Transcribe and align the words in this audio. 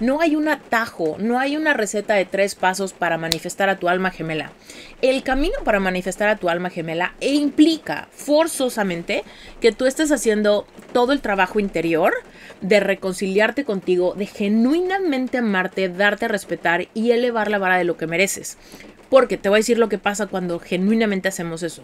No 0.00 0.22
hay 0.22 0.34
un 0.34 0.48
atajo, 0.48 1.16
no 1.18 1.38
hay 1.38 1.56
una 1.56 1.74
receta 1.74 2.14
de 2.14 2.24
tres 2.24 2.54
pasos 2.54 2.94
para 2.94 3.18
manifestar 3.18 3.68
a 3.68 3.78
tu 3.78 3.90
alma 3.90 4.10
gemela. 4.10 4.50
El 5.02 5.22
camino 5.22 5.56
para 5.62 5.78
manifestar 5.78 6.30
a 6.30 6.36
tu 6.36 6.48
alma 6.48 6.70
gemela 6.70 7.14
e 7.20 7.34
implica 7.34 8.08
forzosamente 8.10 9.24
que 9.60 9.72
tú 9.72 9.84
estés 9.84 10.10
haciendo 10.10 10.66
todo 10.94 11.12
el 11.12 11.20
trabajo 11.20 11.60
interior 11.60 12.14
de 12.62 12.80
reconciliarte 12.80 13.64
contigo, 13.64 14.14
de 14.14 14.24
genuinamente 14.24 15.36
amarte, 15.36 15.90
darte 15.90 16.24
a 16.24 16.28
respetar 16.28 16.88
y 16.94 17.10
elevar 17.10 17.50
la 17.50 17.58
vara 17.58 17.76
de 17.76 17.84
lo 17.84 17.98
que 17.98 18.06
mereces. 18.06 18.56
Porque 19.10 19.36
te 19.36 19.50
voy 19.50 19.56
a 19.56 19.60
decir 19.60 19.78
lo 19.78 19.90
que 19.90 19.98
pasa 19.98 20.28
cuando 20.28 20.60
genuinamente 20.60 21.28
hacemos 21.28 21.62
eso. 21.62 21.82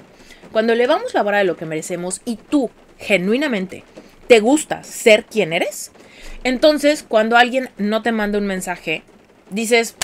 Cuando 0.53 0.73
elevamos 0.73 1.13
la 1.13 1.23
vara 1.23 1.39
de 1.39 1.45
lo 1.45 1.59
que 1.59 1.67
merecemos 1.67 2.23
y 2.25 2.37
tú 2.37 2.71
genuinamente 2.99 3.85
te 4.27 4.41
gusta 4.41 4.83
ser 4.85 5.25
quien 5.25 5.53
eres, 5.53 5.93
entonces 6.45 7.05
cuando 7.07 7.37
alguien 7.37 7.71
no 7.79 8.03
te 8.03 8.13
manda 8.13 8.39
un 8.39 8.47
mensaje, 8.47 9.03
dices, 9.51 9.97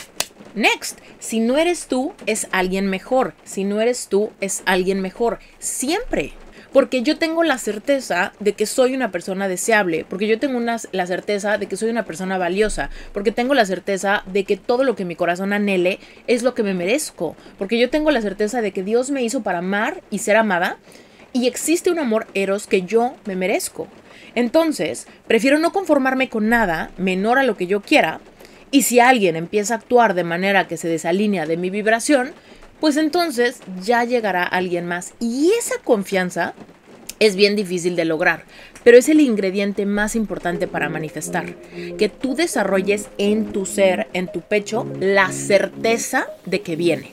next, 0.54 0.98
si 1.18 1.40
no 1.40 1.56
eres 1.56 1.86
tú, 1.86 2.12
es 2.27 2.48
alguien 2.52 2.88
mejor. 2.88 3.34
Si 3.45 3.64
no 3.64 3.80
eres 3.80 4.09
tú, 4.09 4.30
es 4.40 4.62
alguien 4.66 5.00
mejor. 5.00 5.38
Siempre 5.59 6.32
porque 6.73 7.02
yo 7.02 7.18
tengo 7.18 7.45
la 7.45 7.59
certeza 7.59 8.32
de 8.40 8.54
que 8.54 8.66
soy 8.66 8.95
una 8.95 9.10
persona 9.10 9.46
deseable, 9.46 10.06
porque 10.09 10.26
yo 10.26 10.38
tengo 10.38 10.59
la 10.60 11.06
certeza 11.06 11.59
de 11.59 11.66
que 11.66 11.76
soy 11.76 11.90
una 11.90 12.04
persona 12.04 12.38
valiosa, 12.38 12.90
porque 13.12 13.30
tengo 13.30 13.54
la 13.54 13.66
certeza 13.66 14.23
de 14.26 14.45
que 14.45 14.56
todo 14.56 14.82
lo 14.84 14.96
que 14.96 15.04
mi 15.04 15.14
corazón 15.14 15.52
anhele 15.52 15.98
es 16.26 16.42
lo 16.42 16.54
que 16.54 16.62
me 16.62 16.74
merezco, 16.74 17.37
porque 17.59 17.78
yo 17.78 17.90
tengo 17.90 18.10
la 18.10 18.23
certeza 18.23 18.62
de 18.62 18.73
que 18.73 18.82
Dios 18.82 19.10
me 19.10 19.23
hizo 19.23 19.42
para 19.42 19.59
amar 19.59 20.02
y 20.10 20.18
ser 20.18 20.37
amada, 20.37 20.78
y 21.34 21.46
existe 21.46 21.90
un 21.90 21.98
amor 21.98 22.26
eros 22.34 22.66
que 22.66 22.82
yo 22.82 23.14
me 23.24 23.37
merezco. 23.37 23.88
Entonces, 24.34 25.06
prefiero 25.27 25.59
no 25.59 25.72
conformarme 25.72 26.28
con 26.28 26.48
nada 26.48 26.90
menor 26.96 27.38
a 27.38 27.42
lo 27.42 27.56
que 27.56 27.66
yo 27.66 27.80
quiera, 27.80 28.20
y 28.70 28.82
si 28.82 29.00
alguien 29.00 29.36
empieza 29.36 29.74
a 29.74 29.77
actuar 29.78 30.14
de 30.14 30.24
manera 30.24 30.66
que 30.66 30.78
se 30.78 30.88
desalinea 30.88 31.46
de 31.46 31.59
mi 31.59 31.68
vibración, 31.68 32.32
pues 32.80 32.96
entonces 32.96 33.60
ya 33.82 34.02
llegará 34.04 34.42
alguien 34.42 34.87
más. 34.87 35.12
Y 35.20 35.52
esa 35.59 35.76
confianza 35.84 36.54
es 37.20 37.37
bien 37.37 37.54
difícil 37.54 37.95
de 37.95 38.04
lograr, 38.04 38.45
pero 38.82 38.98
es 38.98 39.09
el 39.09 39.20
ingrediente 39.20 39.87
más 39.87 40.16
importante 40.16 40.66
para 40.66 40.88
manifestar. 40.88 41.54
Que 41.96 42.09
tú 42.09 42.35
desarrolles 42.35 43.09
en 43.18 43.52
tu 43.52 43.66
ser, 43.66 44.09
en 44.14 44.26
tu 44.26 44.40
pecho, 44.40 44.90
la 44.98 45.30
certeza 45.30 46.26
de 46.46 46.62
que 46.62 46.74
viene. 46.74 47.12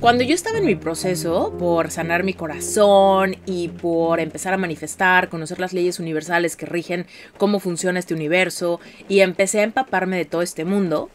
cuando 0.00 0.22
yo 0.22 0.34
estaba 0.34 0.58
en 0.58 0.66
mi 0.66 0.76
proceso 0.76 1.54
por 1.58 1.90
sanar 1.90 2.22
mi 2.22 2.34
corazón 2.34 3.36
y 3.46 3.68
por 3.68 4.20
empezar 4.20 4.54
a 4.54 4.58
manifestar, 4.58 5.28
conocer 5.28 5.60
las 5.60 5.72
leyes 5.72 5.98
universales 5.98 6.56
que 6.56 6.66
rigen 6.66 7.06
cómo 7.36 7.60
funciona 7.60 7.98
este 7.98 8.14
universo 8.14 8.80
y 9.08 9.20
empecé 9.20 9.60
a 9.60 9.64
empaparme 9.64 10.16
de 10.16 10.24
todo 10.24 10.42
este 10.42 10.64
mundo, 10.64 11.10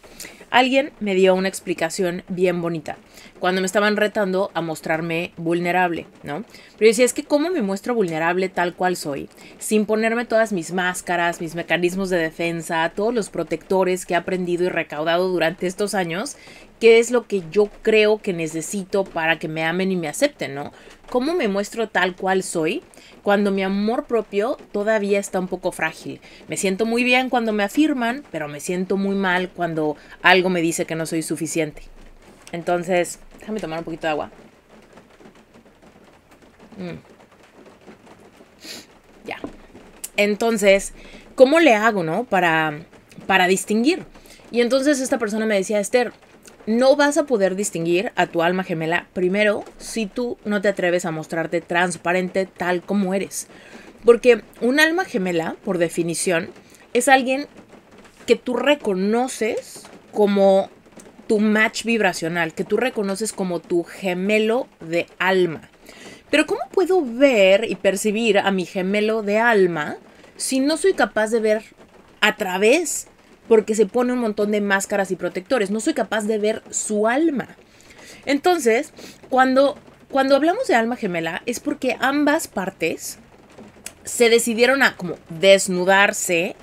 alguien 0.49 0.91
me 0.99 1.15
dio 1.15 1.33
una 1.33 1.47
explicación 1.47 2.23
bien 2.27 2.61
bonita 2.61 2.97
cuando 3.39 3.59
me 3.59 3.65
estaban 3.65 3.97
retando 3.97 4.51
a 4.53 4.61
mostrarme 4.61 5.33
vulnerable, 5.35 6.05
¿no? 6.23 6.45
Pero 6.77 6.79
yo 6.79 6.87
decía, 6.87 7.03
es 7.03 7.11
que 7.11 7.25
cómo 7.25 7.49
me 7.49 7.61
muestro 7.61 7.93
vulnerable 7.93 8.47
tal 8.47 8.73
cual 8.73 8.95
soy, 8.95 9.29
sin 9.59 9.85
ponerme 9.85 10.23
todas 10.23 10.53
mis 10.53 10.71
máscaras, 10.71 11.41
mis 11.41 11.53
mecanismos 11.53 12.09
de 12.09 12.19
defensa, 12.19 12.93
todos 12.95 13.13
los 13.13 13.29
protectores 13.29 14.05
que 14.05 14.13
he 14.13 14.15
aprendido 14.17 14.63
y 14.63 14.69
recaudado 14.69 15.27
durante 15.27 15.67
estos 15.67 15.93
años, 15.93 16.37
qué 16.83 16.99
es 16.99 17.11
lo 17.11 17.27
que 17.27 17.43
yo 17.49 17.69
creo 17.81 18.17
que 18.17 18.33
necesito 18.33 19.05
para 19.05 19.39
que 19.39 19.47
me 19.47 19.63
amen 19.63 19.89
y 19.93 19.95
me 19.95 20.09
acepten, 20.09 20.53
¿no? 20.53 20.73
¿Cómo 21.09 21.33
me 21.33 21.47
muestro 21.47 21.87
tal 21.87 22.13
cual 22.13 22.43
soy? 22.43 22.83
cuando 23.21 23.51
mi 23.51 23.63
amor 23.63 24.03
propio 24.03 24.57
todavía 24.73 25.17
está 25.17 25.39
un 25.39 25.47
poco 25.47 25.71
frágil. 25.71 26.19
Me 26.49 26.57
siento 26.57 26.85
muy 26.85 27.05
bien 27.05 27.29
cuando 27.29 27.53
me 27.53 27.63
afirman, 27.63 28.25
pero 28.31 28.49
me 28.49 28.59
siento 28.59 28.97
muy 28.97 29.15
mal 29.15 29.47
cuando 29.47 29.95
algo 30.21 30.49
me 30.49 30.59
dice 30.59 30.83
que 30.83 30.95
no 30.95 31.05
soy 31.05 31.21
suficiente. 31.21 31.83
Entonces, 32.51 33.19
Déjame 33.39 33.61
tomar 33.61 33.79
un 33.79 33.85
poquito 33.85 34.07
de 34.07 34.11
agua. 34.11 34.31
Mm. 36.77 36.97
Ya. 39.25 39.37
Entonces, 40.17 40.93
¿cómo 41.35 41.61
le 41.61 41.75
hago, 41.75 42.03
no? 42.03 42.25
Para, 42.25 42.79
para 43.25 43.47
distinguir. 43.47 44.05
Y 44.51 44.61
entonces 44.61 44.99
esta 44.99 45.17
persona 45.17 45.45
me 45.45 45.55
decía, 45.55 45.79
Esther, 45.79 46.13
no 46.65 46.95
vas 46.95 47.17
a 47.17 47.25
poder 47.25 47.55
distinguir 47.55 48.11
a 48.15 48.27
tu 48.27 48.41
alma 48.41 48.63
gemela 48.63 49.07
primero 49.13 49.63
si 49.77 50.05
tú 50.05 50.37
no 50.45 50.61
te 50.61 50.69
atreves 50.69 51.05
a 51.05 51.11
mostrarte 51.11 51.61
transparente 51.61 52.45
tal 52.45 52.81
como 52.81 53.13
eres. 53.13 53.47
Porque 54.05 54.41
un 54.61 54.79
alma 54.79 55.05
gemela, 55.05 55.55
por 55.63 55.77
definición, 55.77 56.49
es 56.93 57.07
alguien 57.07 57.47
que 58.25 58.35
tú 58.35 58.55
reconoces 58.55 59.83
como 60.11 60.69
tu 61.27 61.39
match 61.39 61.83
vibracional, 61.83 62.53
que 62.53 62.63
tú 62.63 62.77
reconoces 62.77 63.33
como 63.33 63.59
tu 63.59 63.83
gemelo 63.83 64.67
de 64.79 65.07
alma. 65.19 65.69
Pero 66.29 66.45
¿cómo 66.45 66.61
puedo 66.71 67.01
ver 67.03 67.65
y 67.69 67.75
percibir 67.75 68.39
a 68.39 68.51
mi 68.51 68.65
gemelo 68.65 69.21
de 69.21 69.37
alma 69.37 69.97
si 70.35 70.59
no 70.59 70.77
soy 70.77 70.93
capaz 70.93 71.29
de 71.29 71.39
ver 71.39 71.63
a 72.21 72.35
través? 72.35 73.07
Porque 73.47 73.75
se 73.75 73.85
pone 73.85 74.13
un 74.13 74.19
montón 74.19 74.51
de 74.51 74.61
máscaras 74.61 75.11
y 75.11 75.15
protectores. 75.15 75.71
No 75.71 75.79
soy 75.79 75.93
capaz 75.93 76.25
de 76.25 76.37
ver 76.37 76.63
su 76.69 77.07
alma. 77.07 77.55
Entonces, 78.25 78.93
cuando, 79.29 79.77
cuando 80.09 80.35
hablamos 80.35 80.67
de 80.67 80.75
alma 80.75 80.95
gemela 80.95 81.41
es 81.45 81.59
porque 81.59 81.97
ambas 81.99 82.47
partes 82.47 83.19
se 84.05 84.29
decidieron 84.29 84.83
a 84.83 84.95
como 84.95 85.15
desnudarse 85.29 86.55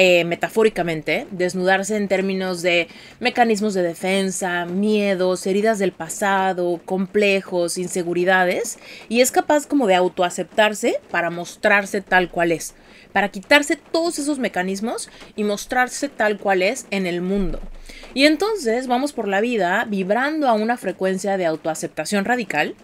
eh, 0.00 0.24
metafóricamente, 0.24 1.26
desnudarse 1.32 1.96
en 1.96 2.06
términos 2.06 2.62
de 2.62 2.86
mecanismos 3.18 3.74
de 3.74 3.82
defensa, 3.82 4.64
miedos, 4.64 5.44
heridas 5.44 5.80
del 5.80 5.90
pasado, 5.90 6.80
complejos, 6.84 7.78
inseguridades, 7.78 8.78
y 9.08 9.22
es 9.22 9.32
capaz 9.32 9.66
como 9.66 9.88
de 9.88 9.96
autoaceptarse 9.96 11.00
para 11.10 11.30
mostrarse 11.30 12.00
tal 12.00 12.30
cual 12.30 12.52
es, 12.52 12.76
para 13.18 13.30
quitarse 13.30 13.74
todos 13.74 14.20
esos 14.20 14.38
mecanismos 14.38 15.10
y 15.34 15.42
mostrarse 15.42 16.08
tal 16.08 16.38
cual 16.38 16.62
es 16.62 16.86
en 16.92 17.04
el 17.04 17.20
mundo. 17.20 17.58
Y 18.14 18.26
entonces 18.26 18.86
vamos 18.86 19.12
por 19.12 19.26
la 19.26 19.40
vida 19.40 19.84
vibrando 19.88 20.46
a 20.46 20.52
una 20.52 20.76
frecuencia 20.76 21.36
de 21.36 21.44
autoaceptación 21.44 22.24
radical, 22.24 22.76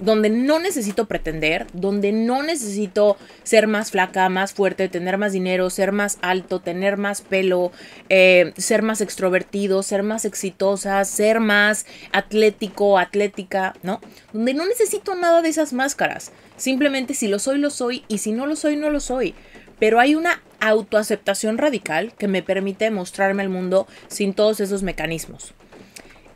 donde 0.00 0.30
no 0.30 0.60
necesito 0.60 1.04
pretender, 1.04 1.66
donde 1.74 2.12
no 2.12 2.42
necesito 2.42 3.18
ser 3.42 3.66
más 3.66 3.90
flaca, 3.90 4.30
más 4.30 4.54
fuerte, 4.54 4.88
tener 4.88 5.18
más 5.18 5.32
dinero, 5.32 5.68
ser 5.68 5.92
más 5.92 6.16
alto, 6.22 6.60
tener 6.60 6.96
más 6.96 7.20
pelo, 7.20 7.70
eh, 8.08 8.54
ser 8.56 8.80
más 8.80 9.02
extrovertido, 9.02 9.82
ser 9.82 10.02
más 10.02 10.24
exitosa, 10.24 11.04
ser 11.04 11.38
más 11.40 11.84
atlético, 12.12 12.98
atlética, 12.98 13.74
¿no? 13.82 14.00
Donde 14.32 14.54
no 14.54 14.66
necesito 14.66 15.14
nada 15.14 15.42
de 15.42 15.50
esas 15.50 15.74
máscaras. 15.74 16.32
Simplemente 16.56 17.12
si 17.12 17.28
lo 17.28 17.38
soy, 17.38 17.58
lo 17.58 17.68
soy 17.68 18.04
y 18.08 18.18
si 18.18 18.32
no 18.32 18.46
lo 18.46 18.56
soy, 18.56 18.76
no 18.76 18.88
lo 18.88 19.00
soy. 19.00 19.34
Pero 19.78 20.00
hay 20.00 20.14
una 20.14 20.42
autoaceptación 20.60 21.58
radical 21.58 22.14
que 22.14 22.28
me 22.28 22.42
permite 22.42 22.90
mostrarme 22.90 23.42
al 23.42 23.48
mundo 23.48 23.86
sin 24.08 24.34
todos 24.34 24.60
esos 24.60 24.82
mecanismos. 24.82 25.54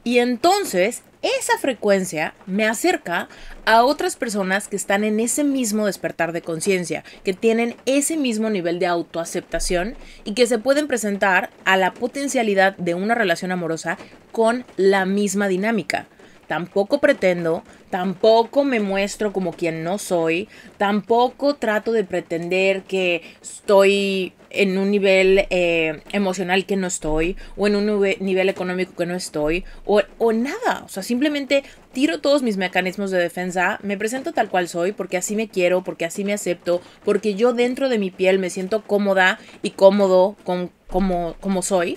Y 0.04 0.18
entonces 0.18 1.02
esa 1.22 1.58
frecuencia 1.58 2.32
me 2.46 2.66
acerca 2.66 3.28
a 3.66 3.84
otras 3.84 4.16
personas 4.16 4.68
que 4.68 4.76
están 4.76 5.04
en 5.04 5.20
ese 5.20 5.44
mismo 5.44 5.84
despertar 5.84 6.32
de 6.32 6.40
conciencia, 6.40 7.04
que 7.24 7.34
tienen 7.34 7.76
ese 7.84 8.16
mismo 8.16 8.48
nivel 8.48 8.78
de 8.78 8.86
autoaceptación 8.86 9.96
y 10.24 10.32
que 10.32 10.46
se 10.46 10.58
pueden 10.58 10.86
presentar 10.86 11.50
a 11.66 11.76
la 11.76 11.92
potencialidad 11.92 12.74
de 12.78 12.94
una 12.94 13.14
relación 13.14 13.52
amorosa 13.52 13.98
con 14.32 14.64
la 14.78 15.04
misma 15.04 15.48
dinámica. 15.48 16.06
Tampoco 16.50 16.98
pretendo, 16.98 17.62
tampoco 17.90 18.64
me 18.64 18.80
muestro 18.80 19.32
como 19.32 19.52
quien 19.52 19.84
no 19.84 19.98
soy, 19.98 20.48
tampoco 20.78 21.54
trato 21.54 21.92
de 21.92 22.02
pretender 22.02 22.82
que 22.82 23.22
estoy 23.40 24.32
en 24.50 24.76
un 24.76 24.90
nivel 24.90 25.46
eh, 25.50 26.02
emocional 26.10 26.66
que 26.66 26.74
no 26.74 26.88
estoy, 26.88 27.36
o 27.56 27.68
en 27.68 27.76
un 27.76 28.02
nivel 28.18 28.48
económico 28.48 28.96
que 28.96 29.06
no 29.06 29.14
estoy, 29.14 29.62
o, 29.84 30.02
o 30.18 30.32
nada. 30.32 30.82
O 30.84 30.88
sea, 30.88 31.04
simplemente 31.04 31.62
tiro 31.92 32.20
todos 32.20 32.42
mis 32.42 32.56
mecanismos 32.56 33.12
de 33.12 33.18
defensa, 33.18 33.78
me 33.84 33.96
presento 33.96 34.32
tal 34.32 34.48
cual 34.48 34.66
soy, 34.66 34.90
porque 34.90 35.18
así 35.18 35.36
me 35.36 35.48
quiero, 35.48 35.84
porque 35.84 36.04
así 36.04 36.24
me 36.24 36.32
acepto, 36.32 36.80
porque 37.04 37.36
yo 37.36 37.52
dentro 37.52 37.88
de 37.88 38.00
mi 38.00 38.10
piel 38.10 38.40
me 38.40 38.50
siento 38.50 38.82
cómoda 38.82 39.38
y 39.62 39.70
cómodo 39.70 40.34
con 40.42 40.72
como, 40.88 41.36
como 41.40 41.62
soy. 41.62 41.96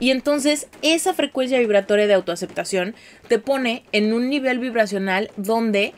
Y 0.00 0.10
entonces 0.10 0.68
esa 0.82 1.14
frecuencia 1.14 1.58
vibratoria 1.58 2.06
de 2.06 2.14
autoaceptación 2.14 2.94
te 3.28 3.38
pone 3.38 3.84
en 3.92 4.12
un 4.12 4.28
nivel 4.28 4.58
vibracional 4.58 5.30
donde 5.36 5.94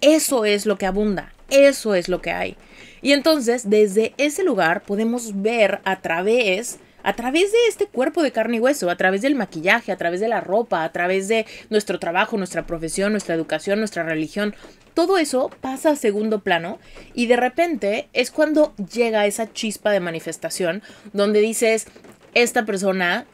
eso 0.00 0.44
es 0.44 0.66
lo 0.66 0.78
que 0.78 0.86
abunda, 0.86 1.32
eso 1.50 1.94
es 1.94 2.08
lo 2.08 2.20
que 2.22 2.30
hay. 2.30 2.56
Y 3.02 3.12
entonces 3.12 3.68
desde 3.68 4.14
ese 4.18 4.44
lugar 4.44 4.82
podemos 4.82 5.42
ver 5.42 5.80
a 5.84 6.00
través 6.00 6.78
a 7.02 7.14
través 7.14 7.50
de 7.50 7.58
este 7.66 7.86
cuerpo 7.86 8.22
de 8.22 8.30
carne 8.30 8.58
y 8.58 8.60
hueso, 8.60 8.90
a 8.90 8.96
través 8.96 9.22
del 9.22 9.34
maquillaje, 9.34 9.90
a 9.90 9.96
través 9.96 10.20
de 10.20 10.28
la 10.28 10.42
ropa, 10.42 10.84
a 10.84 10.92
través 10.92 11.28
de 11.28 11.46
nuestro 11.70 11.98
trabajo, 11.98 12.36
nuestra 12.36 12.66
profesión, 12.66 13.12
nuestra 13.12 13.34
educación, 13.34 13.78
nuestra 13.78 14.02
religión, 14.02 14.54
todo 14.92 15.18
eso 15.18 15.50
pasa 15.60 15.90
a 15.90 15.96
segundo 15.96 16.40
plano 16.40 16.78
y 17.14 17.26
de 17.26 17.36
repente 17.36 18.08
es 18.12 18.30
cuando 18.30 18.74
llega 18.76 19.26
esa 19.26 19.52
chispa 19.52 19.92
de 19.92 20.00
manifestación 20.00 20.82
donde 21.12 21.40
dices, 21.40 21.86
esta 22.34 22.64
persona 22.64 23.26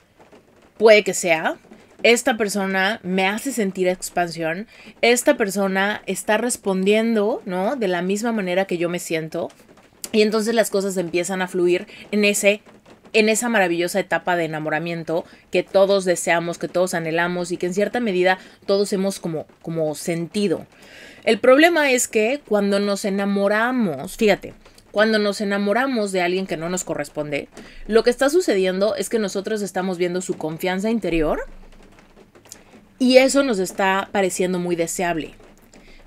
puede 0.78 1.04
que 1.04 1.14
sea, 1.14 1.56
esta 2.02 2.36
persona 2.36 3.00
me 3.02 3.26
hace 3.26 3.52
sentir 3.52 3.88
expansión, 3.88 4.66
esta 5.00 5.36
persona 5.36 6.02
está 6.06 6.36
respondiendo, 6.36 7.42
¿no? 7.46 7.76
De 7.76 7.88
la 7.88 8.02
misma 8.02 8.32
manera 8.32 8.66
que 8.66 8.78
yo 8.78 8.88
me 8.88 8.98
siento. 8.98 9.48
Y 10.12 10.22
entonces 10.22 10.54
las 10.54 10.70
cosas 10.70 10.96
empiezan 10.96 11.42
a 11.42 11.48
fluir 11.48 11.86
en 12.10 12.24
ese 12.24 12.62
en 13.12 13.30
esa 13.30 13.48
maravillosa 13.48 13.98
etapa 13.98 14.36
de 14.36 14.44
enamoramiento 14.44 15.24
que 15.50 15.62
todos 15.62 16.04
deseamos, 16.04 16.58
que 16.58 16.68
todos 16.68 16.92
anhelamos 16.92 17.50
y 17.50 17.56
que 17.56 17.66
en 17.66 17.72
cierta 17.72 17.98
medida 17.98 18.38
todos 18.66 18.92
hemos 18.92 19.20
como, 19.20 19.46
como 19.62 19.94
sentido. 19.94 20.66
El 21.24 21.38
problema 21.38 21.90
es 21.90 22.08
que 22.08 22.40
cuando 22.46 22.78
nos 22.78 23.06
enamoramos, 23.06 24.16
fíjate, 24.16 24.52
cuando 24.96 25.18
nos 25.18 25.42
enamoramos 25.42 26.10
de 26.10 26.22
alguien 26.22 26.46
que 26.46 26.56
no 26.56 26.70
nos 26.70 26.82
corresponde, 26.82 27.50
lo 27.86 28.02
que 28.02 28.08
está 28.08 28.30
sucediendo 28.30 28.94
es 28.94 29.10
que 29.10 29.18
nosotros 29.18 29.60
estamos 29.60 29.98
viendo 29.98 30.22
su 30.22 30.38
confianza 30.38 30.88
interior 30.88 31.40
y 32.98 33.18
eso 33.18 33.42
nos 33.42 33.58
está 33.58 34.08
pareciendo 34.10 34.58
muy 34.58 34.74
deseable. 34.74 35.34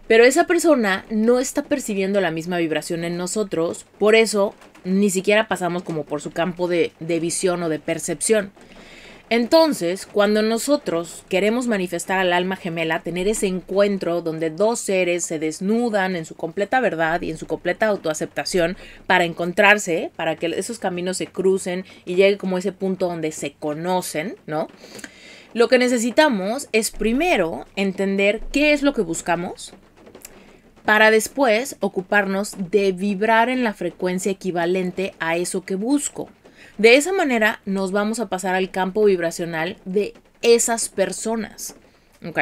Pero 0.08 0.24
esa 0.24 0.48
persona 0.48 1.06
no 1.12 1.38
está 1.40 1.62
percibiendo 1.62 2.20
la 2.20 2.32
misma 2.32 2.58
vibración 2.58 3.04
en 3.04 3.16
nosotros, 3.16 3.86
por 4.00 4.16
eso 4.16 4.56
ni 4.84 5.12
siquiera 5.12 5.48
pasamos 5.48 5.84
como 5.84 6.04
por 6.04 6.20
su 6.20 6.32
campo 6.32 6.68
de, 6.68 6.92
de 7.00 7.20
visión 7.20 7.62
o 7.62 7.70
de 7.70 7.78
percepción. 7.78 8.52
Entonces, 9.32 10.08
cuando 10.08 10.42
nosotros 10.42 11.24
queremos 11.30 11.68
manifestar 11.68 12.18
al 12.18 12.34
alma 12.34 12.56
gemela, 12.56 13.02
tener 13.02 13.28
ese 13.28 13.46
encuentro 13.46 14.22
donde 14.22 14.50
dos 14.50 14.80
seres 14.80 15.24
se 15.24 15.38
desnudan 15.38 16.16
en 16.16 16.26
su 16.26 16.36
completa 16.36 16.80
verdad 16.80 17.22
y 17.22 17.30
en 17.30 17.38
su 17.38 17.46
completa 17.46 17.86
autoaceptación 17.86 18.76
para 19.06 19.26
encontrarse, 19.26 20.12
para 20.16 20.36
que 20.36 20.48
esos 20.48 20.80
caminos 20.80 21.18
se 21.18 21.28
crucen 21.28 21.86
y 22.06 22.16
llegue 22.16 22.40
como 22.40 22.58
ese 22.58 22.72
punto 22.72 23.08
donde 23.08 23.32
se 23.32 23.54
conocen, 23.54 24.36
¿no? 24.48 24.68
Lo 25.54 25.68
que 25.68 25.78
necesitamos 25.78 26.68
es 26.72 26.90
primero 26.90 27.66
entender 27.76 28.42
qué 28.52 28.74
es 28.74 28.82
lo 28.82 28.94
que 28.94 29.04
buscamos, 29.04 29.74
para 30.86 31.12
después 31.12 31.76
ocuparnos 31.82 32.56
de 32.72 32.94
vibrar 32.94 33.50
en 33.50 33.64
la 33.64 33.76
frecuencia 33.76 34.32
equivalente 34.32 35.14
a 35.20 35.38
eso 35.38 35.62
que 35.62 35.76
busco. 35.76 36.30
De 36.80 36.96
esa 36.96 37.12
manera 37.12 37.60
nos 37.66 37.92
vamos 37.92 38.22
a 38.22 38.30
pasar 38.30 38.56
al 38.56 38.72
campo 38.72 39.04
vibracional 39.04 39.76
de 39.84 40.14
esas 40.42 40.88
personas. 40.88 41.76
¿Ok? 42.26 42.40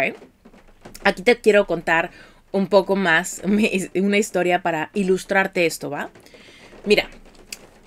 Aquí 1.04 1.24
te 1.24 1.42
quiero 1.42 1.66
contar 1.66 2.12
un 2.52 2.68
poco 2.68 2.96
más, 2.96 3.42
una 3.96 4.18
historia 4.18 4.62
para 4.62 4.92
ilustrarte 4.94 5.66
esto, 5.66 5.90
¿va? 5.90 6.12
Mira, 6.86 7.10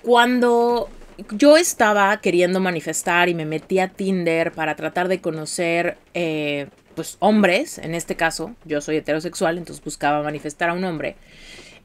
cuando 0.01 0.89
yo 1.31 1.55
estaba 1.55 2.19
queriendo 2.19 2.59
manifestar 2.59 3.29
y 3.29 3.33
me 3.33 3.45
metí 3.45 3.79
a 3.79 3.87
Tinder 3.87 4.51
para 4.51 4.75
tratar 4.75 5.07
de 5.07 5.21
conocer, 5.21 5.97
eh, 6.13 6.67
pues, 6.95 7.15
hombres, 7.19 7.77
en 7.77 7.95
este 7.95 8.17
caso, 8.17 8.55
yo 8.65 8.81
soy 8.81 8.97
heterosexual, 8.97 9.57
entonces 9.57 9.81
buscaba 9.81 10.21
manifestar 10.21 10.69
a 10.69 10.73
un 10.73 10.83
hombre. 10.83 11.15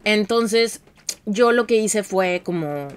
Entonces, 0.03 0.83
yo 1.25 1.53
lo 1.53 1.69
que 1.69 1.77
hice 1.77 2.03
fue 2.03 2.43
como 2.45 2.89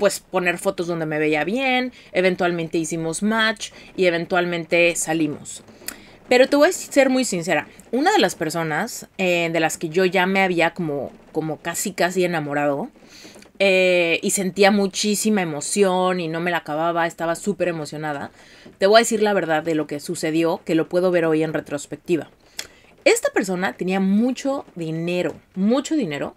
pues 0.00 0.18
poner 0.18 0.58
fotos 0.58 0.88
donde 0.88 1.06
me 1.06 1.18
veía 1.18 1.44
bien, 1.44 1.92
eventualmente 2.12 2.78
hicimos 2.78 3.22
match 3.22 3.70
y 3.96 4.06
eventualmente 4.06 4.96
salimos. 4.96 5.62
Pero 6.28 6.48
te 6.48 6.56
voy 6.56 6.70
a 6.70 6.72
ser 6.72 7.10
muy 7.10 7.24
sincera, 7.24 7.68
una 7.92 8.10
de 8.10 8.18
las 8.18 8.34
personas 8.34 9.06
eh, 9.18 9.50
de 9.52 9.60
las 9.60 9.76
que 9.76 9.90
yo 9.90 10.06
ya 10.06 10.26
me 10.26 10.40
había 10.40 10.72
como, 10.74 11.12
como 11.32 11.58
casi 11.58 11.92
casi 11.92 12.24
enamorado 12.24 12.88
eh, 13.58 14.20
y 14.22 14.30
sentía 14.30 14.70
muchísima 14.70 15.42
emoción 15.42 16.18
y 16.18 16.28
no 16.28 16.40
me 16.40 16.50
la 16.50 16.58
acababa, 16.58 17.06
estaba 17.06 17.34
súper 17.34 17.68
emocionada, 17.68 18.30
te 18.78 18.86
voy 18.86 18.98
a 18.98 19.00
decir 19.00 19.22
la 19.22 19.34
verdad 19.34 19.62
de 19.62 19.74
lo 19.74 19.86
que 19.86 20.00
sucedió, 20.00 20.62
que 20.64 20.74
lo 20.74 20.88
puedo 20.88 21.10
ver 21.10 21.26
hoy 21.26 21.42
en 21.42 21.52
retrospectiva. 21.52 22.30
Esta 23.04 23.30
persona 23.32 23.74
tenía 23.74 24.00
mucho 24.00 24.64
dinero, 24.76 25.34
mucho 25.54 25.94
dinero. 25.94 26.36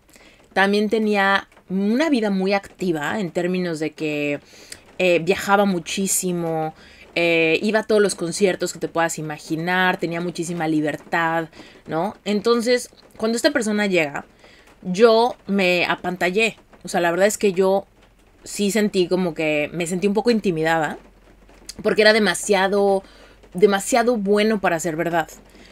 También 0.54 0.90
tenía 0.90 1.48
una 1.70 2.10
vida 2.10 2.30
muy 2.30 2.54
activa 2.54 3.20
en 3.20 3.32
términos 3.32 3.80
de 3.80 3.92
que 3.92 4.40
eh, 5.00 5.20
viajaba 5.20 5.66
muchísimo, 5.66 6.74
eh, 7.16 7.60
iba 7.62 7.80
a 7.80 7.84
todos 7.84 8.02
los 8.02 8.16
conciertos 8.16 8.74
que 8.74 8.80
te 8.80 8.88
puedas 8.88 9.18
imaginar, 9.18 9.98
tenía 9.98 10.22
muchísima 10.22 10.68
libertad, 10.68 11.50
¿no? 11.88 12.16
Entonces, 12.26 12.90
cuando 13.18 13.36
esta 13.36 13.52
persona 13.52 13.88
llega, 13.88 14.26
yo 14.82 15.36
me 15.48 15.86
apantallé. 15.86 16.58
O 16.84 16.88
sea, 16.88 17.02
la 17.02 17.12
verdad 17.12 17.28
es 17.28 17.38
que 17.38 17.54
yo 17.54 17.86
sí 18.44 18.72
sentí 18.72 19.08
como 19.08 19.34
que 19.34 19.70
me 19.74 19.88
sentí 19.88 20.08
un 20.08 20.14
poco 20.14 20.32
intimidada, 20.32 20.98
porque 21.82 22.02
era 22.02 22.14
demasiado, 22.14 23.04
demasiado 23.54 24.18
bueno 24.18 24.60
para 24.60 24.80
ser 24.80 24.96
verdad 24.96 25.28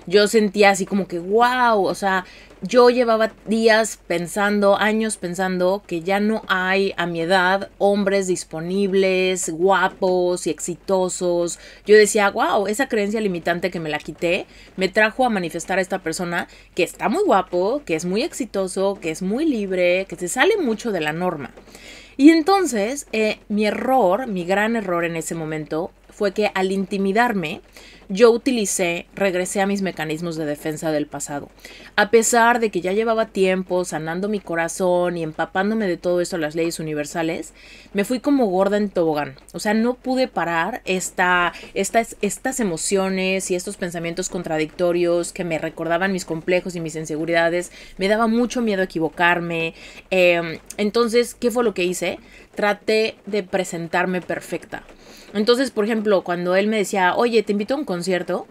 yo 0.07 0.27
sentía 0.27 0.71
así 0.71 0.85
como 0.85 1.07
que, 1.07 1.19
wow, 1.19 1.83
o 1.83 1.95
sea, 1.95 2.25
yo 2.61 2.89
llevaba 2.91 3.31
días 3.47 3.99
pensando, 4.05 4.77
años 4.77 5.17
pensando 5.17 5.81
que 5.87 6.01
ya 6.01 6.19
no 6.19 6.43
hay 6.47 6.93
a 6.95 7.07
mi 7.07 7.21
edad 7.21 7.69
hombres 7.79 8.27
disponibles, 8.27 9.49
guapos 9.49 10.45
y 10.45 10.51
exitosos. 10.51 11.57
Yo 11.87 11.95
decía, 11.95 12.29
wow, 12.29 12.67
esa 12.67 12.87
creencia 12.87 13.19
limitante 13.19 13.71
que 13.71 13.79
me 13.79 13.89
la 13.89 13.97
quité 13.97 14.45
me 14.77 14.89
trajo 14.89 15.25
a 15.25 15.29
manifestar 15.29 15.79
a 15.79 15.81
esta 15.81 15.99
persona 15.99 16.47
que 16.75 16.83
está 16.83 17.09
muy 17.09 17.23
guapo, 17.23 17.81
que 17.83 17.95
es 17.95 18.05
muy 18.05 18.21
exitoso, 18.21 18.99
que 19.01 19.09
es 19.09 19.23
muy 19.23 19.45
libre, 19.45 20.05
que 20.07 20.15
se 20.15 20.27
sale 20.27 20.57
mucho 20.57 20.91
de 20.91 21.01
la 21.01 21.13
norma. 21.13 21.51
Y 22.17 22.29
entonces, 22.29 23.07
eh, 23.13 23.39
mi 23.49 23.65
error, 23.65 24.27
mi 24.27 24.45
gran 24.45 24.75
error 24.75 25.05
en 25.05 25.15
ese 25.15 25.33
momento 25.33 25.91
fue 26.11 26.33
que 26.33 26.51
al 26.53 26.71
intimidarme, 26.71 27.61
yo 28.13 28.29
utilicé, 28.31 29.05
regresé 29.15 29.61
a 29.61 29.65
mis 29.65 29.81
mecanismos 29.81 30.35
de 30.35 30.43
defensa 30.45 30.91
del 30.91 31.07
pasado. 31.07 31.49
A 31.95 32.11
pesar 32.11 32.59
de 32.59 32.69
que 32.69 32.81
ya 32.81 32.91
llevaba 32.91 33.27
tiempo 33.27 33.85
sanando 33.85 34.27
mi 34.27 34.41
corazón 34.41 35.15
y 35.15 35.23
empapándome 35.23 35.87
de 35.87 35.95
todo 35.95 36.19
esto, 36.19 36.37
las 36.37 36.53
leyes 36.53 36.81
universales, 36.81 37.53
me 37.93 38.03
fui 38.03 38.19
como 38.19 38.47
gorda 38.47 38.75
en 38.75 38.89
tobogán. 38.89 39.35
O 39.53 39.59
sea, 39.59 39.73
no 39.73 39.93
pude 39.93 40.27
parar 40.27 40.81
esta, 40.83 41.53
estas, 41.73 42.17
estas 42.21 42.59
emociones 42.59 43.49
y 43.49 43.55
estos 43.55 43.77
pensamientos 43.77 44.27
contradictorios 44.27 45.31
que 45.31 45.45
me 45.45 45.57
recordaban 45.57 46.11
mis 46.11 46.25
complejos 46.25 46.75
y 46.75 46.81
mis 46.81 46.97
inseguridades. 46.97 47.71
Me 47.97 48.09
daba 48.09 48.27
mucho 48.27 48.61
miedo 48.61 48.83
equivocarme. 48.83 49.73
Em, 50.09 50.59
entonces, 50.75 51.33
¿qué 51.33 51.49
fue 51.49 51.63
lo 51.63 51.73
que 51.73 51.85
hice? 51.85 52.19
Traté 52.55 53.15
de 53.25 53.43
presentarme 53.43 54.21
perfecta. 54.21 54.83
Entonces, 55.33 55.71
por 55.71 55.85
ejemplo, 55.85 56.23
cuando 56.23 56.55
él 56.55 56.67
me 56.67 56.77
decía, 56.77 57.15
oye, 57.15 57.43
te 57.43 57.53
invito 57.53 57.73
a 57.73 57.77
un 57.77 57.85
concierto, 57.85 58.47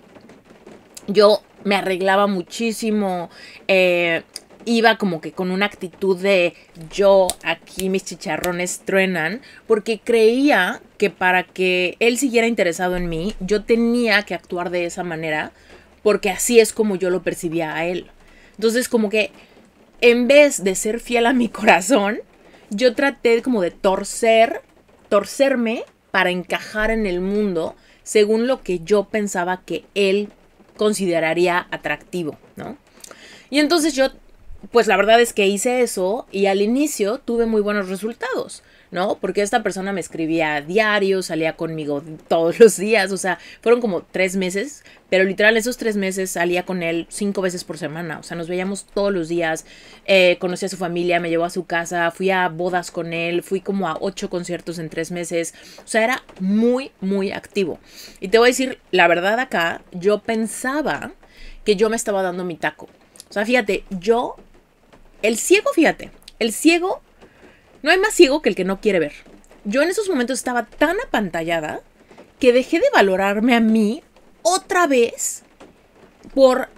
yo 1.07 1.43
me 1.65 1.77
arreglaba 1.77 2.27
muchísimo, 2.27 3.29
eh, 3.69 4.23
iba 4.65 4.97
como 4.97 5.21
que 5.21 5.33
con 5.33 5.51
una 5.51 5.67
actitud 5.67 6.19
de 6.19 6.55
yo 6.91 7.29
aquí 7.45 7.89
mis 7.89 8.05
chicharrones 8.05 8.81
truenan, 8.85 9.43
porque 9.67 10.01
creía 10.03 10.81
que 10.99 11.11
para 11.11 11.45
que 11.45 11.97
él 12.01 12.19
siguiera 12.19 12.47
interesado 12.47 12.97
en 12.97 13.09
mí, 13.09 13.35
yo 13.41 13.65
tenía 13.65 14.23
que 14.23 14.35
actuar 14.35 14.71
de 14.71 14.87
esa 14.87 15.03
manera, 15.03 15.53
porque 16.03 16.31
así 16.31 16.61
es 16.61 16.73
como 16.73 16.97
yo 16.97 17.11
lo 17.11 17.23
percibía 17.23 17.75
a 17.75 17.85
él. 17.87 18.11
Entonces, 18.57 18.89
como 18.89 19.09
que 19.11 19.33
en 20.01 20.29
vez 20.29 20.65
de 20.65 20.75
ser 20.75 21.01
fiel 21.01 21.27
a 21.27 21.33
mi 21.33 21.49
corazón, 21.51 22.21
yo 22.71 22.95
traté 22.95 23.43
como 23.43 23.61
de 23.63 23.71
torcer, 23.71 24.63
torcerme 25.09 25.85
para 26.11 26.31
encajar 26.31 26.91
en 26.91 27.07
el 27.07 27.21
mundo 27.21 27.75
según 28.03 28.47
lo 28.47 28.63
que 28.63 28.81
yo 28.81 29.05
pensaba 29.05 29.63
que 29.65 29.85
él 29.95 30.31
consideraría 30.77 31.67
atractivo, 31.71 32.39
¿no? 32.57 32.77
Y 33.51 33.59
entonces 33.59 33.95
yo, 33.95 34.09
pues 34.73 34.87
la 34.87 34.97
verdad 34.97 35.21
es 35.21 35.33
que 35.33 35.47
hice 35.47 35.83
eso 35.83 36.27
y 36.33 36.47
al 36.47 36.63
inicio 36.63 37.19
tuve 37.19 37.47
muy 37.47 37.61
buenos 37.61 37.89
resultados. 37.89 38.63
¿no? 38.91 39.19
Porque 39.21 39.43
esta 39.43 39.63
persona 39.63 39.93
me 39.93 40.01
escribía 40.01 40.61
diario, 40.61 41.23
salía 41.23 41.57
conmigo 41.57 42.03
todos 42.29 42.59
los 42.59 42.77
días, 42.77 43.13
o 43.13 43.17
sea, 43.17 43.39
fueron 43.61 43.81
como 43.81 44.03
tres 44.03 44.37
meses, 44.37 44.85
pero 45.11 45.25
literal 45.25 45.57
esos 45.57 45.77
tres 45.77 45.97
meses 45.97 46.31
salía 46.31 46.65
con 46.65 46.83
él 46.83 47.07
cinco 47.11 47.43
veces 47.43 47.65
por 47.65 47.77
semana, 47.77 48.21
o 48.21 48.23
sea, 48.23 48.37
nos 48.37 48.49
veíamos 48.49 48.87
todos 48.87 49.13
los 49.13 49.29
días, 49.29 49.67
eh, 50.07 50.37
conocí 50.41 50.65
a 50.67 50.69
su 50.69 50.77
familia, 50.77 51.21
me 51.21 51.29
llevó 51.29 51.45
a 51.45 51.51
su 51.51 51.67
casa, 51.67 52.11
fui 52.13 52.31
a 52.31 52.49
bodas 52.49 52.91
con 52.91 53.13
él, 53.13 53.43
fui 53.43 53.61
como 53.61 53.89
a 53.89 53.99
ocho 54.01 54.31
conciertos 54.31 54.79
en 54.79 54.89
tres 54.89 55.11
meses, 55.11 55.55
o 55.85 55.89
sea, 55.89 56.05
era 56.05 56.23
muy, 56.39 56.93
muy 57.01 57.33
activo. 57.33 57.81
Y 58.21 58.29
te 58.29 58.39
voy 58.39 58.49
a 58.49 58.53
decir, 58.53 58.79
la 58.93 59.09
verdad 59.09 59.39
acá, 59.41 59.83
yo 59.91 60.21
pensaba 60.21 61.13
que 61.65 61.77
yo 61.77 61.91
me 61.91 61.97
estaba 61.97 62.23
dando 62.23 62.45
mi 62.45 62.57
taco. 62.57 62.89
O 63.29 63.33
sea, 63.33 63.45
fíjate, 63.45 63.85
yo, 63.91 64.37
el 65.23 65.37
ciego, 65.37 65.71
fíjate, 65.75 66.11
el 66.39 66.53
ciego 66.53 67.03
no 67.83 67.91
hay 67.91 67.99
más 67.99 68.15
ciego 68.15 68.43
que 68.43 68.49
el 68.49 68.55
que 68.55 68.65
no 68.65 68.81
quiere 68.81 68.99
ver. 68.99 69.13
Yo 69.65 69.83
en 69.83 69.91
esos 69.91 70.09
momentos 70.09 70.39
estaba 70.39 70.67
tan 70.67 70.97
apantallada 71.01 71.81
que 72.39 72.53
dejé 72.53 72.79
de 72.79 72.87
valorarme 72.93 73.55
a 73.55 73.61
mí 73.61 74.03
otra 74.43 74.87
vez 74.87 75.43
por 76.35 76.69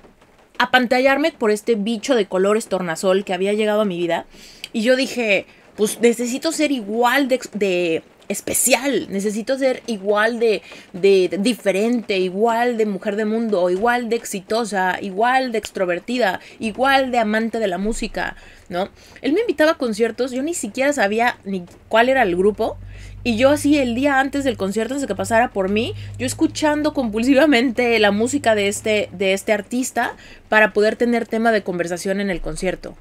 apantallarme 0.59 1.33
por 1.33 1.51
este 1.51 1.75
bicho 1.75 2.15
de 2.15 2.27
colores 2.27 2.67
tornasol 2.67 3.25
que 3.25 3.35
había 3.35 3.53
llegado 3.53 3.81
a 3.81 3.85
mi 3.85 3.99
vida. 3.99 4.27
Y 4.73 4.83
yo 4.83 4.97
dije, 4.97 5.47
pues 5.77 6.01
necesito 6.01 6.53
ser 6.53 6.71
igual 6.71 7.29
de, 7.29 8.03
especial, 8.29 9.09
necesito 9.11 9.59
ser 9.59 9.83
igual 9.87 10.39
de, 10.39 10.63
de, 10.93 11.37
diferente, 11.41 12.19
igual 12.19 12.77
de 12.77 12.87
mujer 12.87 13.17
de 13.17 13.25
mundo, 13.25 13.69
igual 13.71 14.09
de 14.09 14.17
exitosa, 14.17 14.99
igual 15.01 15.53
de 15.53 15.59
extrovertida, 15.59 16.41
igual 16.61 17.11
de 17.11 17.19
amante 17.19 17.59
de 17.59 17.67
la 17.67 17.79
música. 17.79 18.37
¿no? 18.69 18.89
Él 19.21 19.33
me 19.33 19.41
invitaba 19.41 19.73
a 19.73 19.79
conciertos, 19.79 20.31
yo 20.31 20.43
ni 20.43 20.55
siquiera 20.55 20.93
sabía 20.93 21.39
ni 21.45 21.65
cuál 21.89 22.09
era 22.09 22.23
el 22.23 22.37
grupo. 22.37 22.79
Y 23.25 23.37
yo 23.37 23.51
así 23.51 23.79
el 23.79 23.95
día 23.95 24.19
antes 24.19 24.43
del 24.43 24.57
concierto, 24.57 24.95
antes 24.95 25.03
de 25.03 25.09
que 25.09 25.15
pasara 25.15 25.53
por 25.53 25.69
mí, 25.69 25.95
yo 26.19 26.27
escuchando 26.27 26.93
compulsivamente 26.93 27.99
la 28.01 28.11
música 28.11 28.55
de 28.55 28.69
este, 28.69 29.09
de 29.13 29.33
este 29.33 29.53
artista 29.53 30.17
para 30.49 30.73
poder 30.73 30.97
tener 30.97 31.27
tema 31.27 31.53
de 31.53 31.63
conversación 31.63 32.21
en 32.21 32.31
el 32.31 32.41
concierto. 32.41 32.97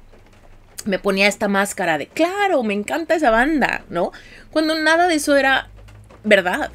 Me 0.84 0.98
ponía 0.98 1.26
esta 1.26 1.48
máscara 1.48 1.98
de, 1.98 2.06
claro, 2.06 2.62
me 2.62 2.74
encanta 2.74 3.14
esa 3.14 3.30
banda, 3.30 3.84
¿no? 3.88 4.12
Cuando 4.50 4.78
nada 4.78 5.08
de 5.08 5.16
eso 5.16 5.36
era 5.36 5.68
verdad. 6.24 6.70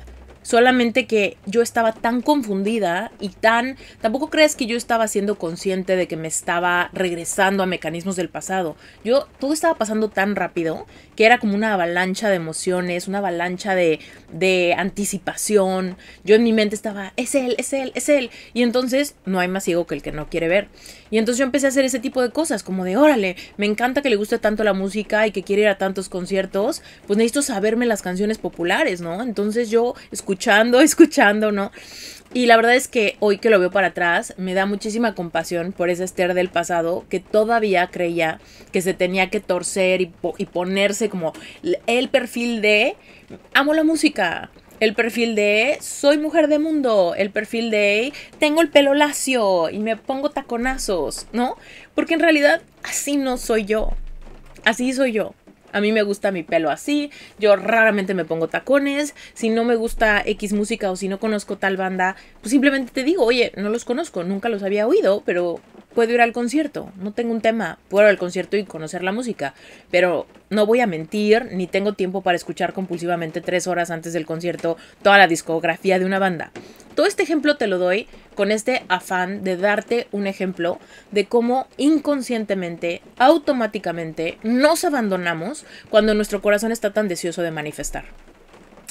Solamente 0.47 1.07
que 1.07 1.35
yo 1.45 1.61
estaba 1.61 1.91
tan 1.91 2.21
confundida 2.21 3.11
y 3.19 3.27
tan... 3.27 3.75
Tampoco 3.99 4.29
crees 4.29 4.55
que 4.55 4.65
yo 4.65 4.77
estaba 4.77 5.09
siendo 5.09 5.37
consciente 5.37 5.97
de 5.97 6.07
que 6.07 6.15
me 6.15 6.29
estaba 6.29 6.89
regresando 6.93 7.63
a 7.63 7.65
mecanismos 7.65 8.15
del 8.15 8.29
pasado. 8.29 8.77
Yo, 9.03 9.27
todo 9.39 9.51
estaba 9.51 9.75
pasando 9.75 10.07
tan 10.07 10.37
rápido 10.37 10.87
que 11.17 11.25
era 11.25 11.39
como 11.39 11.53
una 11.53 11.73
avalancha 11.73 12.29
de 12.29 12.37
emociones, 12.37 13.09
una 13.09 13.17
avalancha 13.17 13.75
de, 13.75 13.99
de 14.31 14.73
anticipación. 14.77 15.97
Yo 16.23 16.35
en 16.35 16.43
mi 16.43 16.53
mente 16.53 16.75
estaba, 16.75 17.11
es 17.17 17.35
él, 17.35 17.55
es 17.57 17.73
él, 17.73 17.91
es 17.93 18.07
él. 18.07 18.29
Y 18.53 18.63
entonces 18.63 19.15
no 19.25 19.41
hay 19.41 19.49
más 19.49 19.65
ciego 19.65 19.85
que 19.85 19.95
el 19.95 20.01
que 20.01 20.13
no 20.13 20.29
quiere 20.29 20.47
ver. 20.47 20.69
Y 21.09 21.17
entonces 21.17 21.39
yo 21.39 21.45
empecé 21.45 21.65
a 21.65 21.69
hacer 21.69 21.85
ese 21.85 21.99
tipo 21.99 22.21
de 22.21 22.31
cosas, 22.31 22.63
como 22.63 22.83
de, 22.83 22.97
órale, 22.97 23.35
me 23.57 23.65
encanta 23.65 24.01
que 24.01 24.09
le 24.09 24.15
guste 24.15 24.39
tanto 24.39 24.63
la 24.63 24.73
música 24.73 25.25
y 25.27 25.31
que 25.31 25.43
quiere 25.43 25.63
ir 25.63 25.67
a 25.67 25.77
tantos 25.77 26.09
conciertos, 26.09 26.81
pues 27.05 27.17
necesito 27.17 27.41
saberme 27.41 27.85
las 27.85 28.01
canciones 28.01 28.37
populares, 28.37 29.01
¿no? 29.01 29.21
Entonces 29.21 29.69
yo 29.69 29.95
escuchando, 30.37 30.81
escuchando, 30.81 31.51
¿no? 31.51 31.71
Y 32.33 32.45
la 32.45 32.57
verdad 32.57 32.75
es 32.75 32.87
que 32.87 33.15
hoy 33.19 33.39
que 33.39 33.49
lo 33.49 33.59
veo 33.59 33.71
para 33.71 33.87
atrás, 33.87 34.35
me 34.37 34.53
da 34.53 34.65
muchísima 34.65 35.15
compasión 35.15 35.71
por 35.71 35.89
ese 35.89 36.03
Esther 36.03 36.33
del 36.33 36.49
pasado 36.49 37.05
que 37.09 37.19
todavía 37.19 37.87
creía 37.87 38.39
que 38.71 38.81
se 38.81 38.93
tenía 38.93 39.29
que 39.29 39.39
torcer 39.39 40.01
y, 40.01 40.11
y 40.37 40.45
ponerse 40.45 41.09
como 41.09 41.33
el 41.87 42.09
perfil 42.09 42.61
de 42.61 42.95
amo 43.53 43.73
la 43.73 43.83
música, 43.83 44.51
el 44.79 44.93
perfil 44.93 45.35
de 45.35 45.77
soy 45.81 46.17
mujer 46.17 46.49
de 46.49 46.59
mundo, 46.59 47.15
el 47.17 47.31
perfil 47.31 47.71
de 47.71 48.13
tengo 48.39 48.61
el 48.61 48.69
pelo 48.69 48.93
lacio 48.93 49.69
y 49.71 49.79
me 49.79 49.95
pongo 49.95 50.29
taconazos, 50.29 51.27
¿no? 51.31 51.55
Porque 51.95 52.13
en 52.13 52.19
realidad 52.19 52.61
así 52.83 53.17
no 53.17 53.37
soy 53.37 53.65
yo. 53.65 53.91
Así 54.65 54.91
soy 54.93 55.13
yo. 55.13 55.33
A 55.73 55.81
mí 55.81 55.91
me 55.91 56.01
gusta 56.03 56.31
mi 56.31 56.43
pelo 56.43 56.69
así, 56.69 57.11
yo 57.39 57.55
raramente 57.55 58.13
me 58.13 58.25
pongo 58.25 58.47
tacones, 58.47 59.15
si 59.33 59.49
no 59.49 59.63
me 59.63 59.75
gusta 59.75 60.21
X 60.25 60.53
música 60.53 60.89
o 60.91 60.95
si 60.95 61.07
no 61.07 61.19
conozco 61.19 61.57
tal 61.57 61.77
banda, 61.77 62.15
pues 62.41 62.51
simplemente 62.51 62.91
te 62.91 63.03
digo, 63.03 63.23
oye, 63.23 63.51
no 63.57 63.69
los 63.69 63.85
conozco, 63.85 64.23
nunca 64.23 64.49
los 64.49 64.63
había 64.63 64.87
oído, 64.87 65.23
pero 65.25 65.59
puedo 65.93 66.13
ir 66.13 66.21
al 66.21 66.31
concierto, 66.31 66.91
no 66.97 67.11
tengo 67.11 67.31
un 67.31 67.41
tema, 67.41 67.79
puedo 67.89 68.05
ir 68.05 68.11
al 68.11 68.17
concierto 68.17 68.55
y 68.55 68.63
conocer 68.63 69.03
la 69.03 69.11
música, 69.11 69.53
pero 69.91 70.27
no 70.49 70.65
voy 70.65 70.79
a 70.79 70.87
mentir, 70.87 71.49
ni 71.51 71.67
tengo 71.67 71.93
tiempo 71.93 72.21
para 72.21 72.35
escuchar 72.35 72.73
compulsivamente 72.73 73.41
tres 73.41 73.67
horas 73.67 73.91
antes 73.91 74.13
del 74.13 74.25
concierto 74.25 74.77
toda 75.01 75.17
la 75.17 75.27
discografía 75.27 75.99
de 75.99 76.05
una 76.05 76.19
banda. 76.19 76.51
Todo 76.97 77.05
este 77.05 77.21
ejemplo 77.21 77.57
te 77.57 77.67
lo 77.67 77.77
doy 77.77 78.07
con 78.33 78.51
este 78.51 78.83
afán 78.87 79.43
de 79.43 79.55
darte 79.55 80.07
un 80.11 80.25
ejemplo 80.25 80.79
de 81.11 81.27
cómo 81.27 81.67
inconscientemente, 81.77 83.03
automáticamente, 83.19 84.39
nos 84.41 84.83
abandonamos 84.83 85.63
cuando 85.91 86.15
nuestro 86.15 86.41
corazón 86.41 86.71
está 86.71 86.93
tan 86.93 87.07
deseoso 87.07 87.43
de 87.43 87.51
manifestar. 87.51 88.05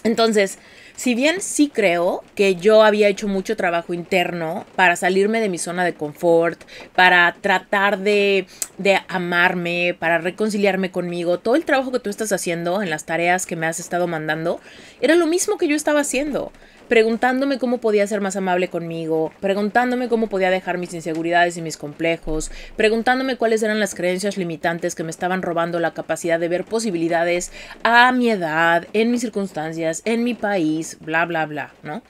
Entonces, 0.05 0.61
si 0.95 1.17
bien 1.17 1.41
sí 1.41 1.69
creo 1.69 2.23
que 2.37 2.55
yo 2.55 2.85
había 2.85 3.09
hecho 3.09 3.27
mucho 3.27 3.57
trabajo 3.57 3.93
interno 3.93 4.67
para 4.77 4.95
salirme 4.95 5.41
de 5.41 5.49
mi 5.49 5.59
zona 5.59 5.85
de 5.85 5.95
confort, 5.95 6.63
para 6.95 7.35
tratar 7.41 7.99
de, 7.99 8.47
de, 8.79 9.01
amarme, 9.09 9.97
para 9.99 10.19
reconciliarme 10.19 10.93
conmigo, 10.93 11.41
todo 11.41 11.57
el 11.57 11.65
trabajo 11.65 11.91
que 11.91 11.99
tú 11.99 12.09
estás 12.09 12.31
haciendo 12.31 12.83
en 12.83 12.91
las 12.91 13.05
tareas 13.05 13.47
que 13.47 13.57
me 13.57 13.67
has 13.67 13.81
estado 13.81 14.07
mandando, 14.07 14.61
era 15.01 15.17
lo 15.17 15.27
mismo 15.27 15.59
que 15.59 15.67
yo 15.67 15.75
estaba 15.75 16.03
haciendo 16.03 16.53
preguntándome 16.89 17.59
cómo 17.59 17.79
podía 17.79 18.07
ser 18.07 18.21
más 18.21 18.37
amable 18.37 18.69
conmigo, 18.69 19.33
preguntándome 19.41 20.09
cómo 20.09 20.29
podía 20.29 20.51
dejar 20.51 20.79
mis 20.79 20.95
inseguridades 20.95 21.57
y 21.57 21.63
mis 21.63 21.77
complejos, 21.77 22.51
preguntándome 22.77 23.37
cuáles 23.37 23.63
eran 23.63 23.81
las 23.81 23.95
creencias 23.95 24.37
limitantes 24.37 24.95
que 24.95 25.05
me 25.05 25.11
estaban 25.11 25.43
robando 25.43 25.81
la 25.81 25.95
capacidad 25.95 26.39
de 26.39 26.49
ver 26.49 26.65
posibilidades 26.65 27.53
a 27.83 28.13
mi 28.13 28.31
edad, 28.31 28.87
en 28.93 29.11
mis 29.11 29.21
circunstancias, 29.21 30.03
en 30.05 30.25
mi 30.25 30.35
país, 30.35 30.99
bla, 31.01 31.25
bla, 31.25 31.47
bla, 31.47 31.73
¿no? 31.83 32.03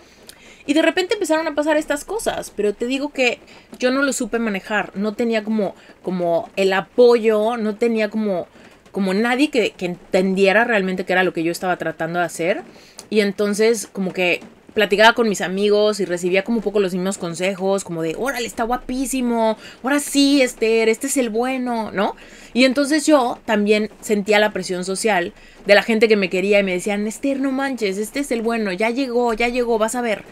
Y 0.67 0.75
de 0.75 0.83
repente 0.83 1.15
empezaron 1.15 1.47
a 1.47 1.55
pasar 1.55 1.77
estas 1.77 2.05
cosas, 2.05 2.53
pero 2.55 2.75
te 2.75 2.87
digo 2.87 3.11
que 3.11 3.39
yo 3.79 3.93
no 3.93 4.03
lo 4.03 4.13
supe 4.13 4.41
manejar, 4.41 4.91
no 4.97 5.15
tenía 5.15 5.45
como, 5.45 5.77
como 6.03 6.51
el 6.57 6.73
apoyo, 6.73 7.57
no 7.57 7.77
tenía 7.77 8.11
como, 8.11 8.49
como 8.91 9.15
nadie 9.15 9.49
que, 9.49 9.71
que 9.71 9.87
entendiera 9.87 10.65
realmente 10.65 11.05
qué 11.05 11.13
era 11.13 11.23
lo 11.23 11.33
que 11.33 11.45
yo 11.45 11.53
estaba 11.53 11.77
tratando 11.77 12.19
de 12.19 12.25
hacer. 12.25 12.63
Y 13.11 13.21
entonces 13.21 13.87
como 13.87 14.13
que 14.13 14.41
platicaba 14.77 15.15
con 15.15 15.27
mis 15.27 15.41
amigos 15.41 16.01
y 16.01 16.05
recibía 16.05 16.45
como 16.45 16.59
un 16.59 16.63
poco 16.63 16.81
los 16.81 16.93
mismos 16.93 17.17
consejos, 17.17 17.83
como 17.83 18.03
de, 18.03 18.15
órale, 18.19 18.47
está 18.47 18.65
guapísimo, 18.65 19.57
ahora 19.83 20.01
sí, 20.01 20.43
Esther, 20.43 20.91
este 20.91 21.07
es 21.07 21.17
el 21.17 21.31
bueno, 21.31 21.91
¿no? 21.93 22.15
Y 22.53 22.67
entonces 22.67 23.07
yo 23.07 23.39
también 23.47 23.91
sentía 24.03 24.39
la 24.39 24.53
presión 24.53 24.85
social 24.85 25.33
de 25.65 25.75
la 25.75 25.83
gente 25.83 26.09
que 26.09 26.17
me 26.17 26.29
quería 26.29 26.61
y 26.61 26.63
me 26.63 26.75
decían, 26.75 27.07
Esther, 27.07 27.41
no 27.41 27.53
manches, 27.53 27.97
este 27.97 28.21
es 28.21 28.31
el 28.31 28.43
bueno, 28.43 28.71
ya 28.71 28.91
llegó, 28.91 29.33
ya 29.33 29.49
llegó, 29.49 29.79
vas 29.79 29.95
a 29.95 30.03
ver. 30.03 30.25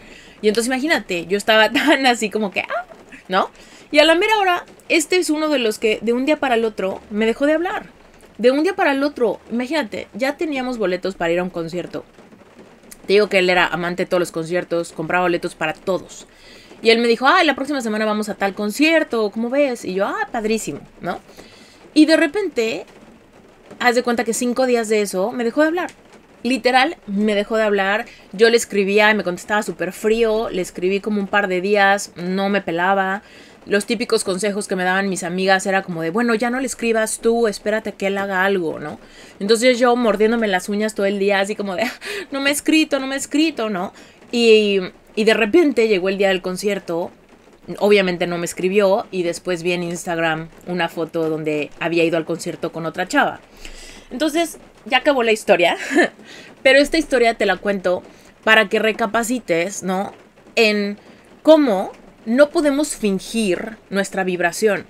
Y 0.43 0.47
entonces 0.47 0.67
imagínate, 0.67 1.25
yo 1.25 1.39
estaba 1.39 1.69
tan 1.73 2.05
así 2.05 2.29
como 2.29 2.51
que, 2.51 2.59
ah, 2.59 2.85
¿no? 3.27 3.49
Y 3.89 3.97
a 3.97 4.05
la 4.05 4.13
mera 4.13 4.37
hora, 4.37 4.63
este 4.89 5.17
es 5.17 5.31
uno 5.31 5.49
de 5.49 5.57
los 5.57 5.79
que 5.79 5.97
de 6.03 6.13
un 6.13 6.27
día 6.27 6.39
para 6.39 6.53
el 6.53 6.65
otro 6.65 7.01
me 7.09 7.25
dejó 7.25 7.47
de 7.47 7.53
hablar. 7.53 7.87
De 8.37 8.51
un 8.51 8.61
día 8.61 8.75
para 8.75 8.91
el 8.91 9.01
otro, 9.01 9.39
imagínate, 9.51 10.07
ya 10.13 10.37
teníamos 10.37 10.77
boletos 10.77 11.15
para 11.15 11.33
ir 11.33 11.39
a 11.39 11.43
un 11.43 11.49
concierto 11.49 12.05
te 13.05 13.13
digo 13.13 13.29
que 13.29 13.39
él 13.39 13.49
era 13.49 13.67
amante 13.67 14.03
de 14.03 14.07
todos 14.07 14.19
los 14.19 14.31
conciertos, 14.31 14.91
compraba 14.91 15.23
boletos 15.23 15.55
para 15.55 15.73
todos. 15.73 16.27
Y 16.81 16.89
él 16.89 16.99
me 16.99 17.07
dijo, 17.07 17.27
ah, 17.27 17.43
la 17.43 17.55
próxima 17.55 17.81
semana 17.81 18.05
vamos 18.05 18.29
a 18.29 18.35
tal 18.35 18.53
concierto, 18.53 19.31
¿cómo 19.31 19.49
ves? 19.49 19.85
Y 19.85 19.95
yo, 19.95 20.05
ah, 20.05 20.27
padrísimo, 20.31 20.81
¿no? 21.01 21.19
Y 21.93 22.05
de 22.05 22.17
repente, 22.17 22.85
haz 23.79 23.95
de 23.95 24.03
cuenta 24.03 24.23
que 24.23 24.33
cinco 24.33 24.65
días 24.65 24.89
de 24.89 25.01
eso 25.01 25.31
me 25.31 25.43
dejó 25.43 25.61
de 25.61 25.67
hablar. 25.67 25.91
Literal, 26.43 26.97
me 27.07 27.33
dejó 27.33 27.57
de 27.57 27.63
hablar. 27.63 28.05
Yo 28.31 28.49
le 28.49 28.57
escribía 28.57 29.09
y 29.09 29.15
me 29.15 29.23
contestaba 29.23 29.63
súper 29.63 29.93
frío. 29.93 30.49
Le 30.51 30.61
escribí 30.61 30.99
como 30.99 31.19
un 31.19 31.27
par 31.27 31.47
de 31.47 31.59
días, 31.59 32.11
no 32.15 32.49
me 32.49 32.61
pelaba 32.61 33.23
los 33.65 33.85
típicos 33.85 34.23
consejos 34.23 34.67
que 34.67 34.75
me 34.75 34.83
daban 34.83 35.09
mis 35.09 35.23
amigas 35.23 35.65
era 35.65 35.81
como 35.81 36.01
de, 36.01 36.11
bueno, 36.11 36.35
ya 36.35 36.49
no 36.49 36.59
le 36.59 36.67
escribas 36.67 37.19
tú, 37.19 37.47
espérate 37.47 37.93
que 37.93 38.07
él 38.07 38.17
haga 38.17 38.45
algo, 38.45 38.79
¿no? 38.79 38.99
Entonces 39.39 39.79
yo 39.79 39.95
mordiéndome 39.95 40.47
las 40.47 40.69
uñas 40.69 40.93
todo 40.93 41.05
el 41.05 41.19
día, 41.19 41.39
así 41.39 41.55
como 41.55 41.75
de, 41.75 41.83
no 42.31 42.41
me 42.41 42.49
he 42.49 42.53
escrito, 42.53 42.99
no 42.99 43.07
me 43.07 43.15
he 43.15 43.17
escrito, 43.17 43.69
¿no? 43.69 43.93
Y, 44.31 44.79
y 45.15 45.23
de 45.23 45.33
repente 45.33 45.87
llegó 45.87 46.09
el 46.09 46.17
día 46.17 46.29
del 46.29 46.41
concierto, 46.41 47.11
obviamente 47.79 48.27
no 48.27 48.37
me 48.37 48.45
escribió 48.45 49.07
y 49.11 49.23
después 49.23 49.63
vi 49.63 49.71
en 49.71 49.83
Instagram 49.83 50.49
una 50.67 50.87
foto 50.89 51.29
donde 51.29 51.71
había 51.79 52.03
ido 52.03 52.17
al 52.17 52.25
concierto 52.25 52.71
con 52.71 52.85
otra 52.85 53.07
chava. 53.07 53.39
Entonces, 54.11 54.59
ya 54.85 54.99
acabó 54.99 55.23
la 55.23 55.31
historia, 55.31 55.77
pero 56.63 56.79
esta 56.79 56.97
historia 56.97 57.33
te 57.33 57.45
la 57.45 57.57
cuento 57.57 58.03
para 58.43 58.69
que 58.69 58.77
recapacites, 58.77 59.81
¿no? 59.81 60.13
En 60.55 60.99
cómo 61.41 61.91
no 62.25 62.49
podemos 62.49 62.95
fingir 62.95 63.77
nuestra 63.89 64.23
vibración 64.23 64.85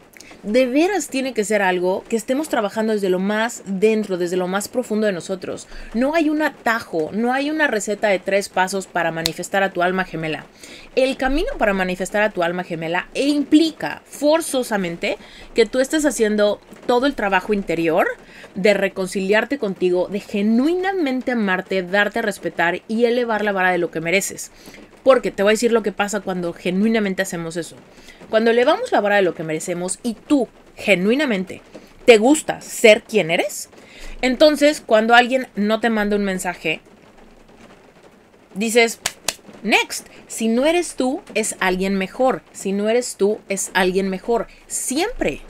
de 0.45 0.67
veras 0.67 1.09
tiene 1.09 1.33
que 1.33 1.43
ser 1.43 1.63
algo 1.63 2.03
que 2.07 2.15
estemos 2.15 2.49
trabajando 2.49 2.93
desde 2.93 3.09
lo 3.09 3.17
más 3.17 3.63
dentro, 3.65 4.17
desde 4.17 4.37
lo 4.37 4.47
más 4.47 4.67
profundo 4.67 5.07
de 5.07 5.13
nosotros. 5.13 5.67
No 5.95 6.13
hay 6.13 6.29
un 6.29 6.43
atajo, 6.43 7.09
no 7.11 7.33
hay 7.33 7.49
una 7.49 7.65
receta 7.65 8.09
de 8.09 8.19
tres 8.19 8.49
pasos 8.49 8.85
para 8.85 9.11
manifestar 9.11 9.63
a 9.63 9.71
tu 9.71 9.81
alma 9.81 10.05
gemela. 10.05 10.45
El 10.95 11.17
camino 11.17 11.49
para 11.57 11.73
manifestar 11.73 12.21
a 12.21 12.29
tu 12.29 12.43
alma 12.43 12.63
gemela 12.63 13.09
e 13.15 13.27
implica 13.27 14.03
forzosamente 14.05 15.17
que 15.55 15.65
tú 15.65 15.79
estés 15.79 16.05
haciendo 16.05 16.61
todo 16.85 17.07
el 17.07 17.15
trabajo 17.15 17.53
interior 17.53 18.07
de 18.53 18.73
reconciliarte 18.73 19.57
contigo, 19.57 20.07
de 20.07 20.19
genuinamente 20.19 21.31
amarte, 21.31 21.81
darte 21.81 22.19
a 22.19 22.21
respetar 22.21 22.81
y 22.87 23.05
elevar 23.05 23.43
la 23.43 23.51
vara 23.51 23.71
de 23.71 23.79
lo 23.79 23.89
que 23.89 23.99
mereces. 23.99 24.51
Porque 25.05 25.29
te 25.29 25.43
voy 25.43 25.51
a 25.51 25.53
decir 25.53 25.71
lo 25.71 25.83
que 25.83 25.91
pasa 25.91 26.21
cuando 26.21 26.51
genuinamente 26.51 27.21
hacemos 27.21 27.57
eso. 27.57 27.75
Cuando 28.31 28.49
elevamos 28.49 28.91
la 28.91 29.01
vara 29.01 29.17
de 29.17 29.21
lo 29.21 29.35
que 29.35 29.43
merecemos 29.43 29.99
y 30.01 30.15
tú 30.15 30.47
genuinamente 30.75 31.61
te 32.05 32.17
gusta 32.17 32.59
ser 32.59 33.03
quien 33.03 33.29
eres, 33.29 33.69
entonces 34.23 34.81
cuando 34.83 35.13
alguien 35.13 35.47
no 35.55 35.79
te 35.79 35.91
manda 35.91 36.15
un 36.15 36.23
mensaje, 36.23 36.81
dices, 38.55 38.99
next, 39.61 40.07
si 40.25 40.47
no 40.47 40.65
eres 40.65 40.95
tú, 40.95 41.21
es 41.35 41.55
alguien 41.59 41.99
mejor. 41.99 42.41
Si 42.51 42.71
no 42.71 42.89
eres 42.89 43.15
tú, 43.15 43.39
es 43.47 43.69
alguien 43.75 44.09
mejor. 44.09 44.47
Siempre, 44.65 45.41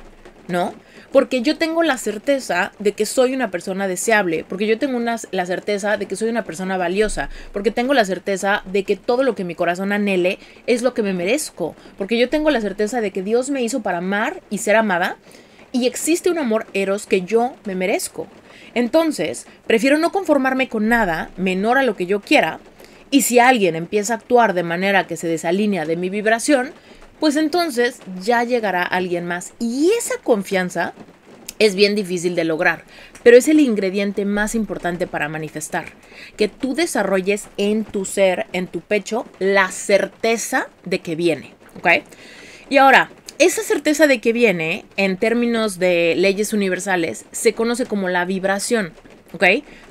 ¿no? 0.50 0.74
Porque 1.16 1.42
yo 1.42 1.58
tengo 1.58 1.82
la 1.82 1.98
certeza 1.98 2.74
de 2.78 2.92
que 2.92 3.06
soy 3.06 3.34
una 3.34 3.50
persona 3.50 3.88
deseable, 3.88 4.44
porque 4.50 4.68
yo 4.68 4.78
tengo 4.78 5.00
la 5.00 5.46
certeza 5.46 5.96
de 5.96 6.08
que 6.08 6.18
soy 6.18 6.28
una 6.28 6.44
persona 6.44 6.76
valiosa, 6.76 7.30
porque 7.54 7.72
tengo 7.72 7.94
la 7.94 8.04
certeza 8.04 8.64
de 8.66 8.84
que 8.84 8.98
todo 8.98 9.24
lo 9.24 9.34
que 9.34 9.46
mi 9.46 9.56
corazón 9.56 9.94
anhele 9.94 10.40
es 10.68 10.82
lo 10.82 10.94
que 10.94 11.04
me 11.04 11.14
merezco, 11.14 11.74
porque 11.98 12.20
yo 12.20 12.28
tengo 12.28 12.50
la 12.50 12.60
certeza 12.60 13.00
de 13.00 13.12
que 13.12 13.24
Dios 13.24 13.50
me 13.50 13.64
hizo 13.64 13.82
para 13.82 14.00
amar 14.00 14.42
y 14.50 14.58
ser 14.58 14.76
amada, 14.76 15.16
y 15.72 15.88
existe 15.88 16.30
un 16.30 16.38
amor 16.38 16.68
eros 16.74 17.08
que 17.08 17.22
yo 17.22 17.56
me 17.64 17.76
merezco. 17.76 18.28
Entonces, 18.74 19.48
prefiero 19.68 19.98
no 19.98 20.12
conformarme 20.12 20.68
con 20.68 20.90
nada 20.90 21.30
menor 21.38 21.78
a 21.78 21.84
lo 21.84 21.96
que 21.96 22.08
yo 22.08 22.20
quiera, 22.20 22.60
y 23.10 23.22
si 23.22 23.40
alguien 23.40 23.78
empieza 23.78 24.16
a 24.16 24.18
actuar 24.18 24.54
de 24.54 24.64
manera 24.64 25.08
que 25.08 25.16
se 25.16 25.30
desalinea 25.30 25.86
de 25.86 25.96
mi 25.96 26.10
vibración, 26.10 26.74
pues 27.20 27.36
entonces 27.36 28.00
ya 28.22 28.44
llegará 28.44 28.84
alguien 28.84 29.26
más. 29.26 29.54
Y 29.60 29.92
esa 29.98 30.18
confianza 30.24 30.94
es 31.60 31.76
bien 31.76 31.96
difícil 31.96 32.36
de 32.36 32.44
lograr, 32.44 32.84
pero 33.24 33.38
es 33.38 33.48
el 33.48 33.60
ingrediente 33.60 34.26
más 34.26 34.56
importante 34.56 35.08
para 35.08 35.30
manifestar. 35.30 35.86
Que 36.38 36.48
tú 36.48 36.76
desarrolles 36.76 37.48
en 37.58 37.86
tu 37.86 38.06
ser, 38.06 38.48
en 38.54 38.68
tu 38.68 38.82
pecho, 38.82 39.26
la 39.40 39.72
certeza 39.72 40.68
de 40.84 41.00
que 41.00 41.16
viene. 41.16 41.54
¿Ok? 41.78 42.04
Y 42.70 42.78
ahora, 42.78 43.12
esa 43.38 43.64
certeza 43.64 44.08
de 44.08 44.20
que 44.20 44.34
viene, 44.34 44.86
en 44.98 45.18
términos 45.18 45.78
de 45.78 46.16
leyes 46.18 46.54
universales, 46.54 47.26
se 47.32 47.54
conoce 47.54 47.86
como 47.86 48.10
la 48.10 48.26
vibración. 48.26 48.94
¿Ok? 49.34 49.44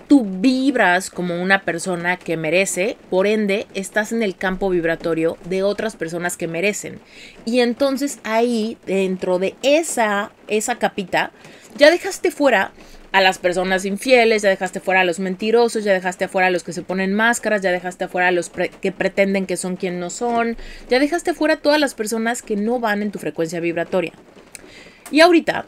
Tú 0.08 0.24
vibras 0.24 1.10
como 1.10 1.40
una 1.42 1.62
persona 1.62 2.16
que 2.16 2.36
merece, 2.36 2.96
por 3.10 3.26
ende 3.26 3.66
estás 3.74 4.12
en 4.12 4.22
el 4.22 4.36
campo 4.36 4.70
vibratorio 4.70 5.36
de 5.44 5.62
otras 5.62 5.96
personas 5.96 6.36
que 6.36 6.48
merecen. 6.48 7.00
Y 7.44 7.60
entonces 7.60 8.18
ahí, 8.24 8.78
dentro 8.86 9.38
de 9.38 9.54
esa, 9.62 10.32
esa 10.48 10.76
capita, 10.76 11.32
ya 11.76 11.90
dejaste 11.90 12.30
fuera 12.30 12.72
a 13.12 13.20
las 13.20 13.38
personas 13.38 13.84
infieles, 13.84 14.42
ya 14.42 14.48
dejaste 14.48 14.80
fuera 14.80 15.02
a 15.02 15.04
los 15.04 15.20
mentirosos, 15.20 15.84
ya 15.84 15.92
dejaste 15.92 16.26
fuera 16.26 16.48
a 16.48 16.50
los 16.50 16.64
que 16.64 16.72
se 16.72 16.82
ponen 16.82 17.14
máscaras, 17.14 17.62
ya 17.62 17.70
dejaste 17.70 18.08
fuera 18.08 18.28
a 18.28 18.32
los 18.32 18.50
que 18.50 18.92
pretenden 18.92 19.46
que 19.46 19.56
son 19.56 19.76
quien 19.76 20.00
no 20.00 20.10
son, 20.10 20.56
ya 20.90 20.98
dejaste 20.98 21.32
fuera 21.32 21.54
a 21.54 21.58
todas 21.58 21.78
las 21.78 21.94
personas 21.94 22.42
que 22.42 22.56
no 22.56 22.80
van 22.80 23.02
en 23.02 23.12
tu 23.12 23.20
frecuencia 23.20 23.60
vibratoria. 23.60 24.12
Y 25.12 25.20
ahorita 25.20 25.66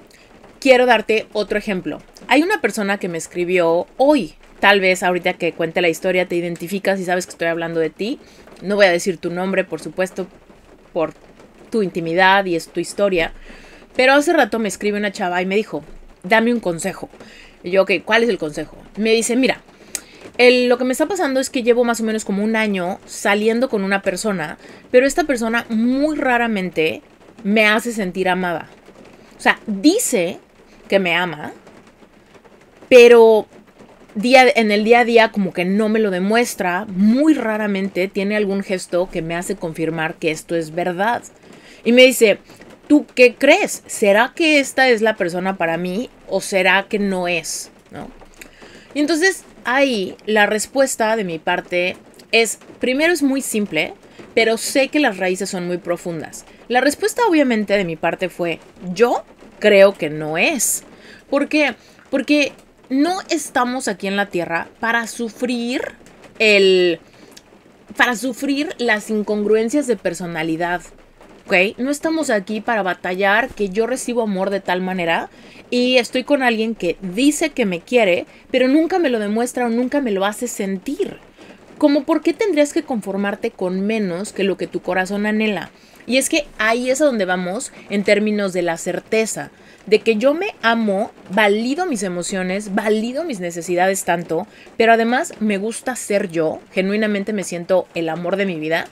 quiero 0.61 0.87
darte 0.87 1.27
otro 1.33 1.59
ejemplo. 1.59 2.01
Hay 2.29 2.43
una 2.43 2.61
persona 2.61 2.99
que 2.99 3.09
me 3.09 3.19
escribió 3.19 3.87
hoy. 3.97 4.35
Tal 4.61 4.81
vez 4.81 5.03
ahorita 5.03 5.35
que 5.35 5.53
cuente 5.53 5.83
la 5.83 5.89
historia 5.89 6.27
te 6.27 6.37
identificas 6.37 6.99
y 6.99 7.05
sabes 7.05 7.27
que 7.27 7.33
estoy 7.33 7.49
hablando 7.49 7.81
de 7.81 7.91
ti. 7.91 8.19
No 8.63 8.77
voy 8.77 8.87
a 8.87 8.91
decir 8.91 9.19
tu 9.19 9.31
nombre, 9.31 9.65
por 9.65 9.81
supuesto, 9.81 10.27
por 10.93 11.13
tu 11.71 11.83
intimidad 11.83 12.45
y 12.47 12.57
es 12.57 12.69
tu 12.69 12.81
historia. 12.81 13.33
Pero 13.95 14.15
hace 14.15 14.33
rato 14.33 14.59
me 14.59 14.69
escribe 14.69 14.99
una 14.99 15.13
chava 15.13 15.43
y 15.43 15.47
me 15.47 15.57
dijo, 15.57 15.85
dame 16.23 16.53
un 16.53 16.61
consejo. 16.61 17.09
Y 17.63 17.71
yo, 17.71 17.83
ok, 17.83 17.93
¿cuál 18.05 18.23
es 18.23 18.29
el 18.29 18.39
consejo? 18.39 18.77
Me 18.97 19.13
dice, 19.13 19.37
mira, 19.37 19.61
lo 20.39 20.79
que 20.79 20.85
me 20.85 20.93
está 20.93 21.07
pasando 21.07 21.41
es 21.41 21.51
que 21.51 21.63
llevo 21.63 21.85
más 21.85 22.01
o 22.01 22.05
menos 22.05 22.25
como 22.25 22.45
un 22.45 22.57
año 22.57 22.99
saliendo 23.07 23.69
con 23.69 23.85
una 23.85 24.03
persona, 24.03 24.59
pero 24.91 25.07
esta 25.07 25.25
persona 25.25 25.67
muy 25.69 26.17
raramente 26.17 27.03
me 27.43 27.67
hace 27.67 27.93
sentir 27.93 28.29
amada. 28.29 28.69
O 29.39 29.41
sea, 29.41 29.59
dice 29.67 30.39
que 30.87 30.99
me 30.99 31.15
ama, 31.15 31.53
pero 32.89 33.47
día, 34.15 34.47
en 34.55 34.71
el 34.71 34.85
día 34.85 35.01
a 35.01 35.05
día 35.05 35.31
como 35.31 35.53
que 35.53 35.65
no 35.65 35.89
me 35.89 35.99
lo 35.99 36.11
demuestra, 36.11 36.87
muy 36.87 37.35
raramente 37.35 38.09
tiene 38.09 38.37
algún 38.37 38.63
gesto 38.63 39.09
que 39.11 39.23
me 39.23 39.37
hace 39.37 39.57
confirmar 39.57 40.15
que 40.15 40.31
esto 40.31 40.57
es 40.57 40.75
verdad. 40.75 41.23
Y 41.85 41.93
me 41.93 42.03
dice, 42.03 42.39
¿tú 42.89 43.07
qué 43.15 43.35
crees? 43.35 43.83
¿Será 43.87 44.33
que 44.35 44.59
esta 44.59 44.89
es 44.89 45.03
la 45.03 45.17
persona 45.17 45.57
para 45.57 45.77
mí 45.77 46.11
o 46.29 46.41
será 46.41 46.87
que 46.89 46.99
no 46.99 47.29
es? 47.29 47.71
¿No? 47.91 48.09
Y 48.95 49.01
entonces 49.01 49.45
ahí 49.65 50.17
la 50.25 50.47
respuesta 50.47 51.17
de 51.17 51.25
mi 51.25 51.39
parte 51.39 51.97
es, 52.33 52.59
primero 52.81 53.13
es 53.13 53.23
muy 53.23 53.43
simple, 53.43 53.95
pero 54.35 54.57
sé 54.57 54.89
que 54.89 55.01
las 55.01 55.19
raíces 55.19 55.51
son 55.51 55.67
muy 55.67 55.79
profundas. 55.79 56.45
La 56.69 56.81
respuesta 56.81 57.23
obviamente 57.29 57.77
de 57.77 57.85
mi 57.85 57.97
parte 57.97 58.29
fue, 58.29 58.59
yo 58.95 59.25
creo 59.59 59.95
que 59.95 60.11
no 60.11 60.39
es. 60.39 60.85
¿Por 61.31 61.49
qué? 61.49 61.75
Porque 62.11 62.53
no 62.89 63.19
estamos 63.31 63.89
aquí 63.89 64.07
en 64.07 64.17
la 64.17 64.27
Tierra 64.27 64.69
para 64.81 65.07
sufrir 65.07 65.83
el... 66.39 67.01
para 67.97 68.17
sufrir 68.17 68.75
las 68.79 69.11
incongruencias 69.11 69.87
de 69.87 69.97
personalidad. 69.97 70.83
¿Ok? 71.47 71.79
No 71.79 71.91
estamos 71.91 72.31
aquí 72.31 72.61
para 72.61 72.83
batallar 72.83 73.49
que 73.51 73.69
yo 73.69 73.87
recibo 73.87 74.23
amor 74.23 74.51
de 74.51 74.61
tal 74.61 74.81
manera 74.81 75.31
y 75.71 75.97
estoy 75.97 76.25
con 76.25 76.43
alguien 76.43 76.75
que 76.75 76.97
dice 77.01 77.51
que 77.51 77.67
me 77.67 77.81
quiere, 77.81 78.27
pero 78.51 78.69
nunca 78.69 78.99
me 78.99 79.11
lo 79.11 79.19
demuestra 79.19 79.67
o 79.67 79.69
nunca 79.69 80.01
me 80.01 80.11
lo 80.11 80.25
hace 80.25 80.49
sentir. 80.49 81.19
Como 81.79 82.05
por 82.05 82.23
qué 82.23 82.33
tendrías 82.33 82.73
que 82.73 82.83
conformarte 82.83 83.51
con 83.51 83.81
menos 83.81 84.33
que 84.33 84.45
lo 84.45 84.57
que 84.57 84.67
tu 84.67 84.81
corazón 84.81 85.27
anhela. 85.27 85.71
Y 86.07 86.19
es 86.19 86.29
que 86.29 86.47
ahí 86.59 86.91
es 86.91 87.01
a 87.01 87.05
donde 87.05 87.25
vamos 87.25 87.73
en 87.91 88.05
términos 88.05 88.53
de 88.53 88.63
la 88.63 88.77
certeza 88.77 89.51
de 89.87 90.01
que 90.01 90.17
yo 90.17 90.35
me 90.35 90.55
amo, 90.63 91.13
valido 91.31 91.87
mis 91.87 92.03
emociones, 92.03 92.75
valido 92.75 93.25
mis 93.25 93.41
necesidades 93.41 94.05
tanto, 94.05 94.47
pero 94.77 94.93
además 94.93 95.35
me 95.41 95.59
gusta 95.59 95.97
ser 95.97 96.29
yo, 96.31 96.61
genuinamente 96.73 97.33
me 97.33 97.45
siento 97.45 97.87
el 97.95 98.09
amor 98.09 98.37
de 98.37 98.47
mi 98.47 98.59
vida, 98.59 98.87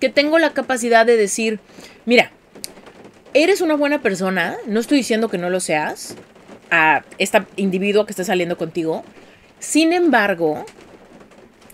que 0.00 0.08
tengo 0.08 0.38
la 0.38 0.52
capacidad 0.52 1.04
de 1.04 1.16
decir, 1.16 1.58
mira, 2.04 2.30
eres 3.34 3.60
una 3.60 3.74
buena 3.74 4.02
persona, 4.02 4.56
no 4.66 4.80
estoy 4.80 4.98
diciendo 4.98 5.28
que 5.28 5.38
no 5.38 5.50
lo 5.50 5.60
seas, 5.60 6.16
a 6.70 7.04
este 7.18 7.42
individuo 7.56 8.06
que 8.06 8.12
está 8.12 8.24
saliendo 8.24 8.56
contigo, 8.56 9.04
sin 9.58 9.92
embargo, 9.92 10.64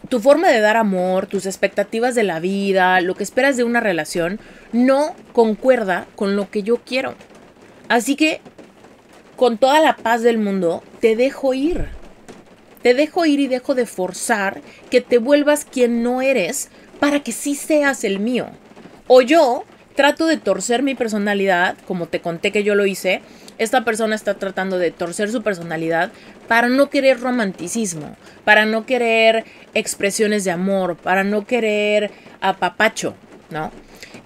tu 0.08 0.20
forma 0.20 0.48
de 0.48 0.60
dar 0.60 0.76
amor, 0.76 1.26
tus 1.26 1.46
expectativas 1.46 2.14
de 2.14 2.22
la 2.22 2.40
vida, 2.40 3.00
lo 3.00 3.14
que 3.14 3.22
esperas 3.22 3.56
de 3.56 3.64
una 3.64 3.80
relación, 3.80 4.40
no 4.72 5.14
concuerda 5.32 6.06
con 6.16 6.36
lo 6.36 6.50
que 6.50 6.62
yo 6.62 6.78
quiero. 6.78 7.14
Así 7.88 8.16
que 8.16 8.40
con 9.36 9.58
toda 9.58 9.80
la 9.80 9.96
paz 9.96 10.22
del 10.22 10.38
mundo, 10.38 10.82
te 11.00 11.16
dejo 11.16 11.54
ir. 11.54 11.86
Te 12.82 12.94
dejo 12.94 13.26
ir 13.26 13.40
y 13.40 13.48
dejo 13.48 13.74
de 13.74 13.86
forzar 13.86 14.60
que 14.90 15.00
te 15.00 15.18
vuelvas 15.18 15.64
quien 15.64 16.02
no 16.02 16.20
eres 16.22 16.68
para 17.00 17.20
que 17.20 17.32
sí 17.32 17.54
seas 17.54 18.04
el 18.04 18.20
mío. 18.20 18.46
O 19.08 19.22
yo 19.22 19.64
trato 19.94 20.26
de 20.26 20.36
torcer 20.36 20.82
mi 20.82 20.94
personalidad, 20.94 21.76
como 21.86 22.06
te 22.06 22.20
conté 22.20 22.52
que 22.52 22.62
yo 22.62 22.74
lo 22.74 22.86
hice, 22.86 23.20
esta 23.62 23.84
persona 23.84 24.14
está 24.14 24.34
tratando 24.34 24.78
de 24.78 24.90
torcer 24.90 25.30
su 25.30 25.42
personalidad 25.42 26.12
para 26.48 26.68
no 26.68 26.90
querer 26.90 27.20
romanticismo, 27.20 28.16
para 28.44 28.66
no 28.66 28.86
querer 28.86 29.44
expresiones 29.74 30.44
de 30.44 30.50
amor, 30.50 30.96
para 30.96 31.24
no 31.24 31.46
querer 31.46 32.10
apapacho, 32.40 33.14
¿no? 33.50 33.70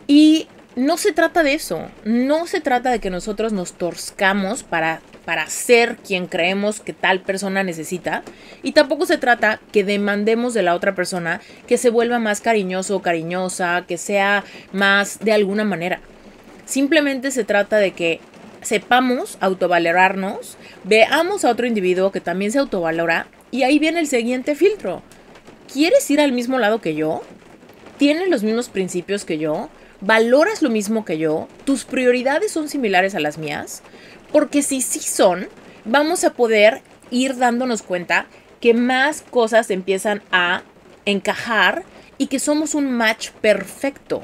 Y 0.06 0.48
no 0.76 0.98
se 0.98 1.12
trata 1.12 1.42
de 1.42 1.54
eso. 1.54 1.88
No 2.04 2.46
se 2.46 2.60
trata 2.60 2.90
de 2.90 2.98
que 3.00 3.10
nosotros 3.10 3.52
nos 3.52 3.72
torzcamos 3.72 4.62
para, 4.62 5.00
para 5.24 5.46
ser 5.48 5.96
quien 5.96 6.26
creemos 6.26 6.80
que 6.80 6.92
tal 6.92 7.20
persona 7.22 7.62
necesita. 7.64 8.22
Y 8.62 8.72
tampoco 8.72 9.06
se 9.06 9.16
trata 9.16 9.58
que 9.72 9.84
demandemos 9.84 10.52
de 10.52 10.62
la 10.62 10.74
otra 10.74 10.94
persona 10.94 11.40
que 11.66 11.78
se 11.78 11.90
vuelva 11.90 12.18
más 12.18 12.42
cariñoso 12.42 12.96
o 12.96 13.02
cariñosa, 13.02 13.84
que 13.88 13.96
sea 13.96 14.44
más 14.72 15.18
de 15.20 15.32
alguna 15.32 15.64
manera. 15.64 16.00
Simplemente 16.66 17.30
se 17.30 17.44
trata 17.44 17.78
de 17.78 17.92
que 17.92 18.20
sepamos 18.66 19.38
autovalorarnos, 19.40 20.56
veamos 20.84 21.44
a 21.44 21.50
otro 21.50 21.66
individuo 21.66 22.12
que 22.12 22.20
también 22.20 22.52
se 22.52 22.58
autovalora 22.58 23.28
y 23.50 23.62
ahí 23.62 23.78
viene 23.78 24.00
el 24.00 24.08
siguiente 24.08 24.54
filtro. 24.54 25.02
¿Quieres 25.72 26.10
ir 26.10 26.20
al 26.20 26.32
mismo 26.32 26.58
lado 26.58 26.80
que 26.80 26.94
yo? 26.94 27.22
¿Tienes 27.96 28.28
los 28.28 28.42
mismos 28.42 28.68
principios 28.68 29.24
que 29.24 29.38
yo? 29.38 29.70
valoras 30.00 30.62
lo 30.62 30.70
mismo 30.70 31.04
que 31.04 31.18
yo, 31.18 31.48
tus 31.64 31.84
prioridades 31.84 32.52
son 32.52 32.68
similares 32.68 33.14
a 33.14 33.20
las 33.20 33.38
mías, 33.38 33.82
porque 34.32 34.62
si 34.62 34.80
sí 34.80 35.00
son, 35.00 35.48
vamos 35.84 36.24
a 36.24 36.32
poder 36.32 36.82
ir 37.10 37.36
dándonos 37.36 37.82
cuenta 37.82 38.26
que 38.60 38.74
más 38.74 39.22
cosas 39.22 39.70
empiezan 39.70 40.22
a 40.32 40.62
encajar 41.04 41.84
y 42.18 42.26
que 42.26 42.38
somos 42.38 42.74
un 42.74 42.90
match 42.90 43.30
perfecto, 43.40 44.22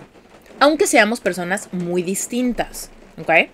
aunque 0.58 0.86
seamos 0.86 1.20
personas 1.20 1.68
muy 1.72 2.02
distintas, 2.02 2.90
¿ok? 3.18 3.48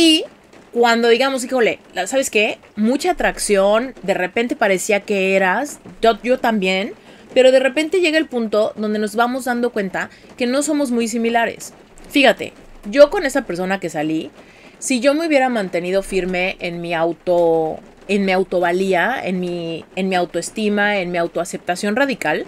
Y 0.00 0.24
cuando 0.72 1.08
digamos, 1.08 1.44
híjole, 1.44 1.78
¿sabes 2.06 2.30
qué? 2.30 2.58
Mucha 2.74 3.10
atracción, 3.10 3.92
de 4.02 4.14
repente 4.14 4.56
parecía 4.56 5.00
que 5.00 5.36
eras, 5.36 5.78
yo, 6.00 6.18
yo 6.22 6.38
también, 6.38 6.94
pero 7.34 7.52
de 7.52 7.60
repente 7.60 8.00
llega 8.00 8.16
el 8.16 8.26
punto 8.26 8.72
donde 8.76 8.98
nos 8.98 9.14
vamos 9.14 9.44
dando 9.44 9.68
cuenta 9.72 10.08
que 10.38 10.46
no 10.46 10.62
somos 10.62 10.90
muy 10.90 11.06
similares. 11.06 11.74
Fíjate, 12.08 12.54
yo 12.90 13.10
con 13.10 13.26
esa 13.26 13.42
persona 13.42 13.78
que 13.78 13.90
salí, 13.90 14.30
si 14.78 15.00
yo 15.00 15.12
me 15.12 15.26
hubiera 15.26 15.50
mantenido 15.50 16.02
firme 16.02 16.56
en 16.60 16.80
mi 16.80 16.94
auto 16.94 17.78
en 18.08 18.24
mi 18.24 18.32
autovalía, 18.32 19.20
en 19.22 19.38
mi 19.38 19.84
en 19.96 20.08
mi 20.08 20.14
autoestima, 20.14 20.96
en 20.96 21.10
mi 21.10 21.18
autoaceptación 21.18 21.94
radical, 21.94 22.46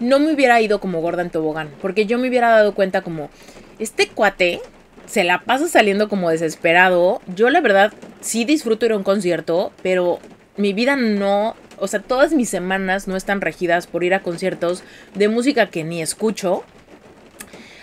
no 0.00 0.18
me 0.18 0.32
hubiera 0.32 0.60
ido 0.60 0.80
como 0.80 1.00
gorda 1.00 1.22
en 1.22 1.30
tobogán, 1.30 1.70
porque 1.80 2.04
yo 2.06 2.18
me 2.18 2.28
hubiera 2.28 2.50
dado 2.50 2.74
cuenta 2.74 3.02
como 3.02 3.30
este 3.78 4.08
cuate 4.08 4.60
se 5.06 5.24
la 5.24 5.40
pasa 5.40 5.68
saliendo 5.68 6.08
como 6.08 6.30
desesperado. 6.30 7.20
Yo 7.34 7.50
la 7.50 7.60
verdad 7.60 7.92
sí 8.20 8.44
disfruto 8.44 8.86
ir 8.86 8.92
a 8.92 8.96
un 8.96 9.02
concierto, 9.02 9.72
pero 9.82 10.18
mi 10.56 10.72
vida 10.72 10.96
no 10.96 11.56
o 11.78 11.88
sea, 11.88 12.00
todas 12.00 12.32
mis 12.32 12.48
semanas 12.48 13.08
no 13.08 13.16
están 13.16 13.40
regidas 13.40 13.86
por 13.86 14.04
ir 14.04 14.14
a 14.14 14.22
conciertos 14.22 14.82
de 15.14 15.28
música 15.28 15.66
que 15.66 15.84
ni 15.84 16.02
escucho. 16.02 16.64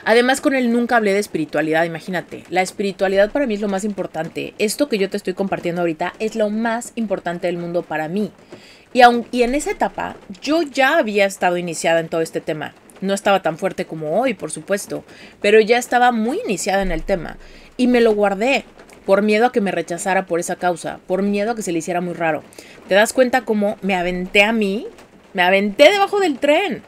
Además, 0.03 0.41
con 0.41 0.55
él 0.55 0.71
nunca 0.71 0.97
hablé 0.97 1.13
de 1.13 1.19
espiritualidad, 1.19 1.83
imagínate. 1.83 2.43
La 2.49 2.61
espiritualidad 2.61 3.31
para 3.31 3.45
mí 3.45 3.53
es 3.53 3.61
lo 3.61 3.67
más 3.67 3.83
importante. 3.83 4.55
Esto 4.57 4.89
que 4.89 4.97
yo 4.97 5.09
te 5.09 5.17
estoy 5.17 5.33
compartiendo 5.33 5.81
ahorita 5.81 6.13
es 6.19 6.35
lo 6.35 6.49
más 6.49 6.93
importante 6.95 7.47
del 7.47 7.57
mundo 7.57 7.83
para 7.83 8.07
mí. 8.07 8.31
Y, 8.93 9.01
aun, 9.01 9.27
y 9.31 9.43
en 9.43 9.55
esa 9.55 9.71
etapa 9.71 10.15
yo 10.41 10.63
ya 10.63 10.97
había 10.97 11.25
estado 11.25 11.57
iniciada 11.57 11.99
en 11.99 12.09
todo 12.09 12.21
este 12.21 12.41
tema. 12.41 12.73
No 13.01 13.13
estaba 13.13 13.41
tan 13.41 13.57
fuerte 13.57 13.85
como 13.85 14.19
hoy, 14.19 14.33
por 14.33 14.51
supuesto, 14.51 15.03
pero 15.41 15.59
ya 15.59 15.77
estaba 15.77 16.11
muy 16.11 16.39
iniciada 16.45 16.83
en 16.83 16.91
el 16.91 17.03
tema. 17.03 17.37
Y 17.77 17.87
me 17.87 18.01
lo 18.01 18.13
guardé 18.13 18.63
por 19.05 19.23
miedo 19.23 19.47
a 19.47 19.51
que 19.51 19.61
me 19.61 19.71
rechazara 19.71 20.25
por 20.25 20.39
esa 20.39 20.55
causa, 20.55 20.99
por 21.07 21.23
miedo 21.23 21.51
a 21.51 21.55
que 21.55 21.63
se 21.63 21.71
le 21.71 21.79
hiciera 21.79 22.01
muy 22.01 22.13
raro. 22.13 22.43
¿Te 22.87 22.95
das 22.95 23.13
cuenta 23.13 23.41
cómo 23.41 23.77
me 23.81 23.95
aventé 23.95 24.43
a 24.43 24.53
mí? 24.53 24.87
Me 25.33 25.41
aventé 25.41 25.91
debajo 25.91 26.19
del 26.19 26.39
tren. 26.39 26.83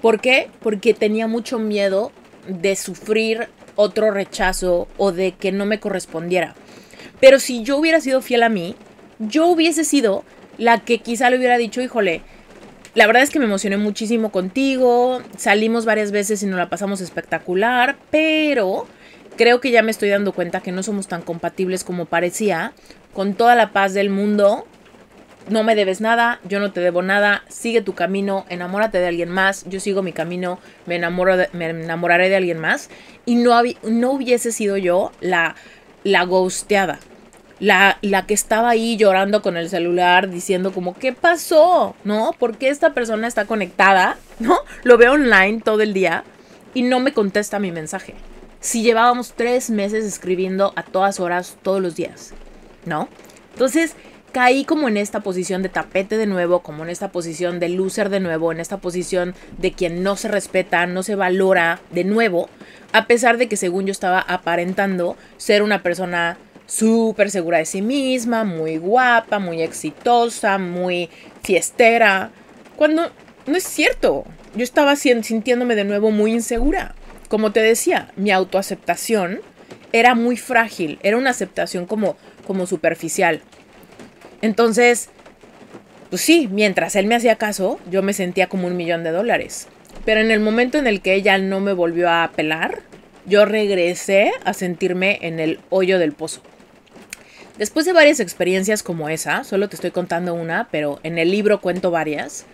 ¿Por 0.00 0.20
qué? 0.20 0.50
Porque 0.60 0.94
tenía 0.94 1.28
mucho 1.28 1.58
miedo 1.58 2.10
de 2.48 2.74
sufrir 2.74 3.48
otro 3.76 4.10
rechazo 4.10 4.88
o 4.96 5.12
de 5.12 5.32
que 5.32 5.52
no 5.52 5.64
me 5.64 5.78
correspondiera. 5.78 6.54
Pero 7.20 7.38
si 7.38 7.62
yo 7.62 7.76
hubiera 7.76 8.00
sido 8.00 8.20
fiel 8.20 8.42
a 8.42 8.48
mí, 8.48 8.74
yo 9.20 9.46
hubiese 9.46 9.84
sido 9.84 10.24
la 10.58 10.80
que 10.80 10.98
quizá 10.98 11.30
le 11.30 11.38
hubiera 11.38 11.56
dicho, 11.56 11.80
híjole, 11.80 12.22
la 12.94 13.06
verdad 13.06 13.22
es 13.22 13.30
que 13.30 13.38
me 13.38 13.46
emocioné 13.46 13.78
muchísimo 13.78 14.30
contigo, 14.30 15.22
salimos 15.36 15.84
varias 15.84 16.12
veces 16.12 16.42
y 16.42 16.46
nos 16.46 16.58
la 16.58 16.68
pasamos 16.68 17.00
espectacular, 17.00 17.96
pero 18.10 18.86
creo 19.36 19.60
que 19.60 19.70
ya 19.70 19.82
me 19.82 19.90
estoy 19.90 20.10
dando 20.10 20.32
cuenta 20.32 20.60
que 20.60 20.72
no 20.72 20.82
somos 20.82 21.08
tan 21.08 21.22
compatibles 21.22 21.84
como 21.84 22.04
parecía. 22.04 22.72
Con 23.14 23.34
toda 23.34 23.54
la 23.54 23.72
paz 23.72 23.94
del 23.94 24.10
mundo, 24.10 24.66
no 25.48 25.64
me 25.64 25.74
debes 25.74 26.00
nada, 26.00 26.40
yo 26.44 26.60
no 26.60 26.72
te 26.72 26.80
debo 26.80 27.02
nada, 27.02 27.44
sigue 27.48 27.82
tu 27.82 27.94
camino, 27.94 28.46
enamórate 28.48 28.98
de 28.98 29.08
alguien 29.08 29.28
más, 29.28 29.64
yo 29.68 29.80
sigo 29.80 30.02
mi 30.02 30.12
camino, 30.12 30.58
me, 30.86 30.96
enamoro 30.96 31.36
me 31.52 31.70
enamoraré 31.70 32.28
de 32.28 32.36
alguien 32.36 32.58
más. 32.58 32.90
Y 33.24 33.36
no, 33.36 33.60
no 33.82 34.12
hubiese 34.12 34.52
sido 34.52 34.76
yo 34.76 35.12
la, 35.20 35.56
la 36.04 36.24
ghosteada, 36.24 36.98
la, 37.62 37.98
la, 38.02 38.26
que 38.26 38.34
estaba 38.34 38.70
ahí 38.70 38.96
llorando 38.96 39.40
con 39.40 39.56
el 39.56 39.68
celular 39.70 40.28
diciendo 40.28 40.72
como, 40.72 40.94
¿qué 40.94 41.12
pasó? 41.12 41.94
¿No? 42.04 42.32
¿Por 42.38 42.58
qué 42.58 42.68
esta 42.68 42.92
persona 42.92 43.26
está 43.26 43.46
conectada? 43.46 44.16
¿No? 44.38 44.58
Lo 44.82 44.98
veo 44.98 45.12
online 45.12 45.60
todo 45.64 45.80
el 45.80 45.94
día 45.94 46.24
y 46.74 46.82
no 46.82 47.00
me 47.00 47.12
contesta 47.12 47.58
mi 47.58 47.72
mensaje 47.72 48.14
si 48.62 48.82
llevábamos 48.82 49.34
tres 49.34 49.70
meses 49.70 50.04
escribiendo 50.04 50.72
a 50.76 50.84
todas 50.84 51.20
horas, 51.20 51.58
todos 51.62 51.82
los 51.82 51.96
días? 51.96 52.32
¿No? 52.86 53.08
Entonces 53.52 53.94
caí 54.30 54.64
como 54.64 54.88
en 54.88 54.96
esta 54.96 55.20
posición 55.20 55.62
de 55.62 55.68
tapete 55.68 56.16
de 56.16 56.26
nuevo, 56.26 56.60
como 56.60 56.84
en 56.84 56.88
esta 56.88 57.10
posición 57.12 57.60
de 57.60 57.68
loser 57.68 58.08
de 58.08 58.20
nuevo, 58.20 58.50
en 58.50 58.60
esta 58.60 58.78
posición 58.78 59.34
de 59.58 59.72
quien 59.72 60.02
no 60.02 60.16
se 60.16 60.28
respeta, 60.28 60.86
no 60.86 61.02
se 61.02 61.16
valora 61.16 61.80
de 61.90 62.04
nuevo, 62.04 62.48
a 62.92 63.06
pesar 63.06 63.36
de 63.36 63.48
que 63.48 63.56
según 63.56 63.84
yo 63.84 63.92
estaba 63.92 64.20
aparentando 64.20 65.16
ser 65.36 65.62
una 65.62 65.82
persona 65.82 66.38
súper 66.76 67.30
segura 67.30 67.58
de 67.58 67.66
sí 67.66 67.82
misma, 67.82 68.44
muy 68.44 68.78
guapa, 68.78 69.38
muy 69.38 69.60
exitosa, 69.60 70.56
muy 70.56 71.10
fiestera, 71.42 72.30
cuando 72.76 73.10
no 73.46 73.56
es 73.56 73.64
cierto. 73.64 74.24
Yo 74.54 74.64
estaba 74.64 74.96
sintiéndome 74.96 75.74
de 75.74 75.84
nuevo 75.84 76.10
muy 76.10 76.32
insegura. 76.32 76.94
Como 77.28 77.52
te 77.52 77.60
decía, 77.60 78.12
mi 78.16 78.30
autoaceptación 78.30 79.40
era 79.92 80.14
muy 80.14 80.36
frágil, 80.36 80.98
era 81.02 81.16
una 81.16 81.30
aceptación 81.30 81.86
como, 81.86 82.16
como 82.46 82.66
superficial. 82.66 83.40
Entonces, 84.42 85.08
pues 86.10 86.22
sí, 86.22 86.48
mientras 86.50 86.96
él 86.96 87.06
me 87.06 87.14
hacía 87.14 87.36
caso, 87.36 87.80
yo 87.90 88.02
me 88.02 88.12
sentía 88.12 88.48
como 88.48 88.66
un 88.66 88.76
millón 88.76 89.04
de 89.04 89.10
dólares. 89.10 89.68
Pero 90.04 90.20
en 90.20 90.30
el 90.30 90.40
momento 90.40 90.78
en 90.78 90.86
el 90.86 91.00
que 91.00 91.14
ella 91.14 91.38
no 91.38 91.60
me 91.60 91.72
volvió 91.72 92.10
a 92.10 92.24
apelar, 92.24 92.80
yo 93.24 93.44
regresé 93.44 94.32
a 94.44 94.52
sentirme 94.52 95.18
en 95.22 95.38
el 95.38 95.60
hoyo 95.70 95.98
del 95.98 96.12
pozo. 96.12 96.42
Después 97.62 97.86
de 97.86 97.92
varias 97.92 98.18
experiencias 98.18 98.82
como 98.82 99.08
esa, 99.08 99.44
solo 99.44 99.68
te 99.68 99.76
estoy 99.76 99.92
contando 99.92 100.34
una, 100.34 100.66
pero 100.72 100.98
en 101.04 101.16
el 101.16 101.30
libro 101.30 101.60
cuento 101.60 101.92
varias, 101.92 102.44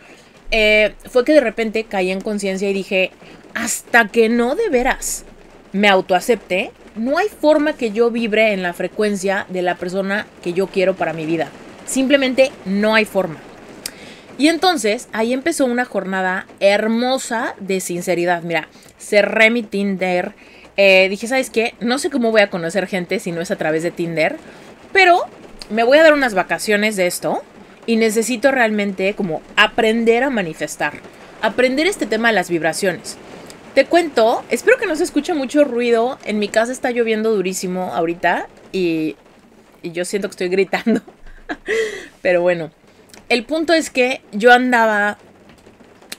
eh, 0.50 0.92
fue 1.08 1.24
que 1.24 1.32
de 1.32 1.40
repente 1.40 1.84
caí 1.84 2.10
en 2.10 2.20
conciencia 2.20 2.68
y 2.68 2.74
dije, 2.74 3.10
hasta 3.54 4.08
que 4.08 4.28
no 4.28 4.54
de 4.54 4.68
veras 4.68 5.24
me 5.72 5.88
autoacepte, 5.88 6.72
no 6.94 7.16
hay 7.16 7.28
forma 7.28 7.72
que 7.72 7.90
yo 7.90 8.10
vibre 8.10 8.52
en 8.52 8.62
la 8.62 8.74
frecuencia 8.74 9.46
de 9.48 9.62
la 9.62 9.76
persona 9.76 10.26
que 10.42 10.52
yo 10.52 10.66
quiero 10.66 10.94
para 10.94 11.14
mi 11.14 11.24
vida. 11.24 11.48
Simplemente 11.86 12.52
no 12.66 12.94
hay 12.94 13.06
forma. 13.06 13.38
Y 14.36 14.48
entonces 14.48 15.08
ahí 15.14 15.32
empezó 15.32 15.64
una 15.64 15.86
jornada 15.86 16.46
hermosa 16.60 17.54
de 17.60 17.80
sinceridad. 17.80 18.42
Mira, 18.42 18.68
cerré 18.98 19.48
mi 19.48 19.62
Tinder. 19.62 20.34
Eh, 20.76 21.08
dije, 21.08 21.26
¿sabes 21.26 21.48
qué? 21.48 21.72
No 21.80 21.98
sé 21.98 22.10
cómo 22.10 22.30
voy 22.30 22.42
a 22.42 22.50
conocer 22.50 22.86
gente 22.86 23.20
si 23.20 23.32
no 23.32 23.40
es 23.40 23.50
a 23.50 23.56
través 23.56 23.82
de 23.82 23.90
Tinder. 23.90 24.36
Pero 24.98 25.26
me 25.70 25.84
voy 25.84 25.98
a 25.98 26.02
dar 26.02 26.12
unas 26.12 26.34
vacaciones 26.34 26.96
de 26.96 27.06
esto. 27.06 27.44
Y 27.87 27.94
necesito 27.94 28.50
realmente 28.50 29.14
como 29.14 29.42
aprender 29.54 30.24
a 30.24 30.28
manifestar. 30.28 30.94
Aprender 31.40 31.87
este 31.87 32.04
tema 32.04 32.28
de 32.28 32.34
las 32.34 32.50
vibraciones. 32.50 33.16
Te 33.76 33.84
cuento, 33.84 34.44
espero 34.50 34.76
que 34.76 34.87
no 34.87 34.96
se 34.96 35.04
escuche 35.04 35.34
mucho 35.34 35.62
ruido. 35.62 36.18
En 36.24 36.40
mi 36.40 36.48
casa 36.48 36.72
está 36.72 36.90
lloviendo 36.90 37.32
durísimo 37.32 37.94
ahorita 37.94 38.48
y, 38.72 39.14
y 39.84 39.92
yo 39.92 40.04
siento 40.04 40.26
que 40.26 40.32
estoy 40.32 40.48
gritando. 40.48 41.00
Pero 42.20 42.42
bueno, 42.42 42.72
el 43.28 43.44
punto 43.44 43.74
es 43.74 43.90
que 43.90 44.20
yo 44.32 44.52
andaba 44.52 45.16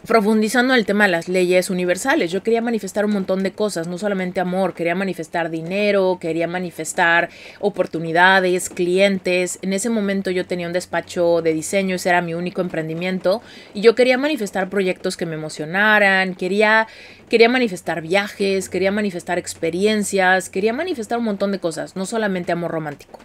profundizando 0.10 0.74
en 0.74 0.80
el 0.80 0.88
tema 0.88 1.04
de 1.04 1.12
las 1.12 1.28
leyes 1.28 1.70
universales. 1.70 2.32
Yo 2.32 2.42
quería 2.42 2.64
manifestar 2.64 3.06
un 3.06 3.12
montón 3.12 3.44
de 3.44 3.52
cosas, 3.52 3.88
no 3.88 4.00
solamente 4.00 4.40
amor, 4.40 4.74
quería 4.74 4.96
manifestar 4.96 5.52
dinero, 5.52 6.18
quería 6.20 6.48
manifestar 6.48 7.30
oportunidades, 7.60 8.72
clientes. 8.72 9.60
En 9.62 9.72
ese 9.72 9.92
momento 9.92 10.32
yo 10.32 10.48
tenía 10.48 10.66
un 10.66 10.74
despacho 10.74 11.44
de 11.44 11.54
diseño, 11.54 11.96
ese 11.96 12.10
era 12.10 12.24
mi 12.24 12.34
único 12.34 12.62
emprendimiento 12.62 13.44
y 13.76 13.82
yo 13.82 13.94
quería 13.94 14.18
manifestar 14.18 14.68
proyectos 14.68 15.16
que 15.16 15.28
me 15.28 15.36
emocionaran, 15.36 16.34
quería 16.34 16.88
quería 17.30 17.48
manifestar 17.48 18.02
viajes, 18.02 18.68
quería 18.68 18.92
manifestar 18.92 19.38
experiencias, 19.38 20.50
quería 20.50 20.74
manifestar 20.74 21.20
un 21.20 21.26
montón 21.26 21.52
de 21.52 21.60
cosas, 21.60 21.96
no 21.96 22.08
solamente 22.08 22.52
amor 22.52 22.72
romántico. 22.72 23.20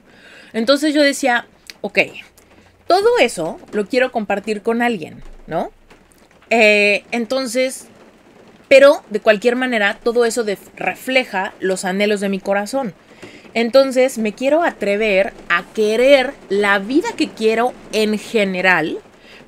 Entonces 0.52 0.92
yo 0.92 1.00
decía, 1.00 1.46
ok, 1.80 2.00
todo 2.86 3.08
eso 3.20 3.58
lo 3.72 3.86
quiero 3.86 4.12
compartir 4.12 4.60
con 4.60 4.82
alguien, 4.82 5.22
¿no? 5.46 5.72
Eh, 6.56 7.02
entonces, 7.10 7.88
pero 8.68 9.02
de 9.10 9.18
cualquier 9.18 9.56
manera, 9.56 9.98
todo 10.00 10.24
eso 10.24 10.44
refleja 10.76 11.52
los 11.58 11.84
anhelos 11.84 12.20
de 12.20 12.28
mi 12.28 12.38
corazón. 12.38 12.94
Entonces, 13.54 14.18
me 14.18 14.34
quiero 14.34 14.62
atrever 14.62 15.32
a 15.48 15.64
querer 15.74 16.32
la 16.50 16.78
vida 16.78 17.08
que 17.16 17.28
quiero 17.28 17.72
en 17.92 18.18
general 18.18 18.98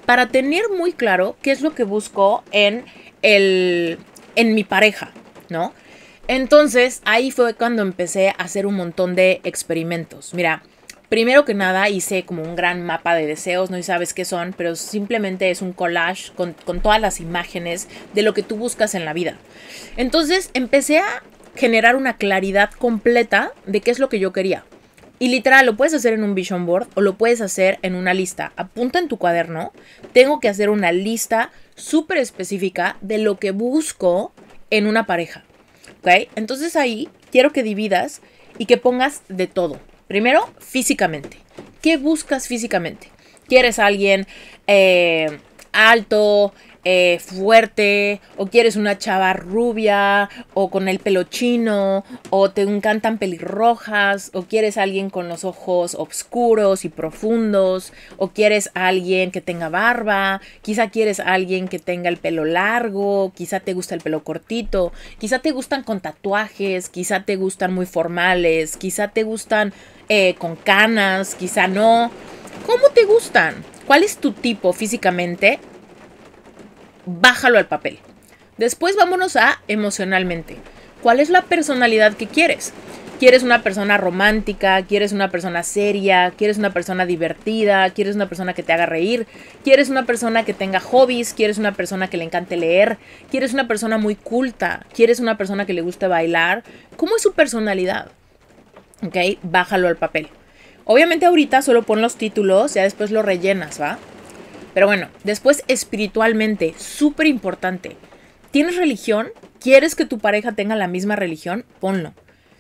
para 0.05 0.27
tener 0.31 0.65
muy 0.77 0.93
claro 0.93 1.37
qué 1.43 1.53
es 1.53 1.61
lo 1.61 1.77
que 1.77 1.85
busco 1.85 2.43
en 2.51 2.85
el 3.23 3.99
en 4.35 4.55
mi 4.57 4.65
pareja, 4.65 5.13
¿no? 5.49 5.73
Entonces, 6.27 7.03
ahí 7.05 7.31
fue 7.31 7.55
cuando 7.55 7.83
empecé 7.83 8.31
a 8.31 8.43
hacer 8.43 8.67
un 8.67 8.75
montón 8.75 9.15
de 9.15 9.41
experimentos. 9.45 10.35
Mira, 10.35 10.65
primero 11.09 11.45
que 11.45 11.55
nada 11.55 11.89
hice 11.89 12.25
como 12.25 12.43
un 12.43 12.57
gran 12.57 12.85
mapa 12.85 13.15
de 13.15 13.27
deseos, 13.27 13.71
no 13.71 13.83
sabes 13.83 14.15
qué 14.15 14.25
son, 14.25 14.55
pero 14.57 14.77
simplemente 14.77 15.51
es 15.51 15.63
un 15.63 15.73
collage 15.73 16.33
con, 16.35 16.55
con 16.65 16.81
todas 16.81 17.01
las 17.01 17.21
imágenes 17.21 17.89
de 18.15 18.23
lo 18.23 18.35
que 18.35 18.43
tú 18.43 18.57
buscas 18.57 18.95
en 18.95 19.05
la 19.05 19.13
vida. 19.13 19.37
Entonces 19.97 20.51
empecé 20.55 20.99
a 20.99 21.23
generar 21.55 21.97
una 21.97 22.17
claridad 22.17 22.71
completa 22.71 23.53
de 23.67 23.81
qué 23.81 23.91
es 23.91 23.99
lo 23.99 24.09
que 24.09 24.19
yo 24.19 24.33
quería. 24.33 24.65
Y 25.19 25.29
literal, 25.29 25.65
lo 25.65 25.77
puedes 25.77 25.95
hacer 25.95 26.13
en 26.13 26.23
un 26.23 26.35
vision 26.35 26.67
board 26.67 26.89
o 26.95 27.01
lo 27.01 27.17
puedes 27.17 27.41
hacer 27.41 27.79
en 27.81 27.95
una 27.95 28.13
lista. 28.13 28.53
Apunta 28.57 28.99
en 28.99 29.09
tu 29.09 29.17
cuaderno. 29.17 29.73
Tengo 30.13 30.41
que 30.41 30.51
hacer 30.51 30.69
una 30.69 30.93
lista 30.93 31.53
súper 31.75 32.19
específica 32.19 32.99
de 33.01 33.17
lo 33.17 33.39
que 33.39 33.51
busco 33.51 34.33
en 34.69 34.87
una 34.87 35.07
pareja. 35.07 35.45
Entonces 36.37 36.77
ahí 36.77 37.09
quiero 37.33 37.53
que 37.53 37.63
dividas 37.63 38.21
y 38.59 38.67
que 38.67 38.77
pongas 38.77 39.23
de 39.29 39.47
todo. 39.47 39.81
Primero, 40.07 40.49
físicamente. 40.59 41.39
¿Qué 41.83 41.97
buscas 41.97 42.47
físicamente? 42.49 43.11
¿Quieres 43.49 43.79
alguien 43.79 44.27
eh, 44.67 45.39
alto, 45.73 46.53
eh, 46.89 47.19
fuerte, 47.19 48.21
o 48.37 48.47
quieres 48.47 48.77
una 48.77 48.97
chava 48.97 49.33
rubia, 49.33 50.31
o 50.55 50.71
con 50.71 50.87
el 50.87 51.01
pelo 51.01 51.25
chino, 51.25 52.05
o 52.31 52.53
te 52.53 52.63
encantan 52.63 53.19
pelirrojas, 53.19 54.31
o 54.35 54.43
quieres 54.43 54.79
alguien 54.79 55.11
con 55.11 55.29
los 55.29 55.43
ojos 55.43 55.97
oscuros 55.97 56.85
y 56.85 56.89
profundos, 56.89 57.93
o 58.19 58.29
quieres 58.29 58.71
alguien 58.75 59.33
que 59.33 59.41
tenga 59.41 59.69
barba, 59.69 60.41
quizá 60.63 60.89
quieres 60.89 61.19
alguien 61.19 61.67
que 61.67 61.81
tenga 61.81 62.09
el 62.09 62.19
pelo 62.19 62.45
largo, 62.45 63.33
quizá 63.35 63.59
te 63.59 63.75
gusta 63.75 63.97
el 63.97 64.01
pelo 64.01 64.23
cortito, 64.23 64.93
quizá 65.19 65.41
te 65.41 65.51
gustan 65.51 65.83
con 65.83 65.99
tatuajes, 65.99 66.89
quizá 66.89 67.25
te 67.25 67.35
gustan 67.35 67.75
muy 67.75 67.87
formales, 67.87 68.77
quizá 68.77 69.09
te 69.09 69.25
gustan 69.25 69.73
eh, 70.09 70.37
con 70.39 70.55
canas, 70.55 71.35
quizá 71.35 71.67
no. 71.67 72.13
¿Cómo 72.65 72.91
te 72.95 73.07
gustan? 73.07 73.57
¿Cuál 73.89 74.05
es 74.05 74.19
tu 74.19 74.31
tipo 74.31 74.73
físicamente? 74.73 75.59
Bájalo 77.07 77.59
al 77.59 77.67
papel. 77.67 77.99
Después 78.59 78.97
vámonos 78.97 79.37
a 79.37 79.61
emocionalmente. 79.69 80.57
¿Cuál 81.03 81.21
es 81.21 81.31
la 81.31 81.43
personalidad 81.43 82.15
que 82.15 82.27
quieres? 82.27 82.73
¿Quieres 83.19 83.43
una 83.43 83.63
persona 83.63 83.97
romántica? 83.97 84.83
¿Quieres 84.83 85.13
una 85.13 85.31
persona 85.31 85.63
seria? 85.63 86.33
¿Quieres 86.37 86.59
una 86.59 86.75
persona 86.75 87.07
divertida? 87.07 87.89
¿Quieres 87.91 88.15
una 88.15 88.29
persona 88.29 88.53
que 88.53 88.63
te 88.63 88.75
haga 88.75 88.85
reír? 88.85 89.27
¿Quieres 89.65 89.89
una 89.89 90.05
persona 90.05 90.45
que 90.45 90.53
tenga 90.53 90.81
hobbies? 90.81 91.33
¿Quieres 91.33 91.57
una 91.57 91.73
persona 91.73 92.09
que 92.09 92.19
le 92.19 92.25
encante 92.25 92.59
leer? 92.59 92.99
¿Quieres 93.31 93.55
una 93.55 93.67
persona 93.67 93.97
muy 93.97 94.17
culta? 94.17 94.85
¿Quieres 94.93 95.21
una 95.21 95.39
persona 95.39 95.65
que 95.65 95.73
le 95.73 95.81
guste 95.81 96.09
bailar? 96.09 96.63
¿Cómo 96.97 97.17
es 97.17 97.23
su 97.23 97.33
personalidad? 97.33 98.09
¿Ok? 99.03 99.17
Bájalo 99.43 99.89
al 99.89 99.97
papel. 99.97 100.29
Obviamente 100.85 101.25
ahorita 101.25 101.63
solo 101.63 101.85
pon 101.85 102.03
los 102.03 102.17
títulos, 102.17 102.75
ya 102.75 102.83
después 102.83 103.11
lo 103.11 103.23
rellenas, 103.23 103.81
¿va? 103.81 103.99
Pero 104.77 104.89
bueno, 104.89 105.09
después 105.25 105.65
espiritualmente, 105.69 106.75
súper 106.77 107.29
importante. 107.29 107.97
¿Tienes 108.51 108.77
religión? 108.77 109.29
¿Quieres 109.59 109.95
que 109.95 110.05
tu 110.05 110.19
pareja 110.19 110.53
tenga 110.53 110.77
la 110.77 110.87
misma 110.87 111.17
religión? 111.17 111.65
Ponlo. 111.81 112.13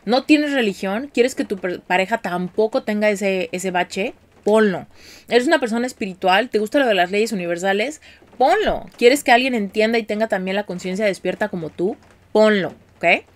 ¿No 0.07 0.24
tienes 0.24 0.52
religión? 0.52 1.11
¿Quieres 1.12 1.35
que 1.35 1.44
tu 1.44 1.59
pareja 1.59 2.16
tampoco 2.16 2.85
tenga 2.85 3.11
ese, 3.11 3.50
ese 3.52 3.70
bache? 3.70 4.14
Ponlo. 4.44 4.87
¿Eres 5.29 5.46
una 5.46 5.61
persona 5.61 5.87
espiritual? 5.87 6.48
¿Te 6.48 6.59
gusta 6.59 6.79
lo 6.79 6.87
de 6.87 6.94
las 6.94 7.11
leyes 7.11 7.33
universales? 7.33 8.00
Ponlo. 8.38 8.87
¿Quieres 8.96 9.22
que 9.22 9.33
alguien 9.33 9.55
entienda 9.55 9.98
y 9.98 10.05
tenga 10.05 10.26
también 10.26 10.57
la 10.57 10.64
conciencia 10.64 11.05
despierta 11.05 11.50
como 11.50 11.68
tú? 11.68 11.98
Ponlo. 12.33 12.72
¿Ok? 12.96 13.26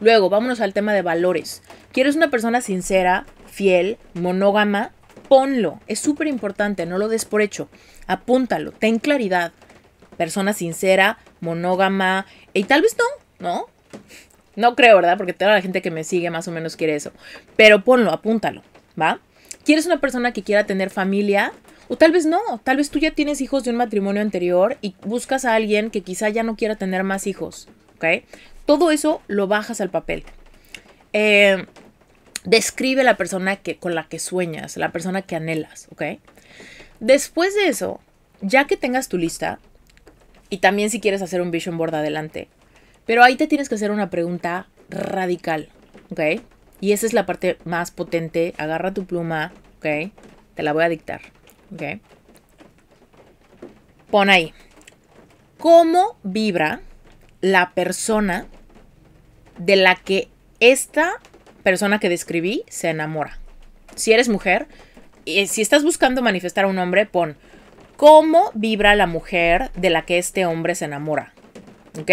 Luego, 0.00 0.28
vámonos 0.28 0.60
al 0.60 0.72
tema 0.72 0.92
de 0.92 1.02
valores. 1.02 1.62
¿Quieres 1.92 2.16
una 2.16 2.30
persona 2.30 2.60
sincera, 2.60 3.26
fiel, 3.46 3.96
monógama? 4.14 4.90
Ponlo. 5.28 5.80
Es 5.86 6.00
súper 6.00 6.26
importante, 6.26 6.86
no 6.86 6.98
lo 6.98 7.08
des 7.08 7.24
por 7.24 7.42
hecho 7.42 7.68
apúntalo, 8.06 8.72
ten 8.72 8.98
claridad. 8.98 9.52
Persona 10.16 10.52
sincera, 10.52 11.18
monógama, 11.40 12.26
y 12.52 12.64
tal 12.64 12.82
vez 12.82 12.96
no, 12.96 13.48
¿no? 13.48 13.66
No 14.54 14.76
creo, 14.76 14.96
¿verdad? 14.96 15.16
Porque 15.16 15.32
toda 15.32 15.52
la 15.52 15.62
gente 15.62 15.82
que 15.82 15.90
me 15.90 16.04
sigue 16.04 16.30
más 16.30 16.46
o 16.46 16.52
menos 16.52 16.76
quiere 16.76 16.94
eso. 16.94 17.10
Pero 17.56 17.82
ponlo, 17.82 18.12
apúntalo, 18.12 18.62
¿va? 19.00 19.18
¿Quieres 19.64 19.86
una 19.86 20.00
persona 20.00 20.32
que 20.32 20.44
quiera 20.44 20.66
tener 20.66 20.90
familia? 20.90 21.52
O 21.88 21.96
tal 21.96 22.12
vez 22.12 22.26
no, 22.26 22.38
tal 22.62 22.76
vez 22.76 22.90
tú 22.90 22.98
ya 22.98 23.10
tienes 23.10 23.40
hijos 23.40 23.64
de 23.64 23.70
un 23.70 23.76
matrimonio 23.76 24.22
anterior 24.22 24.78
y 24.80 24.94
buscas 25.04 25.44
a 25.44 25.54
alguien 25.54 25.90
que 25.90 26.02
quizá 26.02 26.28
ya 26.28 26.42
no 26.42 26.56
quiera 26.56 26.76
tener 26.76 27.02
más 27.02 27.26
hijos, 27.26 27.68
¿ok? 27.96 28.24
Todo 28.66 28.90
eso 28.90 29.20
lo 29.26 29.48
bajas 29.48 29.80
al 29.80 29.90
papel. 29.90 30.24
Eh, 31.12 31.66
describe 32.44 33.04
la 33.04 33.16
persona 33.16 33.56
que, 33.56 33.76
con 33.76 33.94
la 33.94 34.08
que 34.08 34.18
sueñas, 34.18 34.76
la 34.76 34.92
persona 34.92 35.22
que 35.22 35.36
anhelas, 35.36 35.88
¿ok? 35.90 36.20
Después 37.00 37.54
de 37.54 37.68
eso, 37.68 38.00
ya 38.40 38.66
que 38.66 38.76
tengas 38.76 39.08
tu 39.08 39.18
lista, 39.18 39.58
y 40.50 40.58
también 40.58 40.90
si 40.90 41.00
quieres 41.00 41.22
hacer 41.22 41.40
un 41.40 41.50
vision 41.50 41.76
board 41.76 41.94
adelante, 41.94 42.48
pero 43.06 43.22
ahí 43.22 43.36
te 43.36 43.46
tienes 43.46 43.68
que 43.68 43.74
hacer 43.74 43.90
una 43.90 44.10
pregunta 44.10 44.66
radical, 44.88 45.68
¿ok? 46.10 46.42
Y 46.80 46.92
esa 46.92 47.06
es 47.06 47.12
la 47.12 47.26
parte 47.26 47.58
más 47.64 47.90
potente. 47.90 48.54
Agarra 48.58 48.92
tu 48.92 49.06
pluma, 49.06 49.52
¿ok? 49.78 50.12
Te 50.54 50.62
la 50.62 50.72
voy 50.72 50.84
a 50.84 50.88
dictar, 50.88 51.20
¿ok? 51.72 52.00
Pon 54.10 54.30
ahí. 54.30 54.52
¿Cómo 55.58 56.18
vibra 56.22 56.80
la 57.40 57.72
persona 57.72 58.46
de 59.58 59.76
la 59.76 59.96
que 59.96 60.28
esta 60.60 61.14
persona 61.64 61.98
que 61.98 62.08
describí 62.08 62.62
se 62.68 62.90
enamora? 62.90 63.40
Si 63.96 64.12
eres 64.12 64.28
mujer, 64.28 64.68
si 65.24 65.62
estás 65.62 65.82
buscando 65.82 66.22
manifestar 66.22 66.66
a 66.66 66.68
un 66.68 66.78
hombre, 66.78 67.06
pon 67.06 67.36
cómo 67.96 68.50
vibra 68.54 68.94
la 68.94 69.06
mujer 69.06 69.70
de 69.74 69.90
la 69.90 70.02
que 70.02 70.18
este 70.18 70.46
hombre 70.46 70.74
se 70.74 70.84
enamora. 70.84 71.32
¿Ok? 71.98 72.10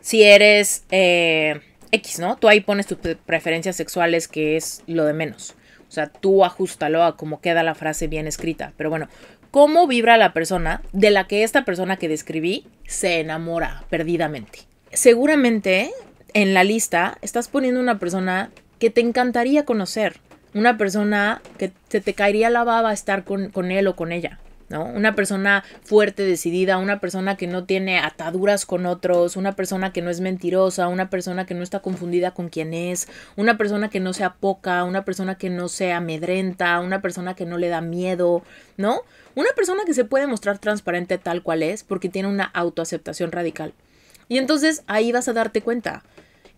Si 0.00 0.22
eres 0.22 0.84
eh, 0.90 1.60
X, 1.92 2.18
¿no? 2.18 2.36
Tú 2.36 2.48
ahí 2.48 2.60
pones 2.60 2.86
tus 2.86 2.98
preferencias 2.98 3.76
sexuales, 3.76 4.26
que 4.28 4.56
es 4.56 4.82
lo 4.86 5.04
de 5.04 5.12
menos. 5.12 5.54
O 5.88 5.92
sea, 5.92 6.06
tú 6.06 6.44
ajustalo 6.44 7.04
a 7.04 7.16
cómo 7.16 7.40
queda 7.40 7.62
la 7.62 7.74
frase 7.74 8.06
bien 8.06 8.26
escrita. 8.26 8.72
Pero 8.76 8.90
bueno, 8.90 9.08
¿cómo 9.50 9.86
vibra 9.86 10.16
la 10.16 10.32
persona 10.32 10.82
de 10.92 11.10
la 11.10 11.26
que 11.26 11.42
esta 11.42 11.64
persona 11.64 11.98
que 11.98 12.08
describí 12.08 12.66
se 12.86 13.20
enamora 13.20 13.84
perdidamente? 13.90 14.60
Seguramente 14.92 15.90
en 16.34 16.54
la 16.54 16.64
lista 16.64 17.18
estás 17.22 17.48
poniendo 17.48 17.80
una 17.80 17.98
persona 17.98 18.50
que 18.78 18.90
te 18.90 19.00
encantaría 19.00 19.64
conocer 19.64 20.20
una 20.54 20.76
persona 20.76 21.40
que 21.58 21.72
se 21.88 22.00
te 22.00 22.14
caería 22.14 22.50
la 22.50 22.64
baba 22.64 22.92
estar 22.92 23.24
con, 23.24 23.70
él 23.70 23.86
o 23.86 23.96
con 23.96 24.12
ella. 24.12 24.38
¿no? 24.68 24.84
Una 24.84 25.14
persona 25.14 25.64
fuerte, 25.82 26.24
decidida, 26.24 26.78
una 26.78 26.98
persona 26.98 27.36
que 27.36 27.46
no 27.46 27.64
tiene 27.64 27.98
ataduras 27.98 28.64
con 28.64 28.86
otros, 28.86 29.36
una 29.36 29.52
persona 29.52 29.92
que 29.92 30.00
no 30.00 30.08
es 30.08 30.20
mentirosa, 30.20 30.88
una 30.88 31.10
persona 31.10 31.44
que 31.44 31.54
no 31.54 31.62
está 31.62 31.80
confundida 31.80 32.30
con 32.30 32.48
quien 32.48 32.72
es, 32.72 33.06
una 33.36 33.58
persona 33.58 33.90
que 33.90 34.00
no 34.00 34.14
sea 34.14 34.34
poca, 34.34 34.84
una 34.84 35.04
persona 35.04 35.36
que 35.36 35.50
no 35.50 35.68
sea 35.68 35.98
amedrenta, 35.98 36.80
una 36.80 37.02
persona 37.02 37.34
que 37.34 37.44
no 37.44 37.58
le 37.58 37.68
da 37.68 37.82
miedo, 37.82 38.42
¿no? 38.78 39.02
Una 39.34 39.50
persona 39.54 39.82
que 39.84 39.92
se 39.92 40.06
puede 40.06 40.26
mostrar 40.26 40.58
transparente 40.58 41.18
tal 41.18 41.42
cual 41.42 41.62
es 41.62 41.84
porque 41.84 42.08
tiene 42.08 42.28
una 42.28 42.44
autoaceptación 42.44 43.30
radical. 43.30 43.74
Y 44.28 44.38
entonces 44.38 44.84
ahí 44.86 45.12
vas 45.12 45.28
a 45.28 45.34
darte 45.34 45.60
cuenta 45.60 46.02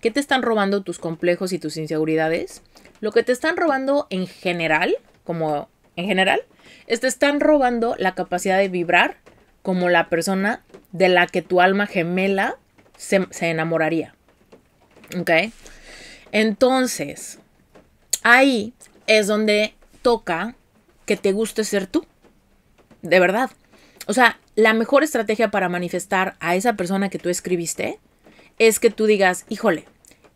que 0.05 0.11
te 0.11 0.21
están 0.21 0.43
robando 0.43 0.83
tus 0.83 0.99
complejos 0.99 1.55
y 1.55 1.59
tus 1.59 1.79
inseguridades 1.79 2.61
lo 3.01 3.11
que 3.11 3.23
te 3.23 3.33
están 3.33 3.57
robando 3.57 4.07
en 4.11 4.27
general, 4.27 4.99
como 5.25 5.71
en 5.97 6.05
general, 6.05 6.43
es 6.87 7.01
te 7.01 7.07
están 7.07 7.41
robando 7.41 7.95
la 7.99 8.15
capacidad 8.15 8.59
de 8.59 8.69
vibrar 8.69 9.17
como 9.63 9.89
la 9.89 10.11
persona 10.11 10.63
de 10.93 11.09
la 11.09 11.27
que 11.27 11.41
tu 11.41 11.63
alma 11.63 11.87
gemela 11.87 12.59
se, 12.99 13.27
enamoraría. 13.41 14.15
¿Ok? 15.19 15.31
Entonces, 16.33 17.39
ahí 18.23 18.75
es 19.07 19.27
donde 19.27 19.73
toca 20.03 20.55
que 21.07 21.17
te 21.17 21.33
guste 21.33 21.65
ser 21.65 21.87
tú. 21.87 22.05
De 23.01 23.21
verdad. 23.21 23.51
O 24.07 24.13
sea, 24.13 24.39
la 24.55 24.75
mejor 24.75 25.03
estrategia 25.03 25.51
para 25.51 25.71
manifestar 25.71 26.37
a 26.41 26.57
esa 26.57 26.75
persona 26.75 27.09
que 27.09 27.19
tú 27.19 27.31
escribiste 27.31 28.01
es 28.59 28.79
que 28.81 28.91
tú 28.91 29.07
digas, 29.07 29.47
híjole, 29.49 29.87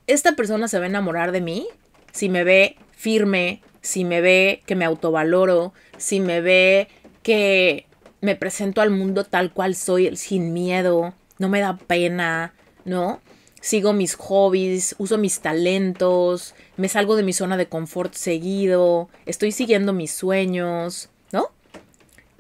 esta 0.09 0.33
persona 0.33 0.67
se 0.67 0.79
va 0.79 0.87
a 0.87 0.89
enamorar 0.89 1.31
de 1.31 1.41
mí 1.41 1.69
si 2.13 2.29
me 2.29 2.43
ve 2.43 2.77
firme, 2.91 3.63
si 3.81 4.05
me 4.05 4.21
ve 4.21 4.63
que 4.67 4.75
me 4.75 4.85
autovaloro, 4.85 5.73
si 5.99 6.19
me 6.19 6.41
ve 6.41 6.89
que 7.23 7.87
me 8.21 8.35
presento 8.35 8.81
al 8.81 8.91
mundo 8.91 9.25
tal 9.25 9.53
cual 9.53 9.77
soy, 9.77 10.17
sin 10.17 10.53
miedo, 10.53 11.15
no 11.39 11.49
me 11.49 11.61
da 11.61 11.77
pena, 11.77 12.55
¿no? 12.85 13.21
Sigo 13.61 13.93
mis 13.93 14.15
hobbies, 14.15 14.97
uso 14.99 15.19
mis 15.19 15.41
talentos, 15.41 16.55
me 16.77 16.89
salgo 16.89 17.15
de 17.15 17.23
mi 17.23 17.33
zona 17.33 17.57
de 17.57 17.67
confort 17.67 18.15
seguido, 18.15 19.09
estoy 19.27 19.53
siguiendo 19.53 19.93
mis 19.93 20.13
sueños. 20.13 21.11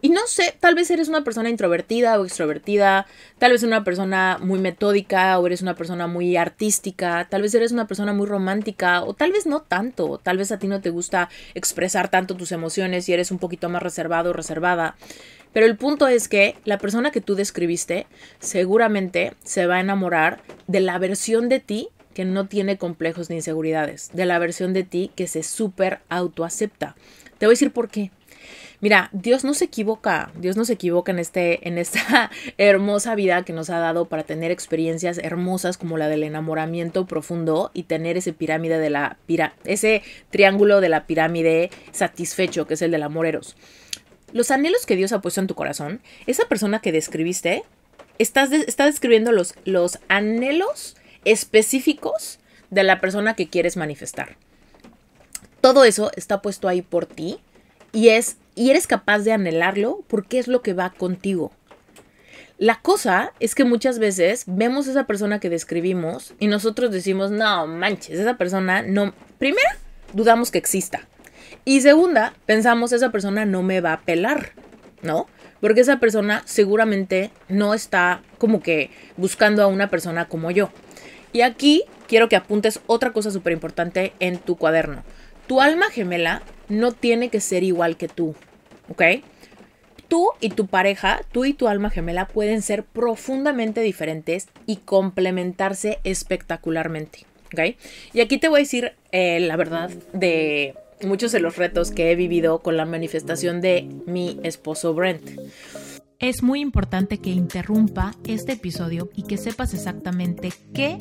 Y 0.00 0.11
no 0.11 0.20
sé, 0.28 0.54
tal 0.61 0.76
vez 0.76 0.90
eres 0.92 1.08
una 1.08 1.24
persona 1.24 1.50
introvertida 1.50 2.20
o 2.20 2.24
extrovertida, 2.24 3.06
tal 3.38 3.50
vez 3.50 3.64
una 3.64 3.82
persona 3.82 4.38
muy 4.40 4.61
metódica 4.61 5.37
o 5.40 5.46
eres 5.46 5.61
una 5.61 5.74
persona 5.74 6.06
muy 6.06 6.37
artística, 6.37 7.26
tal 7.28 7.42
vez 7.42 7.52
eres 7.54 7.72
una 7.72 7.88
persona 7.88 8.12
muy 8.12 8.26
romántica 8.26 9.02
o 9.02 9.14
tal 9.14 9.32
vez 9.32 9.46
no 9.46 9.62
tanto, 9.62 10.18
tal 10.18 10.38
vez 10.38 10.52
a 10.52 10.58
ti 10.61 10.68
no 10.68 10.80
te 10.80 10.90
gusta 10.90 11.28
expresar 11.54 12.11
tanto 12.11 12.37
tus 12.37 12.52
emociones 12.52 13.08
y 13.08 13.12
eres 13.12 13.32
un 13.32 13.38
poquito 13.38 13.68
más 13.68 13.82
reservado 13.82 14.30
o 14.30 14.34
reservada. 14.34 14.96
Pero 15.52 15.66
el 15.66 15.76
punto 15.76 16.06
es 16.06 16.28
que 16.28 16.56
la 16.64 16.78
persona 16.78 17.11
que 17.11 17.20
tú 17.20 17.34
describiste 17.34 18.06
seguramente 18.38 19.32
se 19.42 19.66
va 19.66 19.76
a 19.76 19.80
enamorar 19.80 20.42
de 20.68 20.78
la 20.78 20.98
versión 20.98 21.48
de 21.48 21.58
ti 21.58 21.88
que 22.14 22.24
no 22.24 22.46
tiene 22.46 22.78
complejos 22.78 23.30
ni 23.30 23.37
inseguridades, 23.37 24.11
de 24.12 24.26
la 24.26 24.38
versión 24.38 24.72
de 24.72 24.84
ti 24.84 25.11
que 25.16 25.26
se 25.26 25.42
súper 25.42 26.00
autoacepta. 26.08 26.94
Te 27.38 27.46
voy 27.46 27.52
a 27.52 27.54
decir 27.54 27.72
por 27.72 27.88
qué. 27.88 28.12
Mira, 28.81 29.11
Dios 29.12 29.43
no 29.43 29.55
se 29.55 29.64
equivoca, 29.64 30.31
Dios 30.37 30.57
no 30.57 30.64
se 30.64 30.75
equivoca 30.75 31.11
en, 31.11 31.19
este, 31.19 31.67
en 31.67 31.79
esta 31.79 32.31
hermosa 32.59 33.17
vida 33.17 33.45
que 33.45 33.53
nos 33.53 33.71
ha 33.71 33.79
dado 33.79 34.05
para 34.05 34.23
tener 34.23 34.53
experiencias 34.53 35.19
hermosas 35.19 35.77
como 35.77 35.99
la 35.99 36.09
del 36.09 36.23
enamoramiento 36.23 37.07
profundo 37.07 37.73
y 37.75 37.85
tener 37.85 38.17
ese 38.17 38.33
pirámide 38.33 38.79
de 38.79 38.91
la 38.91 39.17
ese 39.64 40.03
triángulo 40.31 40.81
de 40.81 40.88
la 40.88 41.07
pirámide 41.07 41.71
satisfecho 41.91 42.67
que 42.67 42.75
es 42.75 42.83
el 42.83 42.93
del 42.93 43.03
amor 43.03 43.27
eros. 43.27 43.57
Los 44.33 44.51
anhelos 44.51 44.87
que 44.87 44.97
Dios 44.97 45.12
ha 45.12 45.21
puesto 45.21 45.41
en 45.41 45.47
tu 45.49 45.55
corazón, 45.55 46.01
esa 46.27 46.47
persona 46.47 46.81
que 46.81 46.93
describiste, 46.93 47.64
estás 48.19 48.53
está 48.53 48.87
describiendo 48.87 49.33
los, 49.33 49.55
los 49.64 49.99
anhelos 50.09 50.97
específicos 51.25 52.38
de 52.71 52.85
la 52.85 53.01
persona 53.01 53.35
que 53.35 53.49
quieres 53.49 53.77
manifestar. 53.77 54.37
Todo 55.61 55.83
eso 55.85 56.12
está 56.14 56.43
puesto 56.43 56.69
ahí 56.69 56.83
por 56.83 57.07
ti 57.07 57.41
y 57.93 58.11
es 58.11 58.37
y 58.59 58.71
eres 58.71 58.88
capaz 58.88 59.21
de 59.21 59.33
anhelarlo 59.33 60.05
porque 60.09 60.40
es 60.40 60.49
lo 60.49 60.62
que 60.62 60.75
va 60.75 60.90
contigo. 60.90 61.53
La 62.59 62.81
cosa 62.81 63.33
es 63.38 63.55
que 63.55 63.62
muchas 63.62 64.01
veces 64.01 64.42
vemos 64.49 64.88
a 64.88 64.90
esa 64.90 65.07
persona 65.07 65.38
que 65.38 65.49
describimos 65.49 66.35
y 66.40 66.49
nosotros 66.49 66.90
decimos, 66.90 67.31
no 67.31 67.68
manches, 67.68 68.18
esa 68.18 68.37
persona 68.37 68.83
no. 68.83 69.14
Primera, 69.38 69.79
dudamos 70.12 70.51
que 70.51 70.59
exista. 70.59 71.07
Y 71.64 71.83
segunda, 71.83 72.35
pensamos, 72.47 72.92
esa 72.92 73.12
persona 73.12 73.44
no 73.44 73.62
me 73.62 73.81
va 73.81 73.92
a 73.92 74.01
pelar, 74.01 74.51
¿no? 75.03 75.29
Porque 75.61 75.83
esa 75.83 76.01
persona 76.01 76.42
seguramente 76.44 77.31
no 77.49 77.75
está 77.75 78.23
como 78.38 78.61
que 78.61 78.90
buscando 79.16 79.62
a 79.62 79.68
una 79.68 79.88
persona 79.88 80.27
como 80.27 80.51
yo. 80.51 80.71
Y 81.33 81.42
aquí 81.42 81.85
quiero 82.09 82.29
que 82.29 82.35
apuntes 82.35 82.81
otra 82.88 83.12
cosa 83.12 83.31
súper 83.31 83.53
importante 83.53 84.14
en 84.18 84.38
tu 84.38 84.57
cuaderno. 84.57 85.05
Tu 85.47 85.61
alma 85.61 85.90
gemela 85.90 86.42
no 86.68 86.90
tiene 86.90 87.29
que 87.29 87.40
ser 87.40 87.62
igual 87.62 87.97
que 87.97 88.09
tú. 88.09 88.35
¿Ok? 88.88 89.03
Tú 90.09 90.31
y 90.40 90.51
tu 90.51 90.66
pareja, 90.66 91.20
tú 91.33 91.44
y 91.44 91.53
tu 91.53 91.68
alma 91.68 91.90
gemela 91.90 92.27
pueden 92.29 92.62
ser 92.62 92.85
profundamente 92.85 93.83
diferentes 93.83 94.48
y 94.66 94.77
complementarse 94.77 95.98
espectacularmente, 96.05 97.27
¿ok? 97.53 97.77
Y 98.14 98.20
aquí 98.20 98.38
te 98.38 98.48
voy 98.48 98.61
a 98.61 98.62
decir 98.62 98.92
eh, 99.12 99.40
la 99.40 99.57
verdad 99.57 99.90
de 100.12 100.74
muchos 101.07 101.33
de 101.33 101.40
los 101.40 101.57
retos 101.57 101.90
que 101.90 102.11
he 102.11 102.16
vivido 102.16 102.61
con 102.61 102.77
la 102.77 102.87
manifestación 102.87 103.61
de 103.61 103.88
mi 104.07 104.40
esposo 104.42 104.94
Brent. 104.94 105.22
Es 106.18 106.42
muy 106.42 106.61
importante 106.61 107.18
que 107.18 107.31
interrumpa 107.31 108.14
este 108.27 108.53
episodio 108.53 109.09
y 109.14 109.22
que 109.22 109.37
sepas 109.37 109.72
exactamente 109.72 110.53
qué 110.74 110.98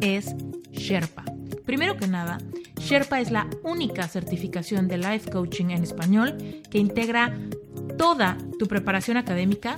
es 0.00 0.36
Sherpa. 0.70 1.24
Primero 1.70 1.96
que 1.96 2.08
nada, 2.08 2.38
Sherpa 2.78 3.20
es 3.20 3.30
la 3.30 3.48
única 3.62 4.08
certificación 4.08 4.88
de 4.88 4.98
Life 4.98 5.30
Coaching 5.30 5.66
en 5.66 5.84
español 5.84 6.36
que 6.68 6.78
integra 6.78 7.38
toda 7.96 8.36
tu 8.58 8.66
preparación 8.66 9.16
académica, 9.16 9.76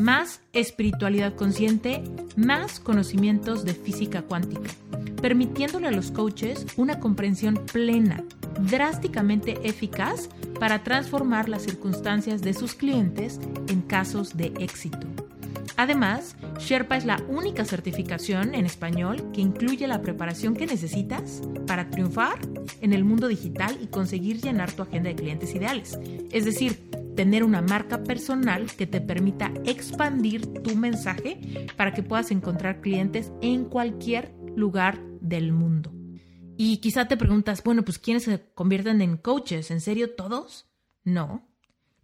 más 0.00 0.40
espiritualidad 0.54 1.34
consciente, 1.34 2.02
más 2.36 2.80
conocimientos 2.80 3.66
de 3.66 3.74
física 3.74 4.22
cuántica, 4.22 4.70
permitiéndole 5.20 5.88
a 5.88 5.90
los 5.90 6.10
coaches 6.10 6.64
una 6.78 7.00
comprensión 7.00 7.66
plena, 7.70 8.24
drásticamente 8.58 9.58
eficaz 9.62 10.30
para 10.58 10.84
transformar 10.84 11.50
las 11.50 11.64
circunstancias 11.64 12.40
de 12.40 12.54
sus 12.54 12.74
clientes 12.74 13.40
en 13.68 13.82
casos 13.82 14.38
de 14.38 14.54
éxito. 14.58 15.06
Además, 15.76 16.36
Sherpa 16.58 16.96
es 16.96 17.04
la 17.04 17.22
única 17.28 17.64
certificación 17.64 18.54
en 18.54 18.64
español 18.64 19.30
que 19.32 19.42
incluye 19.42 19.86
la 19.86 20.00
preparación 20.00 20.54
que 20.54 20.66
necesitas 20.66 21.42
para 21.66 21.90
triunfar 21.90 22.38
en 22.80 22.92
el 22.92 23.04
mundo 23.04 23.28
digital 23.28 23.78
y 23.80 23.88
conseguir 23.88 24.40
llenar 24.40 24.72
tu 24.72 24.82
agenda 24.82 25.10
de 25.10 25.16
clientes 25.16 25.54
ideales. 25.54 25.98
Es 26.30 26.44
decir, 26.44 26.90
tener 27.14 27.44
una 27.44 27.62
marca 27.62 28.04
personal 28.04 28.66
que 28.76 28.86
te 28.86 29.00
permita 29.00 29.52
expandir 29.64 30.46
tu 30.62 30.76
mensaje 30.76 31.66
para 31.76 31.92
que 31.92 32.02
puedas 32.02 32.30
encontrar 32.30 32.80
clientes 32.80 33.32
en 33.42 33.64
cualquier 33.64 34.34
lugar 34.54 35.00
del 35.20 35.52
mundo. 35.52 35.92
Y 36.56 36.78
quizá 36.78 37.06
te 37.06 37.16
preguntas, 37.16 37.62
bueno, 37.62 37.84
pues 37.84 37.98
¿quiénes 37.98 38.22
se 38.22 38.40
convierten 38.54 39.02
en 39.02 39.18
coaches? 39.18 39.70
¿En 39.70 39.80
serio 39.80 40.14
todos? 40.14 40.66
No. 41.04 41.46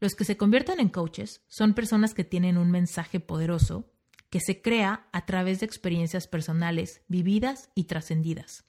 Los 0.03 0.17
que 0.17 0.25
se 0.25 0.37
convierten 0.37 0.81
en 0.81 0.88
coaches 0.88 1.45
son 1.47 1.75
personas 1.75 2.12
que 2.12 2.25
tienen 2.25 2.59
un 2.59 2.73
mensaje 2.73 3.21
poderoso 3.21 3.88
que 4.31 4.41
se 4.41 4.61
crea 4.61 5.07
a 5.12 5.27
través 5.27 5.61
de 5.61 5.67
experiencias 5.67 6.27
personales 6.27 7.03
vividas 7.07 7.71
y 7.77 7.85
trascendidas. 7.85 8.65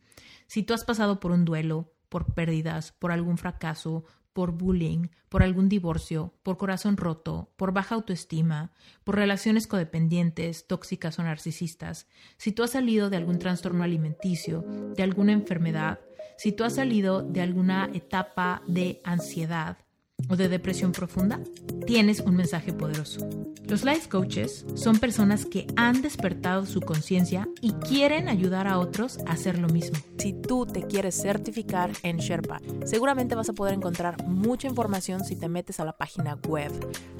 Si 0.45 0.61
tú 0.61 0.75
has 0.75 0.83
pasado 0.83 1.19
por 1.19 1.31
un 1.31 1.43
duelo, 1.43 1.91
por 2.07 2.35
pérdidas, 2.35 2.91
por 2.91 3.11
algún 3.11 3.39
fracaso, 3.39 4.05
por 4.31 4.51
bullying, 4.51 5.07
por 5.27 5.41
algún 5.41 5.69
divorcio, 5.69 6.35
por 6.43 6.59
corazón 6.59 6.97
roto, 6.97 7.51
por 7.55 7.73
baja 7.73 7.95
autoestima, 7.95 8.71
por 9.03 9.15
relaciones 9.15 9.65
codependientes, 9.65 10.67
tóxicas 10.67 11.17
o 11.17 11.23
narcisistas, 11.23 12.05
si 12.37 12.51
tú 12.51 12.61
has 12.61 12.69
salido 12.69 13.09
de 13.09 13.17
algún 13.17 13.39
trastorno 13.39 13.83
alimenticio, 13.83 14.61
de 14.95 15.01
alguna 15.01 15.31
enfermedad, 15.31 15.99
si 16.37 16.51
tú 16.51 16.63
has 16.63 16.75
salido 16.75 17.23
de 17.23 17.41
alguna 17.41 17.89
etapa 17.91 18.61
de 18.67 19.01
ansiedad, 19.03 19.82
o 20.29 20.35
de 20.35 20.49
depresión 20.49 20.91
profunda, 20.91 21.39
tienes 21.85 22.19
un 22.21 22.35
mensaje 22.35 22.73
poderoso. 22.73 23.27
Los 23.67 23.83
life 23.83 24.09
coaches 24.09 24.65
son 24.75 24.99
personas 24.99 25.45
que 25.45 25.67
han 25.75 26.01
despertado 26.01 26.65
su 26.65 26.81
conciencia 26.81 27.47
y 27.61 27.71
quieren 27.73 28.27
ayudar 28.27 28.67
a 28.67 28.77
otros 28.77 29.19
a 29.25 29.31
hacer 29.31 29.57
lo 29.57 29.67
mismo. 29.69 29.97
Si 30.17 30.33
tú 30.33 30.65
te 30.65 30.83
quieres 30.83 31.21
certificar 31.21 31.91
en 32.03 32.17
Sherpa, 32.17 32.61
seguramente 32.85 33.35
vas 33.35 33.49
a 33.49 33.53
poder 33.53 33.73
encontrar 33.73 34.27
mucha 34.27 34.67
información 34.67 35.23
si 35.23 35.35
te 35.35 35.49
metes 35.49 35.79
a 35.79 35.85
la 35.85 35.97
página 35.97 36.37
web. 36.47 36.71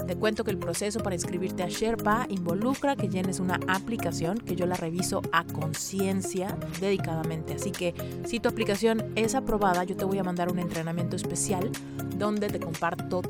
Te 0.06 0.16
cuento 0.16 0.44
que 0.44 0.52
el 0.52 0.58
proceso 0.58 1.00
para 1.00 1.16
inscribirte 1.16 1.64
a 1.64 1.70
Sherpa 1.70 2.28
involucra 2.30 2.96
que 2.96 3.10
llenes 3.10 3.40
una 3.40 3.60
aplicación 3.68 4.38
que 4.38 4.56
yo 4.56 4.66
la 4.66 4.76
reviso 4.76 5.22
a 5.32 5.46
conciencia 5.46 6.58
dedicadamente. 6.80 7.54
Así 7.54 7.72
que 7.72 7.94
si 8.26 8.40
tu 8.40 8.50
aplicación 8.50 9.12
es 9.16 9.34
aprobada, 9.34 9.84
yo 9.84 9.96
te 9.96 10.06
voy 10.06 10.20
a 10.20 10.24
mandar 10.24 10.52
un 10.52 10.60
entrenamiento 10.60 11.16
especial 11.16 11.72
donde 12.18 12.48
te 12.48 12.60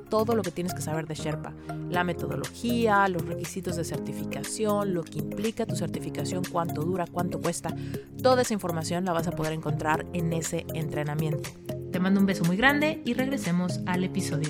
todo 0.10 0.36
lo 0.36 0.42
que 0.42 0.52
tienes 0.52 0.74
que 0.74 0.82
saber 0.82 1.08
de 1.08 1.16
Sherpa, 1.16 1.54
la 1.90 2.04
metodología, 2.04 3.08
los 3.08 3.26
requisitos 3.26 3.76
de 3.76 3.84
certificación, 3.84 4.94
lo 4.94 5.04
que 5.04 5.20
implica 5.20 5.66
tu 5.66 5.76
certificación, 5.76 6.44
cuánto 6.52 6.82
dura, 6.82 7.06
cuánto 7.12 7.40
cuesta. 7.40 7.74
Toda 8.22 8.42
esa 8.42 8.54
información 8.54 9.06
la 9.06 9.14
vas 9.14 9.28
a 9.28 9.32
poder 9.32 9.54
encontrar 9.54 10.06
en 10.14 10.34
ese 10.34 10.66
entrenamiento. 10.74 11.50
Te 11.92 12.00
mando 12.00 12.20
un 12.20 12.26
beso 12.26 12.44
muy 12.44 12.58
grande 12.58 13.02
y 13.06 13.14
regresemos 13.14 13.80
al 13.86 14.04
episodio. 14.04 14.50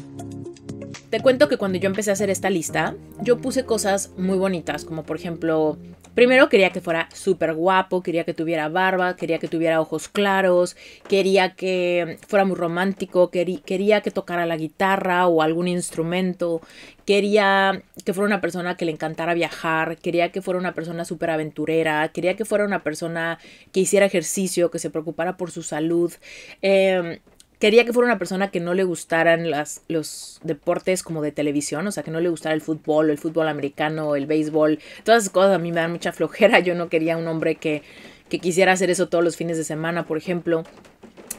Te 1.13 1.19
cuento 1.19 1.47
que 1.47 1.57
cuando 1.57 1.77
yo 1.77 1.85
empecé 1.85 2.09
a 2.09 2.13
hacer 2.13 2.31
esta 2.31 2.49
lista, 2.49 2.95
yo 3.21 3.37
puse 3.37 3.65
cosas 3.65 4.09
muy 4.17 4.35
bonitas, 4.35 4.83
como 4.83 5.03
por 5.03 5.15
ejemplo 5.15 5.77
Primero 6.15 6.47
quería 6.47 6.69
que 6.69 6.79
fuera 6.79 7.09
súper 7.11 7.55
guapo, 7.55 8.03
quería 8.03 8.23
que 8.23 8.35
tuviera 8.35 8.69
barba, 8.69 9.15
quería 9.15 9.39
que 9.39 9.47
tuviera 9.47 9.81
ojos 9.81 10.07
claros, 10.07 10.77
quería 11.07 11.55
que 11.55 12.19
fuera 12.27 12.45
muy 12.45 12.55
romántico, 12.55 13.31
quería 13.31 14.01
que 14.01 14.11
tocara 14.11 14.45
la 14.45 14.55
guitarra 14.55 15.25
o 15.25 15.41
algún 15.41 15.67
instrumento, 15.67 16.61
quería 17.05 17.81
que 18.05 18.13
fuera 18.13 18.27
una 18.27 18.41
persona 18.41 18.77
que 18.77 18.85
le 18.85 18.91
encantara 18.91 19.33
viajar, 19.33 19.97
quería 19.97 20.31
que 20.31 20.43
fuera 20.43 20.59
una 20.59 20.75
persona 20.75 21.03
súper 21.03 21.31
aventurera, 21.31 22.07
quería 22.09 22.35
que 22.35 22.45
fuera 22.45 22.63
una 22.63 22.83
persona 22.83 23.39
que 23.71 23.79
hiciera 23.79 24.05
ejercicio, 24.05 24.69
que 24.69 24.77
se 24.77 24.91
preocupara 24.91 25.35
por 25.35 25.49
su 25.49 25.63
salud. 25.63 26.13
Eh, 26.61 27.21
quería 27.63 27.85
que 27.85 27.93
fuera 27.93 28.07
una 28.07 28.17
persona 28.17 28.51
que 28.51 28.59
no 28.59 28.73
le 28.73 28.83
gustaran 28.83 29.49
las, 29.49 29.83
los 29.87 30.41
deportes 30.43 31.01
como 31.01 31.21
de 31.21 31.31
televisión, 31.31 31.87
o 31.87 31.93
sea, 31.93 32.03
que 32.03 32.11
no 32.11 32.19
le 32.19 32.27
gustara 32.27 32.53
el 32.53 32.59
fútbol, 32.59 33.09
el 33.09 33.17
fútbol 33.17 33.47
americano, 33.47 34.17
el 34.17 34.25
béisbol, 34.25 34.79
todas 35.05 35.21
esas 35.21 35.31
cosas 35.31 35.55
a 35.55 35.59
mí 35.59 35.71
me 35.71 35.79
dan 35.79 35.93
mucha 35.93 36.11
flojera, 36.11 36.59
yo 36.59 36.75
no 36.75 36.89
quería 36.89 37.15
un 37.15 37.25
hombre 37.25 37.55
que, 37.55 37.81
que 38.27 38.39
quisiera 38.39 38.73
hacer 38.73 38.89
eso 38.89 39.07
todos 39.07 39.23
los 39.23 39.37
fines 39.37 39.55
de 39.55 39.63
semana, 39.63 40.05
por 40.05 40.17
ejemplo. 40.17 40.65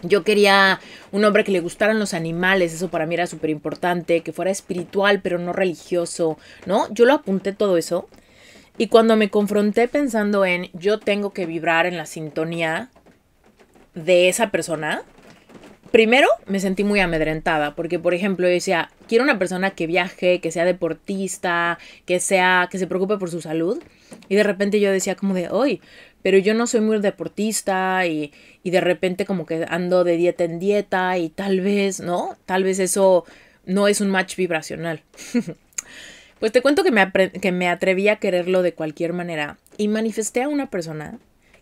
Yo 0.01 0.25
quería 0.25 0.81
un 1.13 1.27
hombre 1.27 1.45
que 1.45 1.53
le 1.53 1.61
gustaran 1.61 1.99
los 1.99 2.15
animales, 2.15 2.73
eso 2.73 2.89
para 2.89 3.05
mí 3.05 3.17
era 3.17 3.27
súper 3.27 3.51
importante, 3.51 4.23
que 4.23 4.33
fuera 4.33 4.51
espiritual 4.51 5.21
pero 5.21 5.39
no 5.39 5.53
religioso, 5.53 6.39
¿no? 6.65 6.91
Yo 6.95 7.05
lo 7.05 7.13
apunté 7.13 7.53
todo 7.53 7.77
eso. 7.77 8.09
Y 8.79 8.87
cuando 8.87 9.17
me 9.17 9.29
confronté 9.29 9.89
pensando 9.89 10.47
en 10.47 10.71
yo 10.73 10.99
tengo 10.99 11.35
que 11.35 11.45
vibrar 11.45 11.85
en 11.85 11.99
la 11.99 12.07
sintonía 12.07 12.89
de 13.95 14.31
esa 14.31 14.51
persona, 14.51 15.03
primero 15.95 16.27
me 16.49 16.59
sentí 16.59 16.83
muy 16.83 16.99
amedrentada, 16.99 17.77
porque 17.77 18.01
por 18.01 18.15
ejemplo 18.15 18.49
decía, 18.49 18.91
quiero 19.07 19.23
una 19.23 19.39
persona 19.39 19.71
que 19.71 19.87
viaje, 19.87 20.41
que 20.41 20.51
sea 20.51 20.65
deportista, 20.65 21.79
que 22.05 22.19
sea, 22.19 22.69
que 22.69 22.79
se 22.79 22.89
preocupe 22.89 23.17
por 23.17 23.31
su 23.31 23.41
salud. 23.41 23.81
Y 24.29 24.35
de 24.35 24.43
repente 24.43 24.81
yo 24.81 24.91
decía 24.91 25.15
como 25.15 25.35
de, 25.35 25.51
hoy, 25.51 25.81
pero 26.21 26.37
yo 26.37 26.53
no 26.53 26.67
soy 26.67 26.81
muy 26.81 26.99
deportista 26.99 28.09
y, 28.09 28.33
y 28.65 28.71
de 28.71 28.81
repente 28.81 29.25
como 29.25 29.47
que 29.47 29.67
ando 29.69 30.03
de 30.03 30.17
dieta 30.17 30.43
en 30.43 30.59
dieta 30.59 31.17
y 31.17 31.29
tal 31.29 31.61
vez, 31.61 32.01
¿no? 32.01 32.37
Tal 32.45 32.65
vez 32.65 32.81
eso 32.81 33.25
no 33.65 33.87
es 33.87 34.01
un 34.01 34.11
match 34.11 34.35
vibracional. 34.35 35.01
pues 36.41 36.51
te 36.51 36.61
cuento 36.61 36.83
que 36.83 36.91
me, 36.91 37.13
que 37.41 37.53
me 37.53 37.69
atreví 37.69 38.09
a 38.09 38.17
quererlo 38.17 38.63
de 38.63 38.75
cualquier 38.75 39.13
manera 39.13 39.59
y 39.77 39.87
manifesté 39.87 40.43
a 40.43 40.49
una 40.49 40.71
persona 40.71 41.21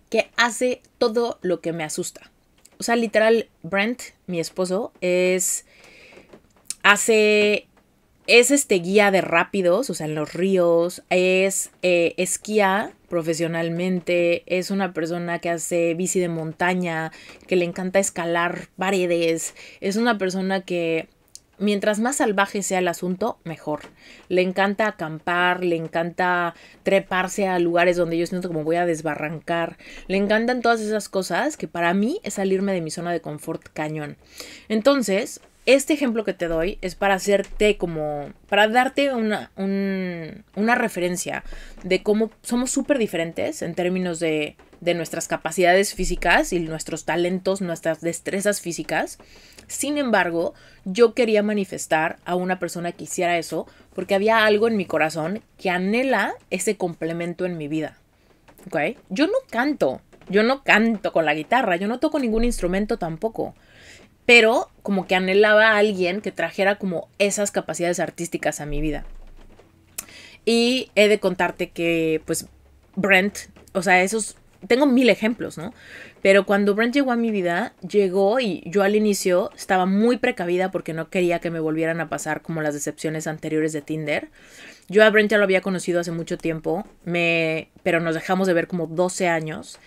que 0.08 0.30
hace 0.38 0.80
todo 0.96 1.38
lo 1.42 1.60
que 1.60 1.74
me 1.74 1.84
asusta. 1.84 2.31
O 2.82 2.84
sea, 2.84 2.96
literal, 2.96 3.48
Brent, 3.62 4.02
mi 4.26 4.40
esposo, 4.40 4.90
es. 5.00 5.66
hace. 6.82 7.68
Es 8.26 8.50
este 8.50 8.76
guía 8.76 9.12
de 9.12 9.20
rápidos, 9.20 9.88
o 9.88 9.94
sea, 9.94 10.06
en 10.06 10.16
los 10.16 10.32
ríos, 10.32 11.04
es 11.10 11.70
eh, 11.82 12.14
esquía 12.16 12.92
profesionalmente, 13.08 14.42
es 14.46 14.72
una 14.72 14.92
persona 14.92 15.38
que 15.38 15.50
hace 15.50 15.94
bici 15.94 16.18
de 16.18 16.28
montaña, 16.28 17.12
que 17.46 17.54
le 17.54 17.64
encanta 17.64 18.00
escalar 18.00 18.68
paredes, 18.76 19.54
es 19.80 19.94
una 19.94 20.18
persona 20.18 20.62
que 20.62 21.08
mientras 21.58 22.00
más 22.00 22.16
salvaje 22.16 22.62
sea 22.62 22.78
el 22.78 22.88
asunto, 22.88 23.38
mejor. 23.44 23.80
Le 24.28 24.42
encanta 24.42 24.86
acampar, 24.86 25.64
le 25.64 25.76
encanta 25.76 26.54
treparse 26.82 27.46
a 27.46 27.58
lugares 27.58 27.96
donde 27.96 28.18
yo 28.18 28.26
siento 28.26 28.48
como 28.48 28.64
voy 28.64 28.76
a 28.76 28.86
desbarrancar. 28.86 29.78
Le 30.08 30.16
encantan 30.16 30.62
todas 30.62 30.80
esas 30.80 31.08
cosas 31.08 31.56
que 31.56 31.68
para 31.68 31.94
mí 31.94 32.20
es 32.22 32.34
salirme 32.34 32.72
de 32.72 32.80
mi 32.80 32.90
zona 32.90 33.12
de 33.12 33.20
confort 33.20 33.62
cañón. 33.72 34.16
Entonces, 34.68 35.40
este 35.64 35.92
ejemplo 35.92 36.24
que 36.24 36.34
te 36.34 36.48
doy 36.48 36.78
es 36.80 36.96
para 36.96 37.14
hacerte 37.14 37.76
como, 37.76 38.30
para 38.48 38.68
darte 38.68 39.14
una, 39.14 39.52
una 39.56 40.74
referencia 40.74 41.44
de 41.84 42.02
cómo 42.02 42.30
somos 42.42 42.70
súper 42.70 42.98
diferentes 42.98 43.62
en 43.62 43.74
términos 43.74 44.18
de, 44.18 44.56
de 44.82 44.94
nuestras 44.94 45.28
capacidades 45.28 45.94
físicas 45.94 46.52
y 46.52 46.58
nuestros 46.58 47.04
talentos, 47.04 47.60
nuestras 47.60 48.00
destrezas 48.00 48.60
físicas. 48.60 49.18
Sin 49.68 49.96
embargo, 49.96 50.54
yo 50.84 51.14
quería 51.14 51.44
manifestar 51.44 52.18
a 52.24 52.34
una 52.34 52.58
persona 52.58 52.90
que 52.90 53.04
hiciera 53.04 53.38
eso 53.38 53.68
porque 53.94 54.16
había 54.16 54.44
algo 54.44 54.66
en 54.66 54.76
mi 54.76 54.84
corazón 54.84 55.40
que 55.56 55.70
anhela 55.70 56.34
ese 56.50 56.76
complemento 56.76 57.46
en 57.46 57.56
mi 57.56 57.68
vida. 57.68 57.96
¿Ok? 58.66 58.98
Yo 59.08 59.28
no 59.28 59.34
canto, 59.50 60.00
yo 60.28 60.42
no 60.42 60.64
canto 60.64 61.12
con 61.12 61.26
la 61.26 61.34
guitarra, 61.34 61.76
yo 61.76 61.86
no 61.86 62.00
toco 62.00 62.18
ningún 62.18 62.42
instrumento 62.42 62.98
tampoco. 62.98 63.54
Pero 64.26 64.68
como 64.82 65.06
que 65.06 65.14
anhelaba 65.14 65.68
a 65.68 65.76
alguien 65.76 66.20
que 66.20 66.32
trajera 66.32 66.74
como 66.74 67.08
esas 67.20 67.52
capacidades 67.52 68.00
artísticas 68.00 68.60
a 68.60 68.66
mi 68.66 68.80
vida. 68.80 69.04
Y 70.44 70.90
he 70.96 71.06
de 71.06 71.20
contarte 71.20 71.70
que 71.70 72.20
pues 72.26 72.46
Brent, 72.96 73.38
o 73.74 73.82
sea, 73.82 74.02
esos 74.02 74.36
tengo 74.66 74.86
mil 74.86 75.08
ejemplos, 75.10 75.58
¿no? 75.58 75.74
Pero 76.22 76.46
cuando 76.46 76.74
Brent 76.74 76.94
llegó 76.94 77.12
a 77.12 77.16
mi 77.16 77.30
vida, 77.30 77.74
llegó 77.86 78.40
y 78.40 78.62
yo 78.66 78.82
al 78.82 78.96
inicio 78.96 79.50
estaba 79.56 79.86
muy 79.86 80.18
precavida 80.18 80.70
porque 80.70 80.92
no 80.92 81.10
quería 81.10 81.40
que 81.40 81.50
me 81.50 81.60
volvieran 81.60 82.00
a 82.00 82.08
pasar 82.08 82.42
como 82.42 82.62
las 82.62 82.74
decepciones 82.74 83.26
anteriores 83.26 83.72
de 83.72 83.82
Tinder. 83.82 84.28
Yo 84.88 85.04
a 85.04 85.10
Brent 85.10 85.30
ya 85.30 85.38
lo 85.38 85.44
había 85.44 85.60
conocido 85.60 86.00
hace 86.00 86.12
mucho 86.12 86.38
tiempo, 86.38 86.86
me, 87.04 87.68
pero 87.82 88.00
nos 88.00 88.14
dejamos 88.14 88.46
de 88.46 88.54
ver 88.54 88.66
como 88.66 88.86
12 88.86 89.28
años. 89.28 89.78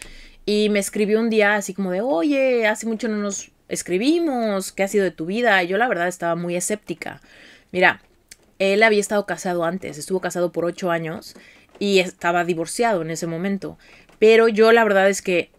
Y 0.45 0.69
me 0.69 0.79
escribió 0.79 1.19
un 1.19 1.29
día 1.29 1.55
así 1.55 1.73
como 1.73 1.91
de, 1.91 2.01
oye, 2.01 2.67
hace 2.67 2.85
mucho 2.85 3.07
no 3.07 3.17
nos 3.17 3.51
escribimos, 3.67 4.71
¿qué 4.71 4.83
ha 4.83 4.87
sido 4.87 5.03
de 5.03 5.11
tu 5.11 5.25
vida? 5.25 5.63
Y 5.63 5.67
yo 5.67 5.77
la 5.77 5.87
verdad 5.87 6.07
estaba 6.07 6.35
muy 6.35 6.55
escéptica. 6.55 7.21
Mira, 7.71 8.01
él 8.59 8.83
había 8.83 8.99
estado 8.99 9.25
casado 9.25 9.63
antes, 9.65 9.97
estuvo 9.97 10.21
casado 10.21 10.51
por 10.51 10.65
8 10.65 10.91
años 10.91 11.35
y 11.79 11.99
estaba 11.99 12.45
divorciado 12.45 13.01
en 13.01 13.11
ese 13.11 13.27
momento. 13.27 13.77
Pero 14.19 14.47
yo 14.47 14.71
la 14.71 14.83
verdad 14.83 15.09
es 15.09 15.21
que, 15.21 15.51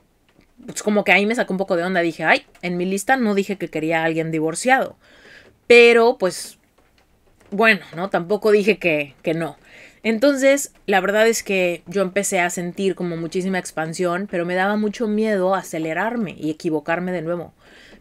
pues 0.65 0.83
como 0.83 1.05
que 1.05 1.13
ahí 1.13 1.27
me 1.27 1.35
sacó 1.35 1.53
un 1.53 1.59
poco 1.59 1.77
de 1.77 1.85
onda. 1.85 2.01
Dije, 2.01 2.25
ay, 2.25 2.47
en 2.63 2.77
mi 2.77 2.85
lista 2.85 3.17
no 3.17 3.35
dije 3.35 3.57
que 3.57 3.69
quería 3.69 4.03
a 4.03 4.05
alguien 4.05 4.31
divorciado. 4.31 4.97
Pero 5.67 6.17
pues, 6.19 6.59
bueno, 7.51 7.85
¿no? 7.95 8.11
Tampoco 8.11 8.51
dije 8.51 8.79
que, 8.79 9.15
que 9.23 9.35
no. 9.35 9.57
Entonces, 10.03 10.73
la 10.87 11.01
verdad 11.01 11.27
es 11.27 11.43
que 11.43 11.83
yo 11.87 12.03
empecé 12.03 12.39
a 12.39 12.51
sentir 12.51 12.95
como 12.95 13.17
muchísima 13.17 13.59
expansión, 13.59 14.29
pero 14.31 14.47
me 14.47 14.55
daba 14.55 14.77
mucho 14.77 15.09
miedo 15.09 15.55
acelerarme 15.55 16.37
y 16.39 16.51
equivocarme 16.51 17.11
de 17.11 17.23
nuevo. 17.23 17.53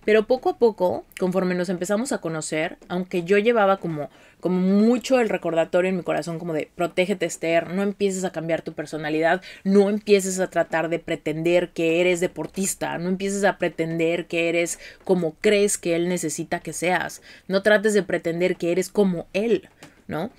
Pero 0.06 0.28
poco 0.28 0.52
a 0.52 0.58
poco, 0.60 1.04
conforme 1.20 1.56
nos 1.56 1.70
empezamos 1.70 2.12
a 2.12 2.20
conocer, 2.20 2.78
aunque 2.90 3.24
yo 3.24 3.40
llevaba 3.40 3.78
como, 3.78 4.12
como 4.46 4.60
mucho 4.60 5.20
el 5.20 5.30
recordatorio 5.30 5.90
en 5.90 5.98
mi 5.98 6.04
corazón 6.04 6.38
como 6.38 6.54
de 6.54 6.70
protégete 6.76 7.26
Esther, 7.26 7.72
no 7.72 7.82
empieces 7.82 8.24
a 8.26 8.32
cambiar 8.32 8.62
tu 8.62 8.74
personalidad, 8.74 9.42
no 9.64 9.90
empieces 9.90 10.40
a 10.40 10.52
tratar 10.52 10.90
de 10.90 11.00
pretender 11.00 11.70
que 11.70 12.00
eres 12.00 12.20
deportista, 12.20 12.96
no 13.00 13.10
empieces 13.10 13.44
a 13.44 13.58
pretender 13.58 14.28
que 14.28 14.48
eres 14.48 14.78
como 15.04 15.34
crees 15.42 15.80
que 15.80 15.96
él 15.96 16.08
necesita 16.10 16.60
que 16.60 16.74
seas, 16.74 17.24
no 17.48 17.64
trates 17.64 17.96
de 17.96 18.04
pretender 18.04 18.56
que 18.56 18.72
eres 18.72 18.90
como 18.90 19.26
él, 19.34 19.68
¿no? 20.06 20.30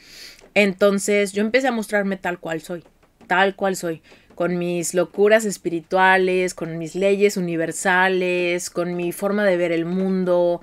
Entonces 0.54 1.32
yo 1.32 1.40
empecé 1.40 1.66
a 1.66 1.72
mostrarme 1.72 2.16
tal 2.16 2.38
cual 2.38 2.60
soy, 2.60 2.84
tal 3.26 3.56
cual 3.56 3.74
soy 3.74 4.02
con 4.36 4.58
mis 4.58 4.92
locuras 4.92 5.46
espirituales, 5.46 6.52
con 6.52 6.76
mis 6.76 6.94
leyes 6.94 7.38
universales, 7.38 8.68
con 8.68 8.94
mi 8.94 9.10
forma 9.10 9.44
de 9.44 9.56
ver 9.56 9.72
el 9.72 9.86
mundo, 9.86 10.60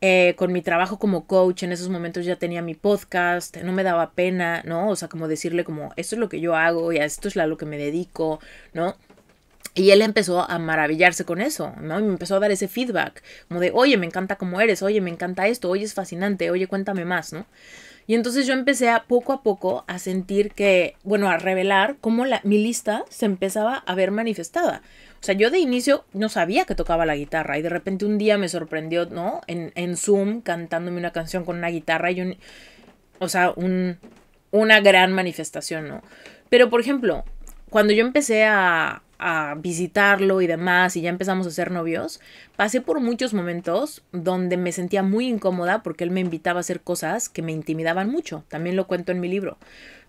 eh, 0.00 0.34
con 0.36 0.52
mi 0.52 0.62
trabajo 0.62 0.98
como 0.98 1.26
coach. 1.26 1.62
En 1.62 1.72
esos 1.72 1.88
momentos 1.88 2.24
ya 2.24 2.36
tenía 2.36 2.62
mi 2.62 2.74
podcast, 2.74 3.56
no 3.58 3.72
me 3.72 3.82
daba 3.82 4.12
pena, 4.12 4.62
¿no? 4.64 4.90
O 4.90 4.96
sea, 4.96 5.08
como 5.08 5.28
decirle 5.28 5.64
como, 5.64 5.92
esto 5.96 6.16
es 6.16 6.20
lo 6.20 6.28
que 6.28 6.40
yo 6.40 6.54
hago 6.56 6.92
y 6.92 6.98
esto 6.98 7.28
es 7.28 7.36
a 7.36 7.46
lo 7.46 7.56
que 7.56 7.66
me 7.66 7.78
dedico, 7.78 8.40
¿no? 8.72 8.96
Y 9.74 9.90
él 9.90 10.00
empezó 10.00 10.40
a 10.48 10.58
maravillarse 10.58 11.26
con 11.26 11.40
eso, 11.42 11.74
¿no? 11.80 12.00
Y 12.00 12.02
me 12.02 12.08
empezó 12.08 12.36
a 12.36 12.40
dar 12.40 12.50
ese 12.50 12.66
feedback, 12.66 13.22
como 13.48 13.60
de, 13.60 13.72
oye, 13.74 13.98
me 13.98 14.06
encanta 14.06 14.36
cómo 14.36 14.60
eres, 14.60 14.82
oye, 14.82 15.02
me 15.02 15.10
encanta 15.10 15.48
esto, 15.48 15.68
oye, 15.68 15.84
es 15.84 15.92
fascinante, 15.92 16.50
oye, 16.50 16.66
cuéntame 16.66 17.04
más, 17.04 17.34
¿no? 17.34 17.46
Y 18.06 18.14
entonces 18.14 18.46
yo 18.46 18.54
empecé 18.54 18.88
a 18.88 19.04
poco 19.04 19.32
a 19.32 19.42
poco 19.42 19.84
a 19.88 19.98
sentir 19.98 20.52
que, 20.52 20.94
bueno, 21.02 21.28
a 21.28 21.38
revelar 21.38 21.96
cómo 22.00 22.24
la, 22.24 22.40
mi 22.44 22.56
lista 22.56 23.04
se 23.10 23.26
empezaba 23.26 23.82
a 23.86 23.94
ver 23.94 24.12
manifestada. 24.12 24.80
O 25.20 25.24
sea, 25.26 25.34
yo 25.34 25.50
de 25.50 25.58
inicio 25.58 26.04
no 26.12 26.28
sabía 26.28 26.64
que 26.64 26.74
tocaba 26.74 27.06
la 27.06 27.16
guitarra 27.16 27.58
y 27.58 27.62
de 27.62 27.68
repente 27.68 28.04
un 28.04 28.18
día 28.18 28.38
me 28.38 28.48
sorprendió, 28.48 29.06
¿no? 29.06 29.40
En, 29.46 29.72
en 29.74 29.96
Zoom 29.96 30.40
cantándome 30.40 30.98
una 30.98 31.12
canción 31.12 31.44
con 31.44 31.56
una 31.58 31.68
guitarra 31.68 32.10
y 32.10 32.20
un... 32.20 32.36
O 33.18 33.28
sea, 33.28 33.52
un, 33.56 33.98
una 34.50 34.80
gran 34.80 35.12
manifestación, 35.12 35.88
¿no? 35.88 36.02
Pero, 36.50 36.68
por 36.68 36.80
ejemplo, 36.80 37.24
cuando 37.70 37.92
yo 37.92 38.04
empecé 38.04 38.44
a, 38.44 39.02
a 39.18 39.54
visitarlo 39.58 40.40
y 40.42 40.46
demás 40.46 40.96
y 40.96 41.00
ya 41.00 41.10
empezamos 41.10 41.46
a 41.46 41.50
ser 41.50 41.70
novios, 41.70 42.20
pasé 42.56 42.80
por 42.80 43.00
muchos 43.00 43.34
momentos 43.34 44.02
donde 44.12 44.56
me 44.56 44.72
sentía 44.72 45.02
muy 45.02 45.26
incómoda 45.28 45.82
porque 45.82 46.04
él 46.04 46.10
me 46.10 46.20
invitaba 46.20 46.58
a 46.58 46.60
hacer 46.60 46.80
cosas 46.80 47.28
que 47.28 47.42
me 47.42 47.52
intimidaban 47.52 48.10
mucho, 48.10 48.44
también 48.48 48.76
lo 48.76 48.86
cuento 48.86 49.12
en 49.12 49.20
mi 49.20 49.28
libro. 49.28 49.58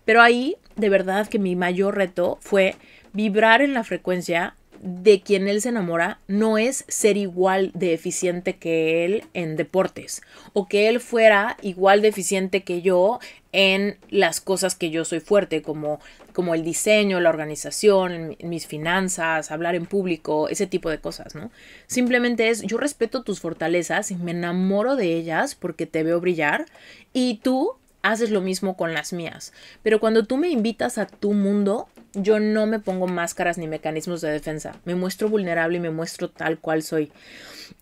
Pero 0.05 0.22
ahí, 0.22 0.55
de 0.76 0.89
verdad 0.89 1.28
que 1.28 1.39
mi 1.39 1.55
mayor 1.55 1.95
reto 1.95 2.38
fue 2.41 2.76
vibrar 3.14 3.62
en 3.62 3.74
la 3.74 3.84
frecuencia 3.84 4.55
de 4.82 5.21
quien 5.21 5.47
él 5.47 5.61
se 5.61 5.69
enamora 5.69 6.19
no 6.28 6.57
es 6.57 6.86
ser 6.88 7.17
igual 7.17 7.71
de 7.73 7.93
eficiente 7.93 8.57
que 8.57 9.05
él 9.05 9.23
en 9.34 9.55
deportes 9.55 10.21
o 10.53 10.67
que 10.67 10.88
él 10.88 10.99
fuera 10.99 11.57
igual 11.61 12.01
de 12.01 12.09
eficiente 12.09 12.63
que 12.63 12.82
yo 12.82 13.19
en 13.51 13.97
las 14.09 14.41
cosas 14.41 14.75
que 14.75 14.89
yo 14.89 15.05
soy 15.05 15.19
fuerte 15.19 15.61
como 15.61 15.99
como 16.38 16.53
el 16.53 16.63
diseño, 16.63 17.19
la 17.19 17.32
organización, 17.32 18.38
mis 18.43 18.67
finanzas, 18.67 19.49
hablar 19.49 19.73
en 19.73 19.88
público, 19.88 20.49
ese 20.49 20.67
tipo 20.67 20.91
de 20.91 20.99
cosas, 20.99 21.34
¿no? 21.34 21.49
Simplemente 21.88 22.49
es 22.49 22.61
yo 22.61 22.78
respeto 22.78 23.23
tus 23.23 23.39
fortalezas 23.39 24.11
y 24.11 24.15
me 24.17 24.32
enamoro 24.32 24.95
de 24.95 25.15
ellas 25.15 25.55
porque 25.55 25.88
te 25.88 26.03
veo 26.03 26.21
brillar 26.21 26.67
y 27.11 27.39
tú 27.41 27.73
haces 28.03 28.30
lo 28.30 28.41
mismo 28.41 28.78
con 28.78 28.93
las 28.93 29.13
mías. 29.13 29.51
Pero 29.82 29.99
cuando 29.99 30.25
tú 30.25 30.38
me 30.38 30.49
invitas 30.49 30.99
a 30.99 31.07
tu 31.07 31.34
mundo, 31.34 31.88
yo 32.18 32.39
no 32.39 32.65
me 32.65 32.80
pongo 32.80 33.07
máscaras 33.07 33.57
ni 33.57 33.68
mecanismos 33.68 34.22
de 34.22 34.32
defensa. 34.32 34.74
Me 34.86 34.95
muestro 34.95 35.30
vulnerable 35.30 35.78
y 35.78 35.82
me 35.82 35.89
muestro 35.89 36.30
tal 36.30 36.59
cual 36.59 36.84
soy. 36.84 37.11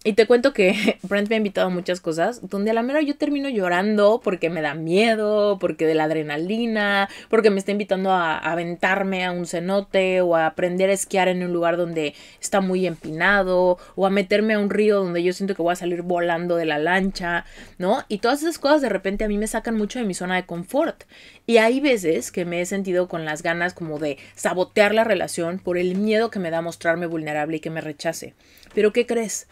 Y 0.04 0.14
te 0.14 0.28
cuento 0.28 0.54
que 0.54 1.00
Brent 1.04 1.30
me 1.30 1.36
ha 1.36 1.38
invitado 1.38 1.68
a 1.68 1.70
muchas 1.70 2.00
cosas 2.00 2.48
donde 2.48 2.72
a 2.72 2.74
la 2.74 2.84
mera 2.84 3.02
yo 3.02 3.16
termino 3.16 3.50
llorando 3.50 4.22
porque 4.24 4.50
me 4.50 4.62
da 4.62 4.74
miedo, 4.74 5.58
porque 5.60 5.86
de 5.86 5.96
la 5.96 6.06
adrenalina, 6.06 7.10
porque 7.30 7.50
me 7.50 7.60
está 7.60 7.72
invitando 7.72 8.12
a, 8.12 8.38
aventarme 8.38 9.26
a 9.26 9.32
un 9.32 9.46
cenote 9.46 10.22
o 10.22 10.36
a 10.36 10.46
aprender 10.46 10.90
a 10.90 10.94
esquiar 10.94 11.28
en 11.28 11.44
un 11.44 11.54
lugar 11.54 11.78
donde 11.78 12.14
está 12.40 12.62
muy 12.62 12.86
empinado 12.86 13.78
o 13.96 14.06
a 14.06 14.10
meterme 14.10 14.54
a 14.54 14.60
un 14.60 14.70
río 14.70 15.04
donde 15.04 15.24
yo 15.24 15.34
siento 15.34 15.56
que 15.56 15.62
voy 15.62 15.74
a 15.74 15.76
salir 15.76 16.02
volando 16.02 16.56
de 16.56 16.66
la 16.66 16.78
lancha, 16.78 17.46
¿no? 17.78 18.04
Y 18.08 18.20
todas 18.20 18.42
esas 18.42 18.60
cosas 18.60 18.82
de 18.82 18.90
repente 18.90 19.24
a 19.24 19.28
mí 19.28 19.38
me 19.38 19.48
sacan 19.48 19.76
mucho 19.76 20.00
de 20.00 20.06
mi 20.06 20.14
zona 20.14 20.36
de 20.36 20.46
confort. 20.46 21.04
Y 21.48 21.58
hay 21.58 21.80
veces 21.80 22.32
que 22.32 22.46
me 22.46 22.62
he 22.62 22.66
sentido 22.66 23.08
con 23.08 23.26
las 23.26 23.44
ganas 23.44 23.74
como 23.74 24.00
de 24.00 24.18
sabotear 24.36 24.94
la 24.94 25.04
relación 25.04 25.60
por 25.60 25.78
el 25.78 25.96
miedo 25.96 26.30
que 26.32 26.40
me 26.40 26.50
da 26.52 26.62
mostrarme 26.62 27.06
vulnerable 27.06 27.58
y 27.58 27.60
que 27.60 27.70
me 27.70 27.82
rechace. 27.82 28.34
Pero 28.74 28.92
¿qué 28.92 29.06
crees? 29.06 29.48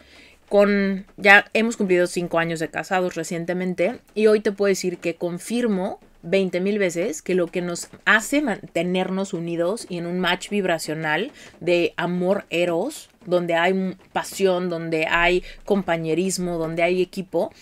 Con 0.48 1.06
ya 1.16 1.46
hemos 1.52 1.76
cumplido 1.76 2.06
cinco 2.06 2.38
años 2.38 2.60
de 2.60 2.68
casados 2.68 3.14
recientemente 3.14 4.00
y 4.14 4.26
hoy 4.26 4.40
te 4.40 4.52
puedo 4.52 4.68
decir 4.68 4.98
que 4.98 5.16
confirmo 5.16 6.00
20 6.24 6.60
mil 6.60 6.78
veces 6.78 7.22
que 7.22 7.34
lo 7.34 7.46
que 7.48 7.60
nos 7.60 7.88
hace 8.04 8.42
mantenernos 8.42 9.34
unidos 9.34 9.86
y 9.88 9.98
en 9.98 10.06
un 10.06 10.20
match 10.20 10.48
vibracional 10.48 11.32
de 11.60 11.92
amor 11.96 12.46
eros, 12.50 13.10
donde 13.26 13.54
hay 13.54 13.96
pasión, 14.12 14.70
donde 14.70 15.06
hay 15.06 15.44
compañerismo, 15.64 16.58
donde 16.58 16.82
hay 16.82 17.02
equipo, 17.02 17.52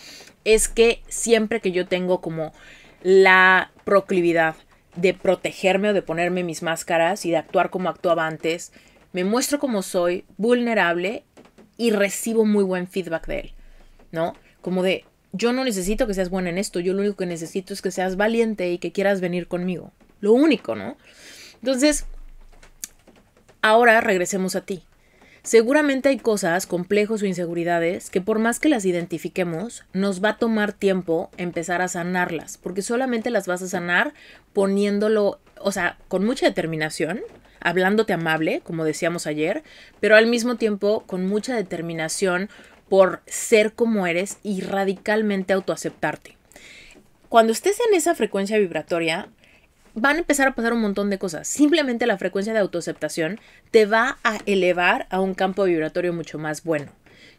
es 0.45 0.69
que 0.69 1.01
siempre 1.07 1.59
que 1.59 1.71
yo 1.71 1.87
tengo 1.87 2.21
como 2.21 2.53
la 3.01 3.71
proclividad 3.83 4.55
de 4.95 5.13
protegerme 5.13 5.89
o 5.89 5.93
de 5.93 6.01
ponerme 6.01 6.43
mis 6.43 6.63
máscaras 6.63 7.25
y 7.25 7.31
de 7.31 7.37
actuar 7.37 7.69
como 7.69 7.89
actuaba 7.89 8.27
antes, 8.27 8.71
me 9.11 9.25
muestro 9.25 9.59
como 9.59 9.81
soy, 9.81 10.25
vulnerable 10.37 11.23
y 11.77 11.91
recibo 11.91 12.45
muy 12.45 12.63
buen 12.63 12.87
feedback 12.87 13.27
de 13.27 13.39
él, 13.39 13.53
¿no? 14.11 14.33
Como 14.61 14.83
de, 14.83 15.05
yo 15.31 15.53
no 15.53 15.63
necesito 15.63 16.07
que 16.07 16.13
seas 16.13 16.29
buena 16.29 16.49
en 16.49 16.57
esto, 16.57 16.79
yo 16.79 16.93
lo 16.93 17.01
único 17.01 17.17
que 17.17 17.25
necesito 17.25 17.73
es 17.73 17.81
que 17.81 17.91
seas 17.91 18.15
valiente 18.15 18.71
y 18.71 18.77
que 18.77 18.91
quieras 18.91 19.21
venir 19.21 19.47
conmigo. 19.47 19.91
Lo 20.21 20.33
único, 20.33 20.75
¿no? 20.75 20.95
Entonces, 21.55 22.05
ahora 23.61 23.99
regresemos 24.01 24.55
a 24.55 24.61
ti. 24.61 24.83
Seguramente 25.43 26.07
hay 26.07 26.17
cosas, 26.17 26.65
complejos 26.65 27.21
o 27.21 27.25
inseguridades 27.25 28.09
que 28.09 28.21
por 28.21 28.39
más 28.39 28.61
que 28.61 28.69
las 28.69 28.85
identifiquemos, 28.85 29.83
nos 29.91 30.23
va 30.23 30.29
a 30.29 30.37
tomar 30.37 30.71
tiempo 30.71 31.29
empezar 31.35 31.81
a 31.81 31.89
sanarlas, 31.89 32.57
porque 32.57 32.81
solamente 32.81 33.29
las 33.29 33.45
vas 33.45 33.61
a 33.61 33.67
sanar 33.67 34.13
poniéndolo, 34.53 35.39
o 35.59 35.73
sea, 35.73 35.97
con 36.07 36.23
mucha 36.23 36.45
determinación, 36.45 37.19
hablándote 37.63 38.13
amable, 38.13 38.61
como 38.63 38.85
decíamos 38.85 39.25
ayer, 39.25 39.63
pero 39.99 40.15
al 40.15 40.27
mismo 40.27 40.55
tiempo 40.55 41.03
con 41.07 41.25
mucha 41.25 41.55
determinación 41.55 42.49
por 42.89 43.21
ser 43.25 43.73
como 43.73 44.05
eres 44.05 44.37
y 44.43 44.61
radicalmente 44.61 45.53
autoaceptarte. 45.53 46.37
Cuando 47.29 47.51
estés 47.51 47.79
en 47.89 47.95
esa 47.95 48.13
frecuencia 48.13 48.59
vibratoria, 48.59 49.29
van 49.95 50.17
a 50.17 50.19
empezar 50.19 50.47
a 50.47 50.55
pasar 50.55 50.73
un 50.73 50.81
montón 50.81 51.09
de 51.09 51.17
cosas. 51.17 51.47
Simplemente 51.47 52.05
la 52.05 52.17
frecuencia 52.17 52.53
de 52.53 52.59
autoaceptación 52.59 53.39
te 53.71 53.85
va 53.85 54.17
a 54.23 54.37
elevar 54.45 55.07
a 55.09 55.19
un 55.19 55.33
campo 55.33 55.63
vibratorio 55.63 56.13
mucho 56.13 56.37
más 56.37 56.63
bueno. 56.63 56.91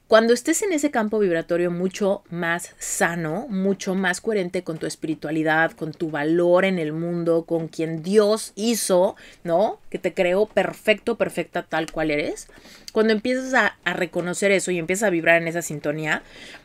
Cuando 0.06 0.34
estés 0.34 0.60
en 0.60 0.74
ese 0.74 0.90
campo 0.90 1.18
vibratorio 1.18 1.70
mucho 1.70 2.24
más 2.28 2.74
sano, 2.78 3.46
mucho 3.48 3.94
más 3.94 4.20
coherente 4.20 4.62
con 4.62 4.76
tu 4.76 4.86
espiritualidad, 4.86 5.72
con 5.72 5.92
tu 5.92 6.10
valor 6.10 6.66
en 6.66 6.78
el 6.78 6.92
mundo, 6.92 7.46
con 7.46 7.68
quien 7.68 8.02
Dios 8.02 8.52
hizo, 8.54 9.16
¿no? 9.44 9.80
Que 9.88 9.98
te 9.98 10.12
creó 10.12 10.44
perfecto, 10.44 11.16
perfecta 11.16 11.62
tal 11.62 11.90
cual 11.90 12.10
eres. 12.10 12.48
Cuando 12.92 13.14
empiezas 13.14 13.54
a, 13.54 13.94
reconocer 13.94 14.52
eso 14.52 14.70
y 14.70 14.78
empiezas 14.78 15.06
a 15.06 15.10
vibrar 15.10 15.40
en 15.40 15.48
esa 15.48 15.62
sintonía, 15.62 16.22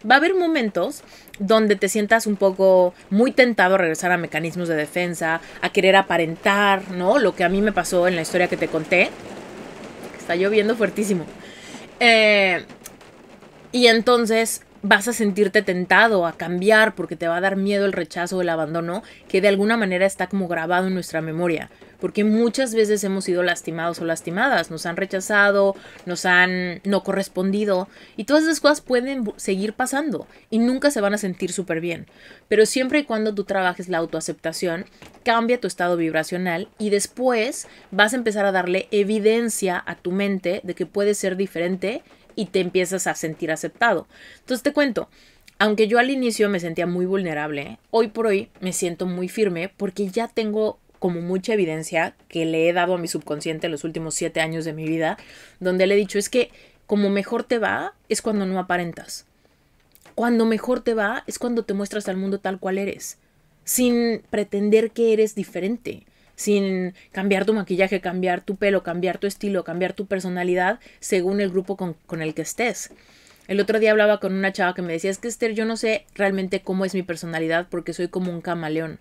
va 0.07 0.15
a 0.15 0.17
haber 0.17 0.35
momentos 0.35 1.01
donde 1.39 1.77
te 1.77 1.87
sientas 1.87 2.27
un 2.27 2.35
poco 2.35 2.93
muy 3.09 3.31
tentado 3.31 3.75
a 3.75 3.77
regresar 3.77 4.11
a 4.11 4.17
mecanismos 4.17 4.67
de 4.67 4.75
defensa, 4.75 5.39
a 5.61 5.69
querer 5.71 5.95
aparentar, 5.95 6.91
¿no? 6.91 7.19
Lo 7.19 7.35
que 7.35 7.45
a 7.45 7.49
mí 7.49 7.61
me 7.61 7.71
pasó 7.71 8.05
en 8.05 8.17
la 8.17 8.21
historia 8.21 8.49
que 8.49 8.57
te 8.57 8.67
conté. 8.67 9.09
Está 10.19 10.35
lloviendo 10.35 10.75
fuertísimo. 10.75 11.25
Eh, 12.01 12.65
y 13.71 13.87
entonces 13.87 14.61
vas 14.81 15.07
a 15.07 15.13
sentirte 15.13 15.61
tentado 15.61 16.25
a 16.25 16.33
cambiar 16.33 16.95
porque 16.95 17.15
te 17.15 17.27
va 17.27 17.37
a 17.37 17.41
dar 17.41 17.55
miedo 17.57 17.85
el 17.85 17.91
rechazo 17.93 18.37
o 18.37 18.41
el 18.41 18.49
abandono 18.49 19.03
que 19.27 19.41
de 19.41 19.49
alguna 19.49 19.77
manera 19.77 20.05
está 20.05 20.27
como 20.27 20.47
grabado 20.47 20.87
en 20.87 20.93
nuestra 20.93 21.21
memoria. 21.21 21.69
Porque 21.99 22.23
muchas 22.23 22.73
veces 22.73 23.03
hemos 23.03 23.25
sido 23.25 23.43
lastimados 23.43 23.99
o 23.99 24.05
lastimadas, 24.05 24.71
nos 24.71 24.85
han 24.85 24.95
rechazado, 24.95 25.75
nos 26.05 26.25
han 26.25 26.79
no 26.85 27.03
correspondido 27.03 27.89
y 28.15 28.23
todas 28.23 28.43
esas 28.43 28.61
cosas 28.61 28.79
pueden 28.79 29.33
seguir 29.35 29.73
pasando 29.73 30.25
y 30.49 30.59
nunca 30.59 30.91
se 30.91 31.01
van 31.01 31.13
a 31.13 31.17
sentir 31.17 31.51
súper 31.51 31.81
bien. 31.81 32.07
Pero 32.47 32.65
siempre 32.65 32.99
y 32.99 33.03
cuando 33.03 33.35
tú 33.35 33.43
trabajes 33.43 33.89
la 33.89 33.97
autoaceptación, 33.97 34.85
cambia 35.25 35.59
tu 35.59 35.67
estado 35.67 35.97
vibracional 35.97 36.69
y 36.79 36.89
después 36.89 37.67
vas 37.91 38.13
a 38.13 38.15
empezar 38.15 38.45
a 38.45 38.53
darle 38.53 38.87
evidencia 38.91 39.83
a 39.85 39.95
tu 39.95 40.13
mente 40.13 40.61
de 40.63 40.75
que 40.75 40.85
puede 40.85 41.13
ser 41.15 41.35
diferente 41.35 42.01
y 42.39 42.45
te 42.45 42.61
empiezas 42.61 43.05
a 43.05 43.15
sentir 43.15 43.51
aceptado. 43.51 44.07
Entonces 44.39 44.63
te 44.63 44.71
cuento, 44.71 45.09
aunque 45.57 45.89
yo 45.89 45.99
al 45.99 46.09
inicio 46.09 46.47
me 46.47 46.61
sentía 46.61 46.87
muy 46.87 47.05
vulnerable, 47.05 47.79
hoy 47.91 48.07
por 48.07 48.27
hoy 48.27 48.47
me 48.61 48.71
siento 48.71 49.05
muy 49.05 49.27
firme 49.27 49.73
porque 49.75 50.07
ya 50.07 50.29
tengo 50.29 50.79
como 50.99 51.19
mucha 51.19 51.53
evidencia 51.53 52.15
que 52.29 52.45
le 52.45 52.69
he 52.69 52.71
dado 52.71 52.93
a 52.93 52.97
mi 52.97 53.09
subconsciente 53.09 53.67
en 53.67 53.73
los 53.73 53.83
últimos 53.83 54.15
siete 54.15 54.39
años 54.39 54.63
de 54.63 54.71
mi 54.71 54.85
vida, 54.85 55.17
donde 55.59 55.85
le 55.85 55.95
he 55.95 55.97
dicho 55.97 56.17
es 56.17 56.29
que 56.29 56.49
como 56.87 57.09
mejor 57.09 57.43
te 57.43 57.59
va 57.59 57.93
es 58.07 58.21
cuando 58.21 58.45
no 58.45 58.57
aparentas. 58.57 59.25
Cuando 60.15 60.45
mejor 60.45 60.79
te 60.79 60.93
va 60.93 61.25
es 61.27 61.39
cuando 61.39 61.63
te 61.63 61.73
muestras 61.73 62.07
al 62.07 62.15
mundo 62.15 62.39
tal 62.39 62.57
cual 62.57 62.77
eres, 62.77 63.17
sin 63.65 64.21
pretender 64.29 64.91
que 64.91 65.11
eres 65.11 65.35
diferente 65.35 66.05
sin 66.39 66.93
cambiar 67.11 67.43
tu 67.43 67.53
maquillaje, 67.53 67.99
cambiar 67.99 68.39
tu 68.39 68.55
pelo, 68.55 68.81
cambiar 68.81 69.17
tu 69.17 69.27
estilo, 69.27 69.65
cambiar 69.65 69.91
tu 69.91 70.05
personalidad 70.05 70.79
según 71.01 71.41
el 71.41 71.49
grupo 71.49 71.75
con, 71.75 72.21
el 72.21 72.33
que 72.33 72.43
estés. 72.43 72.91
El 73.49 73.59
otro 73.59 73.77
día 73.77 73.91
hablaba 73.91 74.21
con 74.21 74.33
una 74.33 74.53
chava 74.53 74.73
que 74.73 74.81
me 74.81 74.93
decía, 74.93 75.11
es 75.11 75.17
que 75.17 75.27
Esther, 75.27 75.53
yo 75.53 75.65
no 75.65 75.75
sé 75.75 76.05
realmente 76.15 76.61
cómo 76.61 76.85
es 76.85 76.93
mi 76.93 77.03
personalidad 77.03 77.67
porque 77.69 77.91
soy 77.91 78.07
como 78.07 78.31
un 78.31 78.39
camaleón. 78.39 78.99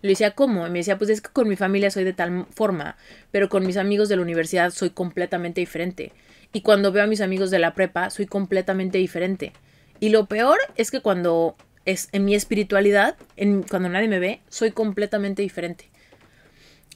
Le 0.00 0.10
decía, 0.10 0.30
¿cómo? 0.30 0.64
Y 0.64 0.70
me 0.70 0.78
decía, 0.78 0.96
pues 0.96 1.10
es 1.10 1.20
que 1.20 1.30
con 1.30 1.48
mi 1.48 1.56
familia 1.56 1.90
soy 1.90 2.04
de 2.04 2.12
tal 2.12 2.46
forma, 2.50 2.96
pero 3.32 3.48
con 3.48 3.66
mis 3.66 3.78
amigos 3.78 4.08
de 4.08 4.14
la 4.14 4.22
universidad 4.22 4.70
soy 4.70 4.90
completamente 4.90 5.60
diferente. 5.60 6.12
Y 6.52 6.60
cuando 6.60 6.92
veo 6.92 7.02
a 7.02 7.08
mis 7.08 7.20
amigos 7.20 7.50
de 7.50 7.58
la 7.58 7.74
prepa, 7.74 8.10
soy 8.10 8.26
completamente 8.26 8.98
diferente. 8.98 9.52
Y 9.98 10.10
lo 10.10 10.26
peor 10.26 10.58
es 10.76 10.92
que 10.92 11.00
cuando 11.00 11.56
es 11.84 12.10
en 12.12 12.24
mi 12.24 12.36
espiritualidad, 12.36 13.16
en, 13.36 13.64
cuando 13.64 13.88
nadie 13.88 14.06
me 14.06 14.20
ve, 14.20 14.40
soy 14.48 14.70
completamente 14.70 15.42
diferente. 15.42 15.90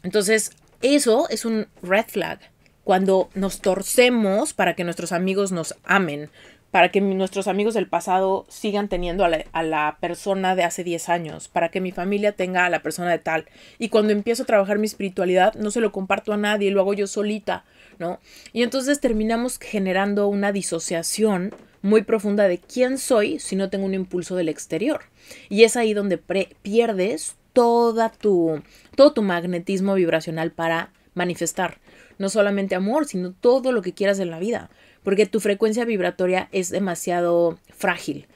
Entonces, 0.03 0.53
eso 0.83 1.29
es 1.29 1.45
un 1.45 1.69
red 1.83 2.07
flag. 2.07 2.41
Cuando 2.85 3.29
nos 3.35 3.61
torcemos 3.61 4.53
para 4.53 4.75
que 4.75 4.85
nuestros 4.85 5.13
amigos 5.13 5.53
nos 5.53 5.75
amen, 5.85 6.31
para 6.71 6.91
que 6.91 7.01
nuestros 7.01 7.49
amigos 7.49 7.75
del 7.75 7.89
pasado 7.89 8.47
sigan 8.49 8.89
teniendo 8.89 9.25
a 9.25 9.63
la, 9.63 9.99
persona 10.01 10.55
de 10.55 10.63
hace 10.63 10.85
10 10.85 11.09
años, 11.09 11.49
para 11.49 11.71
que 11.71 11.81
mi 11.81 11.91
familia 11.91 12.33
tenga 12.33 12.65
a 12.65 12.71
la 12.71 12.83
persona 12.83 13.11
de 13.11 13.19
tal. 13.19 13.47
Y 13.79 13.89
cuando 13.89 14.13
empiezo 14.13 14.45
a 14.45 14.47
trabajar 14.47 14.79
mi 14.79 14.87
espiritualidad, 14.87 15.55
no 15.55 15.71
se 15.71 15.81
lo 15.81 15.91
comparto 15.93 16.33
a 16.33 16.37
nadie, 16.37 16.71
lo 16.71 16.81
hago 16.81 16.95
yo 16.95 17.07
solita, 17.07 17.65
¿no? 17.99 18.21
Y 18.53 18.63
entonces 18.63 19.01
terminamos 19.01 19.59
generando 19.59 20.29
una 20.29 20.53
disociación 20.53 21.55
muy 21.83 22.03
profunda 22.03 22.47
de 22.47 22.59
quién 22.59 22.99
soy 22.99 23.41
si 23.41 23.57
no 23.57 23.69
tengo 23.69 23.87
un 23.87 23.95
impulso 23.95 24.37
del 24.37 24.49
exterior. 24.49 25.03
Y 25.49 25.65
es 25.65 25.77
ahí 25.77 25.93
donde 25.93 26.19
pierdes 26.19 27.35
toda 27.53 28.11
tu, 28.11 28.63
todo 29.01 29.15
tu 29.15 29.23
magnetismo 29.23 29.95
vibracional 29.95 30.51
para 30.51 30.93
manifestar. 31.15 31.79
No 32.19 32.29
solamente 32.29 32.75
amor, 32.75 33.07
sino 33.07 33.33
todo 33.33 33.73
lo 33.73 33.81
que 33.81 33.95
quieras 33.95 34.19
en 34.19 34.29
la 34.29 34.39
vida. 34.39 34.69
Porque 35.03 35.25
tu 35.25 35.41
frecuencia 35.41 35.87
vibratoria 35.87 36.51
es 36.53 36.69
demasiado 36.69 37.59
frágil. 37.75 38.27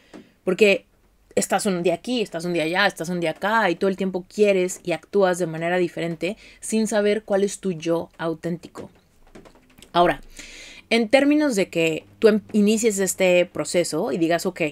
Porque 0.43 0.87
estás 1.35 1.67
un 1.67 1.83
día 1.83 1.93
aquí, 1.93 2.23
estás 2.23 2.47
un 2.47 2.55
día 2.55 2.63
allá, 2.63 2.87
estás 2.87 3.11
un 3.11 3.21
día 3.21 3.33
acá 3.33 3.69
y 3.69 3.75
todo 3.75 3.91
el 3.91 3.99
tiempo 3.99 4.25
quieres 4.27 4.81
y 4.83 4.93
actúas 4.93 5.39
de 5.39 5.47
manera 5.47 5.77
diferente 5.77 6.39
sin 6.61 6.87
saber 6.87 7.25
cuál 7.25 7.45
es 7.45 7.61
tu 7.61 7.73
yo 7.73 8.09
auténtico. 8.17 8.89
Ahora, 9.93 10.23
en 10.89 11.11
términos 11.11 11.57
de 11.57 11.69
que 11.69 12.07
tú 12.21 12.29
em, 12.29 12.41
inicies 12.53 12.99
este 13.01 13.45
proceso 13.45 14.13
y 14.13 14.17
digas, 14.17 14.47
ok, 14.47 14.63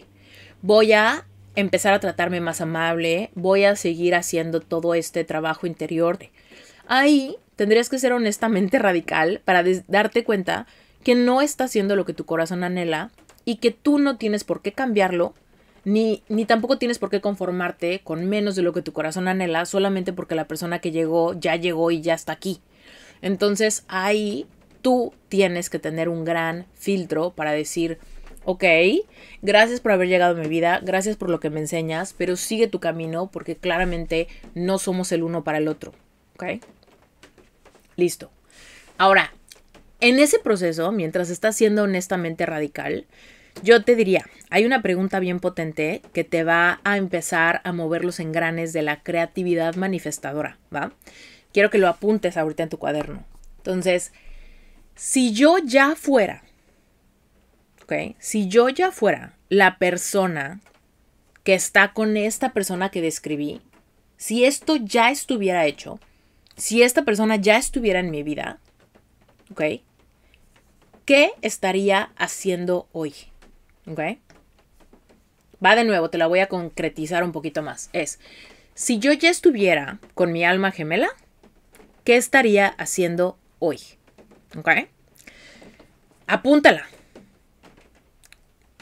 voy 0.63 0.93
a 0.95 1.27
empezar 1.55 1.93
a 1.93 2.01
tratarme 2.01 2.41
más 2.41 2.61
amable, 2.61 3.31
voy 3.35 3.65
a 3.65 3.77
seguir 3.77 4.15
haciendo 4.15 4.61
todo 4.61 4.95
este 4.95 5.25
trabajo 5.25 5.67
interior. 5.67 6.19
Ahí 6.87 7.37
tendrías 7.57 7.89
que 7.89 7.99
ser 7.99 8.13
honestamente 8.13 8.79
radical 8.81 9.41
para 9.45 9.65
darte 9.89 10.25
cuenta 10.25 10.67
que 11.05 11.15
no 11.15 11.43
está 11.43 11.65
haciendo 11.65 11.97
lo 11.97 12.05
que 12.05 12.15
tu 12.15 12.25
corazón 12.25 12.65
anhela 12.65 13.11
y 13.45 13.57
que 13.57 13.71
tú 13.71 13.99
no 13.99 14.17
tienes 14.17 14.45
por 14.45 14.63
qué 14.63 14.73
cambiarlo, 14.73 15.35
ni, 15.85 16.23
ni 16.29 16.45
tampoco 16.45 16.79
tienes 16.79 17.01
por 17.01 17.11
qué 17.11 17.21
conformarte 17.21 18.03
con 18.05 18.27
menos 18.27 18.55
de 18.55 18.63
lo 18.63 18.73
que 18.73 18.83
tu 18.83 18.93
corazón 18.93 19.27
anhela 19.27 19.67
solamente 19.67 20.13
porque 20.13 20.37
la 20.37 20.47
persona 20.47 20.79
que 20.79 20.93
llegó 20.93 21.35
ya 21.35 21.57
llegó 21.57 21.91
y 21.91 22.01
ya 22.03 22.15
está 22.15 22.33
aquí. 22.33 22.61
Entonces 23.21 23.85
ahí 23.89 24.47
tú 24.81 25.13
tienes 25.29 25.71
que 25.71 25.79
tener 25.79 26.09
un 26.09 26.25
gran 26.25 26.67
filtro 26.75 27.31
para 27.31 27.53
decir, 27.53 27.99
ok, 28.45 28.65
gracias 29.41 29.81
por 29.81 29.93
haber 29.93 30.09
llegado 30.09 30.37
a 30.37 30.41
mi 30.41 30.49
vida, 30.49 30.81
gracias 30.83 31.17
por 31.17 31.31
lo 31.31 31.41
que 31.41 31.51
me 31.51 31.61
enseñas, 31.61 32.15
pero 32.17 32.37
sigue 32.37 32.67
tu 32.67 32.81
camino 32.81 33.31
porque 33.31 33.57
claramente 33.57 34.29
no 34.55 34.79
somos 34.79 35.13
el 35.13 35.23
uno 35.23 35.45
para 35.45 35.59
el 35.59 35.69
otro, 35.69 35.93
ok. 36.35 36.63
Listo. 37.97 38.31
Ahora, 38.99 39.33
en 40.01 40.19
ese 40.19 40.39
proceso, 40.39 40.93
mientras 40.93 41.31
estás 41.31 41.57
siendo 41.57 41.85
honestamente 41.85 42.47
radical, 42.47 43.07
yo 43.63 43.85
te 43.85 43.95
diría, 43.95 44.25
hay 44.51 44.65
una 44.65 44.83
pregunta 44.83 45.21
bien 45.21 45.39
potente 45.39 46.03
que 46.13 46.25
te 46.25 46.43
va 46.43 46.81
a 46.85 46.97
empezar 46.97 47.61
a 47.65 47.73
mover 47.73 48.05
los 48.05 48.19
engranes 48.19 48.73
de 48.73 48.83
la 48.83 49.03
creatividad 49.03 49.77
manifestadora, 49.77 50.59
¿va? 50.75 50.93
Quiero 51.53 51.71
que 51.71 51.79
lo 51.79 51.89
apuntes 51.89 52.37
ahorita 52.37 52.63
en 52.63 52.69
tu 52.71 52.79
cuaderno. 52.79 53.25
Entonces, 53.59 54.13
si 54.97 55.33
yo 55.33 55.59
ya 55.59 55.95
fuera 55.95 56.43
¿ok? 57.83 58.17
Si 58.19 58.49
yo 58.49 58.69
ya 58.69 58.91
fuera 58.91 59.37
la 59.49 59.79
persona 59.79 60.61
que 61.45 61.55
está 61.55 61.93
con 61.93 62.17
esta 62.17 62.53
persona 62.53 62.91
que 62.91 63.03
describí, 63.03 63.61
si 64.17 64.45
esto 64.45 64.77
ya 64.77 65.11
estuviera 65.11 65.67
hecho, 65.67 65.99
si 66.57 66.83
esta 66.83 67.05
persona 67.05 67.37
ya 67.37 67.57
estuviera 67.57 68.01
en 68.01 68.11
mi 68.11 68.23
vida, 68.23 68.61
¿ok? 69.51 69.63
¿Qué 71.05 71.33
estaría 71.43 72.13
haciendo 72.17 72.89
hoy? 72.93 73.15
¿Ok? 73.87 74.01
Va 75.65 75.77
de 75.77 75.85
nuevo, 75.85 76.11
te 76.11 76.19
la 76.19 76.27
voy 76.27 76.41
a 76.41 76.49
concretizar 76.49 77.25
un 77.25 77.33
poquito 77.33 77.63
más. 77.63 77.91
Es, 77.93 78.21
si 78.75 78.99
yo 78.99 79.13
ya 79.13 79.31
estuviera 79.31 79.99
con 80.15 80.33
mi 80.33 80.45
alma 80.45 80.71
gemela, 80.71 81.09
¿qué 82.05 82.17
estaría 82.17 82.69
haciendo 82.69 83.37
hoy? 83.59 83.81
¿Ok? 84.57 84.69
Apúntala. 86.27 86.87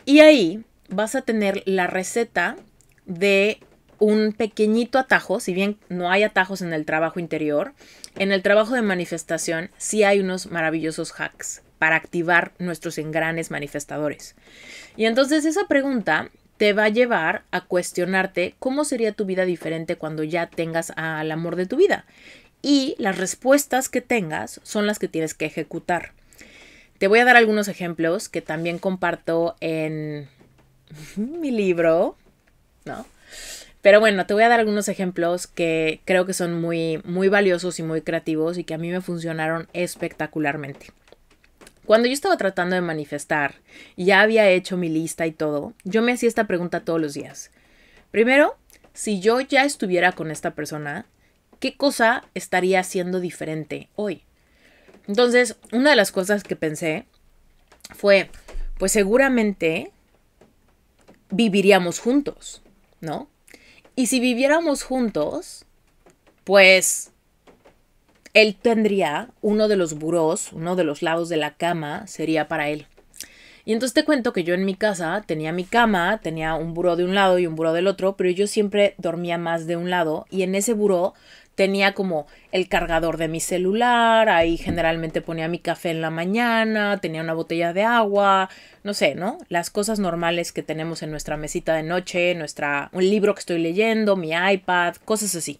Y 0.04 0.20
ahí 0.20 0.64
vas 0.88 1.14
a 1.14 1.22
tener 1.22 1.62
la 1.66 1.86
receta 1.86 2.56
de 3.06 3.60
un 3.98 4.32
pequeñito 4.32 4.98
atajo, 4.98 5.40
si 5.40 5.52
bien 5.52 5.78
no 5.88 6.10
hay 6.10 6.22
atajos 6.22 6.62
en 6.62 6.72
el 6.72 6.86
trabajo 6.86 7.20
interior, 7.20 7.74
en 8.16 8.32
el 8.32 8.42
trabajo 8.42 8.74
de 8.74 8.82
manifestación 8.82 9.70
sí 9.76 10.04
hay 10.04 10.20
unos 10.20 10.50
maravillosos 10.50 11.12
hacks 11.20 11.62
para 11.78 11.96
activar 11.96 12.52
nuestros 12.58 12.98
engranes 12.98 13.50
manifestadores. 13.50 14.34
Y 14.96 15.04
entonces 15.04 15.44
esa 15.44 15.66
pregunta 15.66 16.30
te 16.56 16.72
va 16.72 16.84
a 16.84 16.88
llevar 16.90 17.44
a 17.50 17.62
cuestionarte 17.62 18.54
cómo 18.58 18.84
sería 18.84 19.12
tu 19.12 19.24
vida 19.24 19.44
diferente 19.44 19.96
cuando 19.96 20.24
ya 20.24 20.48
tengas 20.48 20.92
al 20.96 21.30
amor 21.30 21.56
de 21.56 21.66
tu 21.66 21.76
vida. 21.76 22.04
Y 22.60 22.96
las 22.98 23.16
respuestas 23.16 23.88
que 23.88 24.02
tengas 24.02 24.60
son 24.62 24.86
las 24.86 24.98
que 24.98 25.08
tienes 25.08 25.32
que 25.32 25.46
ejecutar. 25.46 26.12
Te 27.00 27.08
voy 27.08 27.18
a 27.20 27.24
dar 27.24 27.38
algunos 27.38 27.66
ejemplos 27.68 28.28
que 28.28 28.42
también 28.42 28.78
comparto 28.78 29.56
en 29.60 30.28
mi 31.16 31.50
libro, 31.50 32.14
¿no? 32.84 33.06
Pero 33.80 34.00
bueno, 34.00 34.26
te 34.26 34.34
voy 34.34 34.42
a 34.42 34.50
dar 34.50 34.60
algunos 34.60 34.86
ejemplos 34.86 35.46
que 35.46 36.02
creo 36.04 36.26
que 36.26 36.34
son 36.34 36.60
muy, 36.60 37.00
muy 37.04 37.30
valiosos 37.30 37.78
y 37.78 37.82
muy 37.82 38.02
creativos 38.02 38.58
y 38.58 38.64
que 38.64 38.74
a 38.74 38.78
mí 38.78 38.90
me 38.90 39.00
funcionaron 39.00 39.66
espectacularmente. 39.72 40.88
Cuando 41.86 42.06
yo 42.06 42.12
estaba 42.12 42.36
tratando 42.36 42.74
de 42.74 42.82
manifestar 42.82 43.54
ya 43.96 44.20
había 44.20 44.50
hecho 44.50 44.76
mi 44.76 44.90
lista 44.90 45.26
y 45.26 45.32
todo, 45.32 45.72
yo 45.84 46.02
me 46.02 46.12
hacía 46.12 46.28
esta 46.28 46.46
pregunta 46.46 46.80
todos 46.80 47.00
los 47.00 47.14
días. 47.14 47.50
Primero, 48.10 48.58
si 48.92 49.20
yo 49.20 49.40
ya 49.40 49.64
estuviera 49.64 50.12
con 50.12 50.30
esta 50.30 50.50
persona, 50.50 51.06
¿qué 51.60 51.78
cosa 51.78 52.24
estaría 52.34 52.80
haciendo 52.80 53.20
diferente 53.20 53.88
hoy? 53.96 54.22
Entonces, 55.10 55.56
una 55.72 55.90
de 55.90 55.96
las 55.96 56.12
cosas 56.12 56.44
que 56.44 56.54
pensé 56.54 57.04
fue, 57.96 58.30
pues 58.78 58.92
seguramente 58.92 59.90
viviríamos 61.30 61.98
juntos, 61.98 62.62
¿no? 63.00 63.28
Y 63.96 64.06
si 64.06 64.20
viviéramos 64.20 64.84
juntos, 64.84 65.64
pues 66.44 67.10
él 68.34 68.54
tendría 68.54 69.30
uno 69.40 69.66
de 69.66 69.74
los 69.74 69.94
burós, 69.94 70.52
uno 70.52 70.76
de 70.76 70.84
los 70.84 71.02
lados 71.02 71.28
de 71.28 71.38
la 71.38 71.54
cama 71.54 72.06
sería 72.06 72.46
para 72.46 72.68
él. 72.68 72.86
Y 73.64 73.72
entonces 73.72 73.94
te 73.94 74.04
cuento 74.04 74.32
que 74.32 74.44
yo 74.44 74.54
en 74.54 74.64
mi 74.64 74.76
casa 74.76 75.24
tenía 75.26 75.50
mi 75.50 75.64
cama, 75.64 76.20
tenía 76.22 76.54
un 76.54 76.72
buró 76.72 76.94
de 76.94 77.02
un 77.02 77.16
lado 77.16 77.40
y 77.40 77.48
un 77.48 77.56
buró 77.56 77.72
del 77.72 77.88
otro, 77.88 78.16
pero 78.16 78.30
yo 78.30 78.46
siempre 78.46 78.94
dormía 78.96 79.38
más 79.38 79.66
de 79.66 79.74
un 79.74 79.90
lado 79.90 80.26
y 80.30 80.42
en 80.42 80.54
ese 80.54 80.72
buró 80.72 81.14
tenía 81.60 81.92
como 81.92 82.26
el 82.52 82.70
cargador 82.70 83.18
de 83.18 83.28
mi 83.28 83.38
celular, 83.38 84.30
ahí 84.30 84.56
generalmente 84.56 85.20
ponía 85.20 85.46
mi 85.46 85.58
café 85.58 85.90
en 85.90 86.00
la 86.00 86.08
mañana, 86.08 86.96
tenía 87.02 87.20
una 87.20 87.34
botella 87.34 87.74
de 87.74 87.82
agua, 87.82 88.48
no 88.82 88.94
sé, 88.94 89.14
¿no? 89.14 89.36
Las 89.50 89.68
cosas 89.68 89.98
normales 89.98 90.52
que 90.52 90.62
tenemos 90.62 91.02
en 91.02 91.10
nuestra 91.10 91.36
mesita 91.36 91.74
de 91.74 91.82
noche, 91.82 92.34
nuestra 92.34 92.88
un 92.94 93.04
libro 93.04 93.34
que 93.34 93.40
estoy 93.40 93.58
leyendo, 93.58 94.16
mi 94.16 94.30
iPad, 94.30 94.94
cosas 95.04 95.34
así. 95.34 95.58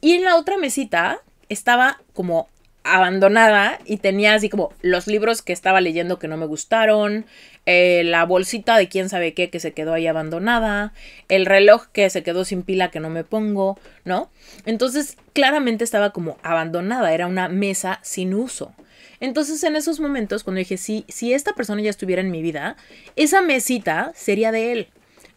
Y 0.00 0.12
en 0.12 0.22
la 0.22 0.36
otra 0.36 0.58
mesita 0.58 1.18
estaba 1.48 2.00
como 2.14 2.48
abandonada 2.94 3.78
y 3.84 3.98
tenía 3.98 4.34
así 4.34 4.48
como 4.48 4.72
los 4.82 5.06
libros 5.06 5.42
que 5.42 5.52
estaba 5.52 5.80
leyendo 5.80 6.18
que 6.18 6.28
no 6.28 6.36
me 6.36 6.46
gustaron, 6.46 7.26
eh, 7.66 8.02
la 8.04 8.24
bolsita 8.24 8.76
de 8.78 8.88
quién 8.88 9.08
sabe 9.08 9.34
qué 9.34 9.50
que 9.50 9.60
se 9.60 9.72
quedó 9.72 9.92
ahí 9.92 10.06
abandonada, 10.06 10.92
el 11.28 11.46
reloj 11.46 11.86
que 11.92 12.08
se 12.10 12.22
quedó 12.22 12.44
sin 12.44 12.62
pila 12.62 12.90
que 12.90 13.00
no 13.00 13.10
me 13.10 13.24
pongo, 13.24 13.78
¿no? 14.04 14.30
Entonces 14.66 15.16
claramente 15.32 15.84
estaba 15.84 16.10
como 16.10 16.38
abandonada, 16.42 17.12
era 17.12 17.26
una 17.26 17.48
mesa 17.48 17.98
sin 18.02 18.34
uso. 18.34 18.72
Entonces 19.20 19.62
en 19.64 19.76
esos 19.76 19.98
momentos 20.00 20.44
cuando 20.44 20.58
dije, 20.58 20.76
si, 20.76 21.04
si 21.08 21.32
esta 21.32 21.54
persona 21.54 21.82
ya 21.82 21.90
estuviera 21.90 22.22
en 22.22 22.30
mi 22.30 22.42
vida, 22.42 22.76
esa 23.16 23.42
mesita 23.42 24.12
sería 24.14 24.52
de 24.52 24.72
él. 24.72 24.88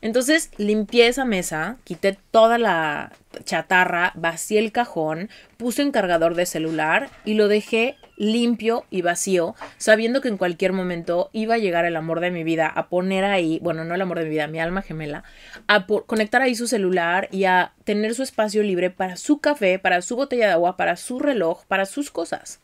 Entonces 0.02 0.50
limpié 0.58 1.08
esa 1.08 1.26
mesa, 1.26 1.78
quité 1.84 2.18
toda 2.32 2.58
la 2.58 3.12
chatarra, 3.44 4.14
vacié 4.16 4.60
el 4.60 4.72
cajón, 4.72 5.30
puse 5.58 5.84
un 5.84 5.92
cargador 5.92 6.36
de 6.36 6.46
celular 6.46 7.10
y 7.26 7.34
lo 7.34 7.50
dejé 7.50 7.98
limpio 8.16 8.86
y 8.90 9.02
vacío, 9.02 9.56
sabiendo 9.78 10.22
que 10.22 10.30
en 10.30 10.38
cualquier 10.38 10.72
momento 10.72 11.30
iba 11.34 11.56
a 11.56 11.58
llegar 11.58 11.86
el 11.86 11.98
amor 11.98 12.22
de 12.22 12.32
mi 12.32 12.44
vida 12.44 12.68
a 12.68 12.88
poner 12.88 13.26
ahí, 13.26 13.60
bueno, 13.62 13.84
no 13.84 13.96
el 13.96 14.02
amor 14.02 14.20
de 14.20 14.26
mi 14.26 14.32
vida, 14.32 14.48
mi 14.48 14.60
alma 14.60 14.82
gemela, 14.82 15.24
a 15.68 15.86
conectar 15.86 16.42
ahí 16.42 16.56
su 16.56 16.68
celular 16.68 17.28
y 17.32 17.44
a 17.46 17.74
tener 17.84 18.16
su 18.16 18.24
espacio 18.24 18.64
libre 18.64 18.90
para 18.90 19.18
su 19.18 19.40
café, 19.40 19.80
para 19.80 20.02
su 20.02 20.16
botella 20.16 20.48
de 20.48 20.54
agua, 20.54 20.78
para 20.78 20.96
su 20.96 21.20
reloj, 21.20 21.66
para 21.66 21.86
sus 21.86 22.10
cosas. 22.10 22.60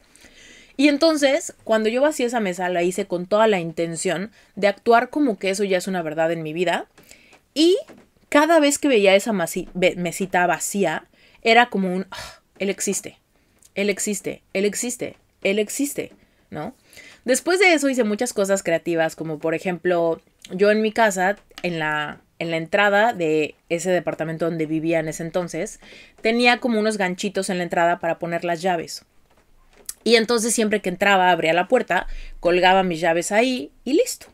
Y 0.78 0.90
entonces, 0.90 1.54
cuando 1.64 1.88
yo 1.88 2.02
vacié 2.02 2.26
esa 2.26 2.42
mesa, 2.42 2.68
la 2.68 2.84
hice 2.84 3.08
con 3.08 3.26
toda 3.26 3.48
la 3.48 3.60
intención 3.60 4.32
de 4.56 4.68
actuar 4.68 5.10
como 5.10 5.40
que 5.40 5.50
eso 5.50 5.64
ya 5.64 5.78
es 5.78 5.88
una 5.88 6.02
verdad 6.02 6.32
en 6.34 6.44
mi 6.44 6.52
vida 6.52 6.88
y 7.56 7.78
cada 8.30 8.60
vez 8.60 8.78
que 8.78 8.90
veía 8.90 9.16
esa 9.16 9.34
mesita 9.34 10.46
vacía, 10.46 11.08
era 11.42 11.68
como 11.70 11.96
un, 11.96 12.06
ah, 12.12 12.42
él 12.60 12.70
existe, 12.70 13.18
él 13.74 13.90
existe, 13.90 14.44
él 14.54 14.66
existe, 14.66 15.16
él 15.42 15.58
existe, 15.58 16.12
¿no? 16.50 16.76
Después 17.24 17.60
de 17.60 17.74
eso 17.74 17.90
hice 17.90 18.04
muchas 18.04 18.34
cosas 18.34 18.62
creativas, 18.62 19.16
como 19.16 19.40
por 19.40 19.56
ejemplo, 19.56 20.22
yo 20.52 20.70
en 20.70 20.82
mi 20.82 20.92
casa, 20.92 21.38
en 21.64 21.80
la, 21.80 22.22
en 22.38 22.52
la 22.52 22.58
entrada 22.58 23.14
de 23.14 23.56
ese 23.70 23.90
departamento 23.90 24.46
donde 24.46 24.66
vivía 24.66 25.00
en 25.00 25.08
ese 25.08 25.24
entonces, 25.24 25.80
tenía 26.22 26.60
como 26.60 26.78
unos 26.78 26.98
ganchitos 26.98 27.50
en 27.50 27.58
la 27.58 27.64
entrada 27.64 28.00
para 28.00 28.20
poner 28.20 28.44
las 28.44 28.62
llaves. 28.62 29.06
Y 30.04 30.18
entonces 30.18 30.54
siempre 30.54 30.82
que 30.82 30.90
entraba, 30.90 31.32
abría 31.32 31.54
la 31.54 31.68
puerta, 31.68 32.06
colgaba 32.40 32.84
mis 32.84 33.00
llaves 33.00 33.32
ahí 33.32 33.72
y 33.86 33.94
listo. 33.94 34.28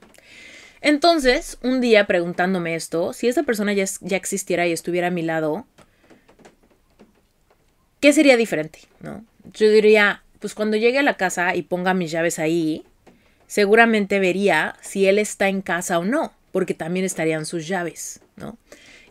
Entonces, 0.82 1.58
un 1.62 1.80
día 1.80 2.08
preguntándome 2.08 2.76
esto, 2.76 3.14
si 3.14 3.28
esa 3.28 3.44
persona 3.44 3.74
ya, 3.74 3.86
ya 4.02 4.18
existiera 4.18 4.68
y 4.68 4.72
estuviera 4.72 5.08
a 5.08 5.12
mi 5.12 5.22
lado, 5.22 5.66
¿qué 8.00 8.12
sería 8.14 8.36
diferente? 8.36 8.80
¿No? 9.00 9.24
Yo 9.54 9.70
diría, 9.70 10.24
pues 10.40 10.56
cuando 10.56 10.78
llegue 10.78 10.98
a 10.98 11.04
la 11.04 11.18
casa 11.18 11.56
y 11.56 11.62
ponga 11.62 11.94
mis 11.94 12.12
llaves 12.12 12.40
ahí, 12.40 12.84
seguramente 13.46 14.20
vería 14.20 14.76
si 14.82 15.06
él 15.06 15.20
está 15.20 15.50
en 15.50 15.62
casa 15.62 16.00
o 16.00 16.04
no, 16.04 16.34
porque 16.52 16.74
también 16.74 17.06
estarían 17.06 17.46
sus 17.46 17.68
llaves, 17.68 18.22
¿no? 18.36 18.58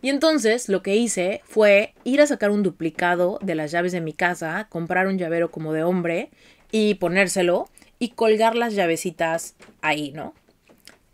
Y 0.02 0.08
entonces 0.08 0.68
lo 0.68 0.82
que 0.82 0.96
hice 0.96 1.42
fue 1.44 1.94
ir 2.04 2.20
a 2.20 2.26
sacar 2.26 2.50
un 2.50 2.62
duplicado 2.62 3.38
de 3.42 3.54
las 3.54 3.70
llaves 3.70 3.92
de 3.92 4.00
mi 4.00 4.12
casa, 4.12 4.66
comprar 4.70 5.06
un 5.06 5.18
llavero 5.18 5.50
como 5.50 5.72
de 5.72 5.82
hombre 5.82 6.30
y 6.72 6.94
ponérselo 6.94 7.68
y 7.98 8.10
colgar 8.10 8.56
las 8.56 8.74
llavecitas 8.74 9.56
ahí, 9.82 10.10
¿no? 10.12 10.34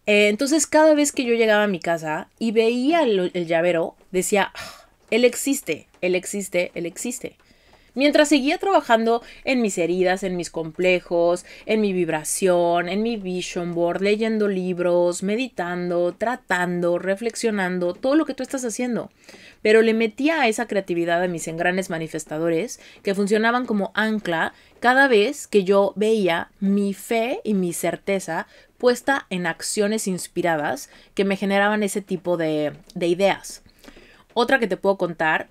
Eh, 0.07 0.29
entonces 0.29 0.67
cada 0.67 0.95
vez 0.95 1.13
que 1.13 1.25
yo 1.25 1.35
llegaba 1.35 1.65
a 1.65 1.69
mi 1.69 1.81
casa 1.81 2.29
y 2.39 2.53
veía 2.53 3.03
el, 3.03 3.33
llavero, 3.47 3.97
decía, 4.13 4.53
ah, 4.55 4.89
él 5.11 5.25
existe, 5.25 5.89
él 6.01 6.15
existe, 6.15 6.71
él 6.75 6.87
existe. 6.87 7.37
Mientras 7.97 8.29
seguía 8.29 8.59
trabajando 8.59 9.23
en 9.45 9.63
mis 9.63 9.79
heridas, 9.79 10.23
en 10.23 10.37
mis 10.37 10.51
complejos, 10.51 11.47
en 11.65 11.81
mi 11.81 11.95
vibración, 11.95 12.91
en 12.91 13.03
mi 13.03 13.17
vision 13.17 13.75
board, 13.75 14.03
leyendo 14.03 14.49
libros, 14.49 15.23
meditando, 15.23 16.13
tratando, 16.13 16.99
reflexionando, 16.99 17.95
todo 17.95 18.15
lo 18.15 18.27
que 18.27 18.35
tú 18.35 18.43
estás 18.43 18.67
haciendo. 18.67 19.11
Pero 19.63 19.81
le 19.81 19.95
metía 19.95 20.43
a 20.43 20.49
esa 20.49 20.67
creatividad 20.67 21.23
a 21.23 21.29
mis 21.29 21.49
engranes 21.49 21.89
manifestadores 21.89 22.81
que 23.03 23.15
funcionaban 23.15 23.65
como 23.65 23.93
ancla 23.95 24.53
cada 24.81 25.09
vez 25.09 25.47
que 25.47 25.65
yo 25.65 25.95
veía 25.97 26.51
mi 26.61 26.93
fe 26.93 27.41
y 27.45 27.55
mi 27.55 27.73
certeza 27.73 28.47
puesta 28.79 29.27
en 29.31 29.47
acciones 29.47 30.07
inspiradas 30.07 30.91
que 31.15 31.25
me 31.25 31.37
generaban 31.37 31.83
ese 31.83 32.03
tipo 32.03 32.37
de, 32.37 32.73
ideas. 33.01 33.63
Otra 34.35 34.59
que 34.59 34.67
te 34.67 34.77
puedo 34.77 34.97
contar, 34.97 35.49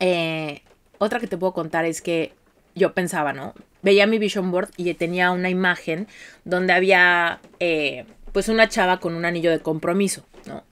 eh, 0.00 0.62
otra 0.98 1.20
que 1.20 1.26
te 1.26 1.36
puedo 1.36 1.52
contar 1.52 1.84
es 1.84 2.02
que 2.02 2.32
yo 2.74 2.92
pensaba, 2.92 3.32
¿no? 3.32 3.54
Veía 3.82 4.06
mi 4.06 4.18
vision 4.18 4.50
board 4.50 4.70
y 4.76 4.92
tenía 4.94 5.30
una 5.30 5.50
imagen 5.50 6.08
donde 6.44 6.72
había 6.72 7.40
eh, 7.60 8.04
pues 8.32 8.48
una 8.48 8.68
chava 8.68 8.98
con 9.00 9.14
un 9.14 9.24
anillo 9.24 9.50
de 9.50 9.60
compromiso, 9.60 10.26
¿no? 10.46 10.64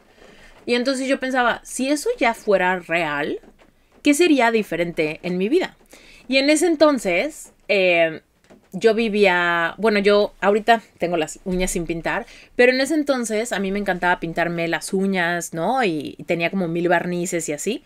Y 0.66 0.74
entonces 0.74 1.06
yo 1.06 1.20
pensaba, 1.20 1.60
si 1.64 1.88
eso 1.88 2.10
ya 2.18 2.34
fuera 2.34 2.80
real, 2.80 3.38
¿qué 4.02 4.14
sería 4.14 4.50
diferente 4.50 5.20
en 5.22 5.38
mi 5.38 5.48
vida? 5.48 5.76
Y 6.26 6.38
en 6.38 6.50
ese 6.50 6.66
entonces, 6.66 7.52
eh, 7.68 8.22
yo 8.72 8.94
vivía, 8.94 9.74
bueno, 9.78 9.98
yo 9.98 10.34
ahorita 10.40 10.82
tengo 10.98 11.16
las 11.16 11.40
uñas 11.44 11.70
sin 11.70 11.86
pintar, 11.86 12.26
pero 12.56 12.72
en 12.72 12.80
ese 12.80 12.94
entonces 12.94 13.52
a 13.52 13.58
mí 13.58 13.72
me 13.72 13.78
encantaba 13.78 14.20
pintarme 14.20 14.68
las 14.68 14.92
uñas, 14.92 15.54
¿no? 15.54 15.82
Y, 15.84 16.16
tenía 16.26 16.50
como 16.50 16.68
mil 16.68 16.88
barnices 16.88 17.48
y 17.48 17.52
así. 17.52 17.84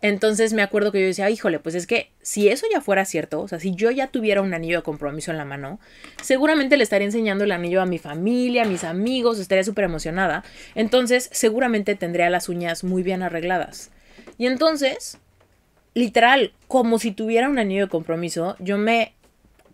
Entonces 0.00 0.52
me 0.52 0.62
acuerdo 0.62 0.90
que 0.90 1.00
yo 1.00 1.06
decía, 1.06 1.30
híjole, 1.30 1.60
pues 1.60 1.76
es 1.76 1.86
que 1.86 2.10
si 2.22 2.48
eso 2.48 2.66
ya 2.72 2.80
fuera 2.80 3.04
cierto, 3.04 3.40
o 3.40 3.48
sea, 3.48 3.60
si 3.60 3.74
yo 3.74 3.90
ya 3.92 4.08
tuviera 4.08 4.42
un 4.42 4.52
anillo 4.52 4.78
de 4.78 4.82
compromiso 4.82 5.30
en 5.30 5.38
la 5.38 5.44
mano, 5.44 5.78
seguramente 6.22 6.76
le 6.76 6.82
estaría 6.82 7.06
enseñando 7.06 7.44
el 7.44 7.52
anillo 7.52 7.80
a 7.80 7.86
mi 7.86 7.98
familia, 7.98 8.62
a 8.62 8.66
mis 8.66 8.82
amigos, 8.82 9.38
estaría 9.38 9.62
súper 9.62 9.84
emocionada. 9.84 10.42
Entonces 10.74 11.28
seguramente 11.32 11.94
tendría 11.94 12.30
las 12.30 12.48
uñas 12.48 12.82
muy 12.82 13.04
bien 13.04 13.22
arregladas. 13.22 13.92
Y 14.38 14.46
entonces, 14.46 15.18
literal, 15.94 16.52
como 16.66 16.98
si 16.98 17.12
tuviera 17.12 17.48
un 17.48 17.60
anillo 17.60 17.82
de 17.82 17.90
compromiso, 17.90 18.56
yo 18.58 18.78
me 18.78 19.12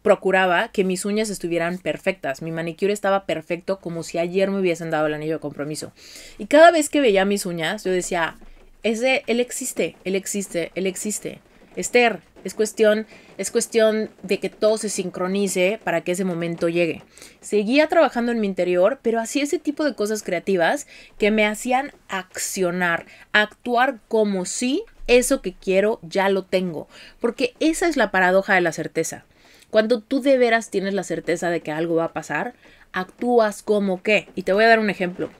procuraba 0.03 0.69
que 0.69 0.85
mis 0.85 1.05
uñas 1.05 1.31
estuvieran 1.31 1.79
perfectas. 1.79 2.43
Mi 2.43 2.51
manicure 2.51 2.93
estaba 2.93 3.27
perfecto 3.27 3.81
como 3.81 4.03
si 4.03 4.19
ayer 4.19 4.51
me 4.51 4.61
hubiesen 4.61 4.91
dado 4.91 5.07
el 5.07 5.15
anillo 5.15 5.35
de 5.35 5.41
compromiso. 5.41 5.93
Y 6.39 6.47
cada 6.47 6.71
vez 6.71 6.89
que 6.89 7.01
veía 7.01 7.25
mis 7.25 7.47
uñas, 7.47 7.85
yo 7.85 7.93
decía, 7.93 8.37
ese, 8.83 9.23
él 9.27 9.41
existe, 9.41 9.97
él 10.05 10.15
existe, 10.15 10.73
él 10.75 10.87
existe. 10.87 11.41
Esther, 11.77 12.21
es 12.45 12.55
cuestión, 12.55 13.07
es 13.37 13.51
cuestión 13.51 14.11
de 14.23 14.39
que 14.39 14.49
todo 14.49 14.79
se 14.79 14.89
sincronice 14.89 15.81
para 15.83 16.03
que 16.03 16.13
ese 16.13 16.25
momento 16.25 16.69
llegue. 16.69 17.03
Seguía 17.41 17.89
trabajando 17.89 18.33
en 18.33 18.41
mi 18.41 18.47
interior, 18.47 19.01
pero 19.03 19.21
hacía 19.21 19.43
ese 19.43 19.59
tipo 19.59 19.85
de 19.85 19.95
cosas 19.95 20.23
creativas 20.23 20.87
que 21.19 21.31
me 21.31 21.47
hacían 21.47 21.93
accionar, 22.09 23.07
actuar 23.33 23.99
como 24.09 24.45
si 24.45 24.83
eso 25.09 25.43
que 25.43 25.53
quiero 25.53 25.99
ya 26.03 26.29
lo 26.29 26.45
tengo. 26.45 26.89
Porque 27.21 27.55
esa 27.61 27.89
es 27.89 27.97
la 27.97 28.11
paradoja 28.11 28.55
de 28.55 28.61
la 28.61 28.73
certeza. 28.73 29.25
Cuando 29.71 30.01
tú 30.01 30.21
de 30.21 30.39
veras 30.39 30.71
tienes 30.71 30.95
la 30.95 31.03
certeza 31.03 31.51
de 31.51 31.61
que 31.61 31.73
algo 31.73 31.97
va 31.97 32.05
a 32.05 32.13
pasar, 32.13 32.55
actúas 32.93 33.63
como 33.63 34.03
qué. 34.03 34.29
Y 34.35 34.43
te 34.43 34.53
voy 34.53 34.65
a 34.65 34.69
dar 34.69 34.79
un 34.79 34.91
ejemplo. 34.91 35.31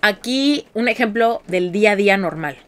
Aquí 0.00 0.66
un 0.74 0.88
ejemplo 0.88 1.42
del 1.46 1.72
día 1.72 1.92
a 1.92 1.96
día 1.96 2.16
normal 2.16 2.58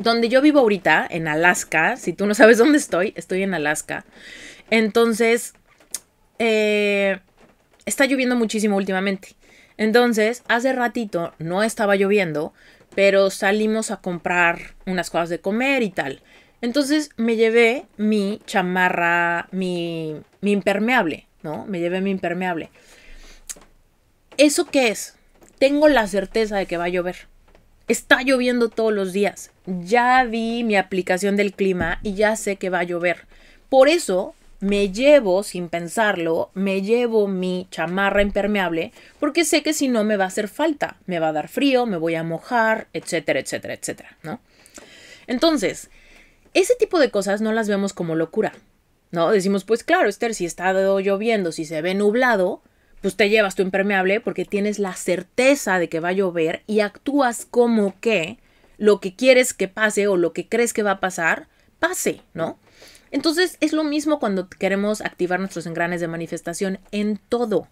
donde 0.00 0.28
yo 0.28 0.40
vivo 0.40 0.60
ahorita, 0.60 1.06
en 1.08 1.28
Alaska, 1.28 1.96
si 1.96 2.12
tú 2.12 2.26
no 2.26 2.34
sabes 2.34 2.58
dónde 2.58 2.78
estoy, 2.78 3.12
estoy 3.16 3.42
en 3.42 3.54
Alaska. 3.54 4.04
Entonces, 4.70 5.54
eh, 6.38 7.20
está 7.86 8.06
lloviendo 8.06 8.34
muchísimo 8.34 8.76
últimamente. 8.76 9.36
Entonces, 9.76 10.42
hace 10.48 10.72
ratito 10.72 11.32
no 11.38 11.62
estaba 11.62 11.96
lloviendo, 11.96 12.52
pero 12.94 13.30
salimos 13.30 13.90
a 13.90 13.98
comprar 13.98 14.74
unas 14.86 15.10
cosas 15.10 15.28
de 15.28 15.40
comer 15.40 15.82
y 15.82 15.90
tal. 15.90 16.22
Entonces 16.62 17.10
me 17.16 17.36
llevé 17.36 17.86
mi 17.96 18.40
chamarra, 18.46 19.48
mi, 19.50 20.16
impermeable, 20.42 21.26
¿no? 21.42 21.64
Me 21.66 21.80
llevé 21.80 22.00
mi 22.00 22.10
impermeable. 22.10 22.70
¿Eso 24.36 24.66
qué 24.66 24.88
es? 24.88 25.16
Tengo 25.58 25.88
la 25.88 26.06
certeza 26.06 26.56
de 26.56 26.66
que 26.66 26.76
va 26.76 26.84
a 26.84 26.88
llover. 26.88 27.28
Está 27.88 28.22
lloviendo 28.22 28.68
todos 28.68 28.92
los 28.92 29.12
días. 29.12 29.50
Ya 29.66 30.24
vi 30.24 30.64
mi 30.64 30.76
aplicación 30.76 31.36
del 31.36 31.52
clima 31.52 31.98
y 32.02 32.14
ya 32.14 32.36
sé 32.36 32.56
que 32.56 32.70
va 32.70 32.80
a 32.80 32.84
llover. 32.84 33.26
Por 33.68 33.88
eso 33.88 34.34
me 34.60 34.90
llevo, 34.90 35.42
sin 35.42 35.68
pensarlo, 35.68 36.50
me 36.54 36.82
llevo 36.82 37.26
mi 37.26 37.66
chamarra 37.70 38.22
impermeable 38.22 38.92
porque 39.18 39.44
sé 39.44 39.62
que 39.62 39.72
si 39.72 39.88
no 39.88 40.04
me 40.04 40.16
va 40.16 40.24
a 40.24 40.28
hacer 40.28 40.48
falta. 40.48 40.98
Me 41.06 41.18
va 41.18 41.28
a 41.28 41.32
dar 41.32 41.48
frío, 41.48 41.86
me 41.86 41.96
voy 41.96 42.14
a 42.14 42.22
mojar, 42.22 42.88
etcétera, 42.92 43.40
etcétera, 43.40 43.74
etcétera, 43.74 44.16
¿no? 44.22 44.40
Entonces, 45.26 45.90
ese 46.54 46.74
tipo 46.76 46.98
de 46.98 47.10
cosas 47.10 47.40
no 47.40 47.52
las 47.52 47.68
vemos 47.68 47.92
como 47.92 48.14
locura, 48.14 48.52
¿no? 49.10 49.30
Decimos, 49.30 49.64
pues 49.64 49.84
claro, 49.84 50.08
Esther, 50.08 50.34
si 50.34 50.46
está 50.46 50.72
lloviendo, 50.72 51.52
si 51.52 51.64
se 51.64 51.82
ve 51.82 51.94
nublado, 51.94 52.62
pues 53.00 53.16
te 53.16 53.28
llevas 53.28 53.54
tu 53.54 53.62
impermeable 53.62 54.20
porque 54.20 54.44
tienes 54.44 54.78
la 54.78 54.94
certeza 54.94 55.78
de 55.78 55.88
que 55.88 56.00
va 56.00 56.08
a 56.08 56.12
llover 56.12 56.62
y 56.66 56.80
actúas 56.80 57.46
como 57.50 57.98
que 58.00 58.38
lo 58.78 59.00
que 59.00 59.14
quieres 59.14 59.54
que 59.54 59.68
pase 59.68 60.08
o 60.08 60.16
lo 60.16 60.32
que 60.32 60.48
crees 60.48 60.72
que 60.72 60.82
va 60.82 60.92
a 60.92 61.00
pasar, 61.00 61.48
pase, 61.78 62.22
¿no? 62.34 62.58
Entonces 63.10 63.56
es 63.60 63.72
lo 63.72 63.84
mismo 63.84 64.20
cuando 64.20 64.48
queremos 64.48 65.00
activar 65.00 65.40
nuestros 65.40 65.66
engranes 65.66 66.00
de 66.00 66.08
manifestación 66.08 66.78
en 66.92 67.18
todo. 67.28 67.68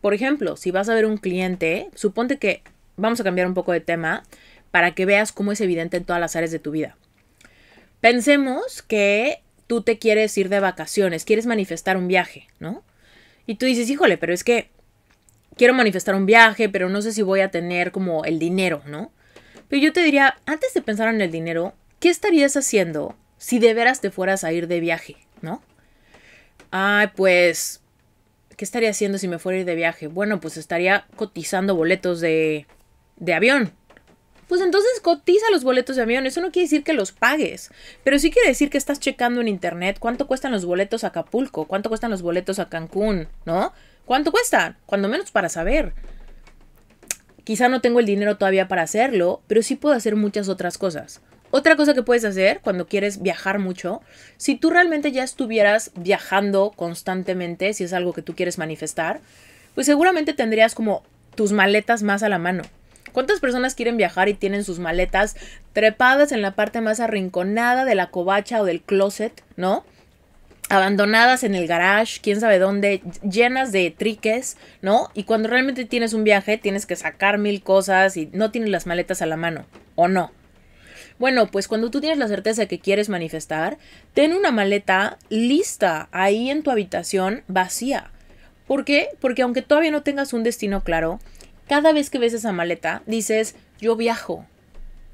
Por 0.00 0.14
ejemplo, 0.14 0.56
si 0.56 0.70
vas 0.70 0.88
a 0.88 0.94
ver 0.94 1.04
un 1.04 1.18
cliente, 1.18 1.90
suponte 1.94 2.38
que 2.38 2.62
vamos 2.96 3.20
a 3.20 3.24
cambiar 3.24 3.46
un 3.46 3.54
poco 3.54 3.72
de 3.72 3.80
tema 3.80 4.22
para 4.70 4.94
que 4.94 5.04
veas 5.04 5.32
cómo 5.32 5.52
es 5.52 5.60
evidente 5.60 5.96
en 5.96 6.04
todas 6.04 6.20
las 6.20 6.36
áreas 6.36 6.52
de 6.52 6.58
tu 6.58 6.70
vida. 6.70 6.96
Pensemos 8.00 8.82
que 8.82 9.42
tú 9.66 9.82
te 9.82 9.98
quieres 9.98 10.36
ir 10.38 10.48
de 10.48 10.60
vacaciones, 10.60 11.24
quieres 11.24 11.46
manifestar 11.46 11.96
un 11.96 12.08
viaje, 12.08 12.48
¿no? 12.58 12.82
Y 13.46 13.56
tú 13.56 13.66
dices, 13.66 13.88
híjole, 13.90 14.16
pero 14.18 14.32
es 14.32 14.42
que 14.42 14.70
quiero 15.56 15.74
manifestar 15.74 16.14
un 16.14 16.26
viaje, 16.26 16.68
pero 16.68 16.88
no 16.88 17.02
sé 17.02 17.12
si 17.12 17.22
voy 17.22 17.40
a 17.40 17.50
tener 17.50 17.92
como 17.92 18.24
el 18.24 18.38
dinero, 18.38 18.82
¿no? 18.86 19.12
Pero 19.68 19.82
yo 19.82 19.92
te 19.92 20.02
diría, 20.02 20.38
antes 20.46 20.74
de 20.74 20.82
pensar 20.82 21.12
en 21.12 21.20
el 21.20 21.30
dinero, 21.30 21.74
¿qué 22.00 22.08
estarías 22.08 22.56
haciendo 22.56 23.16
si 23.38 23.58
de 23.58 23.74
veras 23.74 24.00
te 24.00 24.10
fueras 24.10 24.44
a 24.44 24.52
ir 24.52 24.66
de 24.66 24.80
viaje, 24.80 25.16
¿no? 25.42 25.62
Ay, 26.70 27.08
pues, 27.14 27.82
¿qué 28.56 28.64
estaría 28.64 28.90
haciendo 28.90 29.18
si 29.18 29.28
me 29.28 29.38
fuera 29.38 29.58
a 29.58 29.60
ir 29.60 29.66
de 29.66 29.74
viaje? 29.74 30.06
Bueno, 30.06 30.40
pues 30.40 30.56
estaría 30.56 31.06
cotizando 31.16 31.74
boletos 31.76 32.20
de, 32.20 32.66
de 33.16 33.34
avión, 33.34 33.72
pues 34.50 34.62
entonces 34.62 34.98
cotiza 35.00 35.48
los 35.52 35.62
boletos 35.62 35.94
de 35.94 36.02
avión. 36.02 36.26
Eso 36.26 36.40
no 36.40 36.50
quiere 36.50 36.64
decir 36.64 36.82
que 36.82 36.92
los 36.92 37.12
pagues, 37.12 37.70
pero 38.02 38.18
sí 38.18 38.32
quiere 38.32 38.48
decir 38.48 38.68
que 38.68 38.78
estás 38.78 38.98
checando 38.98 39.40
en 39.40 39.46
internet 39.46 39.98
cuánto 40.00 40.26
cuestan 40.26 40.50
los 40.50 40.64
boletos 40.64 41.04
a 41.04 41.06
Acapulco, 41.06 41.66
cuánto 41.66 41.88
cuestan 41.88 42.10
los 42.10 42.20
boletos 42.20 42.58
a 42.58 42.68
Cancún, 42.68 43.28
¿no? 43.44 43.72
¿Cuánto 44.06 44.32
cuestan? 44.32 44.76
Cuando 44.86 45.08
menos 45.08 45.30
para 45.30 45.48
saber. 45.48 45.92
Quizá 47.44 47.68
no 47.68 47.80
tengo 47.80 48.00
el 48.00 48.06
dinero 48.06 48.38
todavía 48.38 48.66
para 48.66 48.82
hacerlo, 48.82 49.40
pero 49.46 49.62
sí 49.62 49.76
puedo 49.76 49.94
hacer 49.94 50.16
muchas 50.16 50.48
otras 50.48 50.78
cosas. 50.78 51.20
Otra 51.52 51.76
cosa 51.76 51.94
que 51.94 52.02
puedes 52.02 52.24
hacer 52.24 52.58
cuando 52.60 52.88
quieres 52.88 53.22
viajar 53.22 53.60
mucho, 53.60 54.02
si 54.36 54.56
tú 54.56 54.70
realmente 54.70 55.12
ya 55.12 55.22
estuvieras 55.22 55.92
viajando 55.94 56.72
constantemente, 56.74 57.72
si 57.72 57.84
es 57.84 57.92
algo 57.92 58.12
que 58.12 58.22
tú 58.22 58.34
quieres 58.34 58.58
manifestar, 58.58 59.20
pues 59.76 59.86
seguramente 59.86 60.34
tendrías 60.34 60.74
como 60.74 61.04
tus 61.36 61.52
maletas 61.52 62.02
más 62.02 62.24
a 62.24 62.28
la 62.28 62.38
mano. 62.38 62.64
¿Cuántas 63.12 63.40
personas 63.40 63.74
quieren 63.74 63.96
viajar 63.96 64.28
y 64.28 64.34
tienen 64.34 64.64
sus 64.64 64.78
maletas 64.78 65.36
trepadas 65.72 66.32
en 66.32 66.42
la 66.42 66.54
parte 66.54 66.80
más 66.80 67.00
arrinconada 67.00 67.84
de 67.84 67.94
la 67.94 68.10
covacha 68.10 68.60
o 68.60 68.64
del 68.64 68.82
closet, 68.82 69.42
¿no? 69.56 69.84
abandonadas 70.70 71.42
en 71.42 71.56
el 71.56 71.66
garage, 71.66 72.20
quién 72.22 72.40
sabe 72.40 72.60
dónde, 72.60 73.02
llenas 73.28 73.72
de 73.72 73.90
triques, 73.90 74.56
¿no? 74.82 75.10
Y 75.14 75.24
cuando 75.24 75.48
realmente 75.48 75.84
tienes 75.84 76.12
un 76.12 76.22
viaje, 76.22 76.58
tienes 76.58 76.86
que 76.86 76.94
sacar 76.94 77.38
mil 77.38 77.60
cosas 77.62 78.16
y 78.16 78.30
no 78.32 78.52
tienes 78.52 78.70
las 78.70 78.86
maletas 78.86 79.20
a 79.20 79.26
la 79.26 79.36
mano, 79.36 79.66
¿o 79.96 80.06
no? 80.06 80.30
Bueno, 81.18 81.50
pues 81.50 81.66
cuando 81.66 81.90
tú 81.90 82.00
tienes 82.00 82.18
la 82.18 82.28
certeza 82.28 82.62
de 82.62 82.68
que 82.68 82.78
quieres 82.78 83.08
manifestar, 83.08 83.78
ten 84.14 84.32
una 84.32 84.52
maleta 84.52 85.18
lista 85.28 86.08
ahí 86.12 86.50
en 86.50 86.62
tu 86.62 86.70
habitación 86.70 87.42
vacía. 87.48 88.12
¿Por 88.68 88.84
qué? 88.84 89.08
Porque 89.20 89.42
aunque 89.42 89.62
todavía 89.62 89.90
no 89.90 90.02
tengas 90.02 90.32
un 90.32 90.44
destino 90.44 90.84
claro, 90.84 91.18
cada 91.70 91.92
vez 91.92 92.10
que 92.10 92.18
ves 92.18 92.34
esa 92.34 92.50
maleta, 92.50 93.04
dices, 93.06 93.54
yo 93.80 93.94
viajo, 93.94 94.44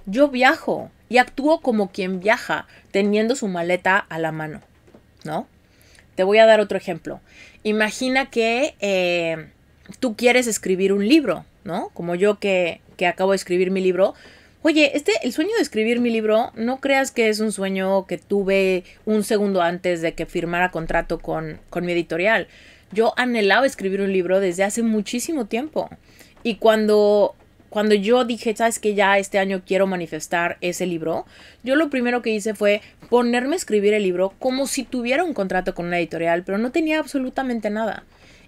yo 0.06 0.28
viajo 0.28 0.90
y 1.10 1.18
actúo 1.18 1.60
como 1.60 1.90
quien 1.90 2.18
viaja, 2.18 2.66
teniendo 2.92 3.36
su 3.36 3.46
maleta 3.46 3.98
a 3.98 4.18
la 4.18 4.32
mano, 4.32 4.62
¿no? 5.22 5.46
Te 6.14 6.24
voy 6.24 6.38
a 6.38 6.46
dar 6.46 6.60
otro 6.60 6.78
ejemplo. 6.78 7.20
Imagina 7.62 8.30
que 8.30 8.74
eh, 8.80 9.48
tú 10.00 10.16
quieres 10.16 10.46
escribir 10.46 10.94
un 10.94 11.06
libro, 11.06 11.44
¿no? 11.64 11.90
Como 11.92 12.14
yo 12.14 12.38
que, 12.38 12.80
que 12.96 13.06
acabo 13.06 13.32
de 13.32 13.36
escribir 13.36 13.70
mi 13.70 13.82
libro. 13.82 14.14
Oye, 14.62 14.92
este, 14.96 15.12
el 15.24 15.34
sueño 15.34 15.54
de 15.56 15.62
escribir 15.62 16.00
mi 16.00 16.08
libro, 16.08 16.52
no 16.54 16.80
creas 16.80 17.10
que 17.10 17.28
es 17.28 17.40
un 17.40 17.52
sueño 17.52 18.06
que 18.06 18.16
tuve 18.16 18.84
un 19.04 19.24
segundo 19.24 19.60
antes 19.60 20.00
de 20.00 20.14
que 20.14 20.24
firmara 20.24 20.70
contrato 20.70 21.18
con, 21.18 21.60
con 21.68 21.84
mi 21.84 21.92
editorial. 21.92 22.48
Yo 22.92 23.12
anhelaba 23.18 23.66
escribir 23.66 24.00
un 24.00 24.10
libro 24.10 24.40
desde 24.40 24.64
hace 24.64 24.82
muchísimo 24.82 25.44
tiempo. 25.44 25.90
Y 26.46 26.58
cuando, 26.58 27.34
cuando 27.70 27.96
yo 27.96 28.24
dije, 28.24 28.54
sabes 28.54 28.78
que 28.78 28.94
ya 28.94 29.18
este 29.18 29.40
año 29.40 29.62
quiero 29.66 29.88
manifestar 29.88 30.58
ese 30.60 30.86
libro, 30.86 31.26
yo 31.64 31.74
lo 31.74 31.90
primero 31.90 32.22
que 32.22 32.30
hice 32.30 32.54
fue 32.54 32.82
ponerme 33.10 33.54
a 33.54 33.56
escribir 33.56 33.94
el 33.94 34.04
libro 34.04 34.32
como 34.38 34.68
si 34.68 34.84
tuviera 34.84 35.24
un 35.24 35.34
contrato 35.34 35.74
con 35.74 35.86
una 35.86 35.98
editorial, 35.98 36.44
pero 36.44 36.56
no 36.56 36.70
tenía 36.70 37.00
absolutamente 37.00 37.68
nada. 37.68 38.04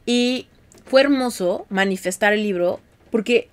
Y 0.07 0.47
fue 0.85 1.01
hermoso 1.01 1.67
manifestar 1.71 2.33
el 2.33 2.45
libro 2.45 2.79
porque 3.11 3.49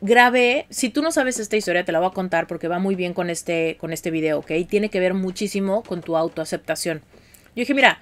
grabé, 0.00 0.66
si 0.70 0.88
tú 0.88 1.00
no 1.00 1.12
sabes 1.12 1.38
esta 1.38 1.56
historia, 1.56 1.84
te 1.84 1.92
la 1.92 2.00
voy 2.00 2.08
a 2.08 2.14
contar 2.14 2.48
porque 2.48 2.66
va 2.66 2.80
muy 2.80 2.96
bien 2.96 3.14
con 3.14 3.30
este, 3.30 3.76
con 3.78 3.92
este 3.92 4.10
video, 4.10 4.40
¿ok? 4.40 4.50
Tiene 4.68 4.88
que 4.88 4.98
ver 4.98 5.14
muchísimo 5.14 5.84
con 5.84 6.00
tu 6.00 6.16
autoaceptación. 6.16 6.98
Yo 6.98 7.60
dije, 7.60 7.74
mira, 7.74 8.00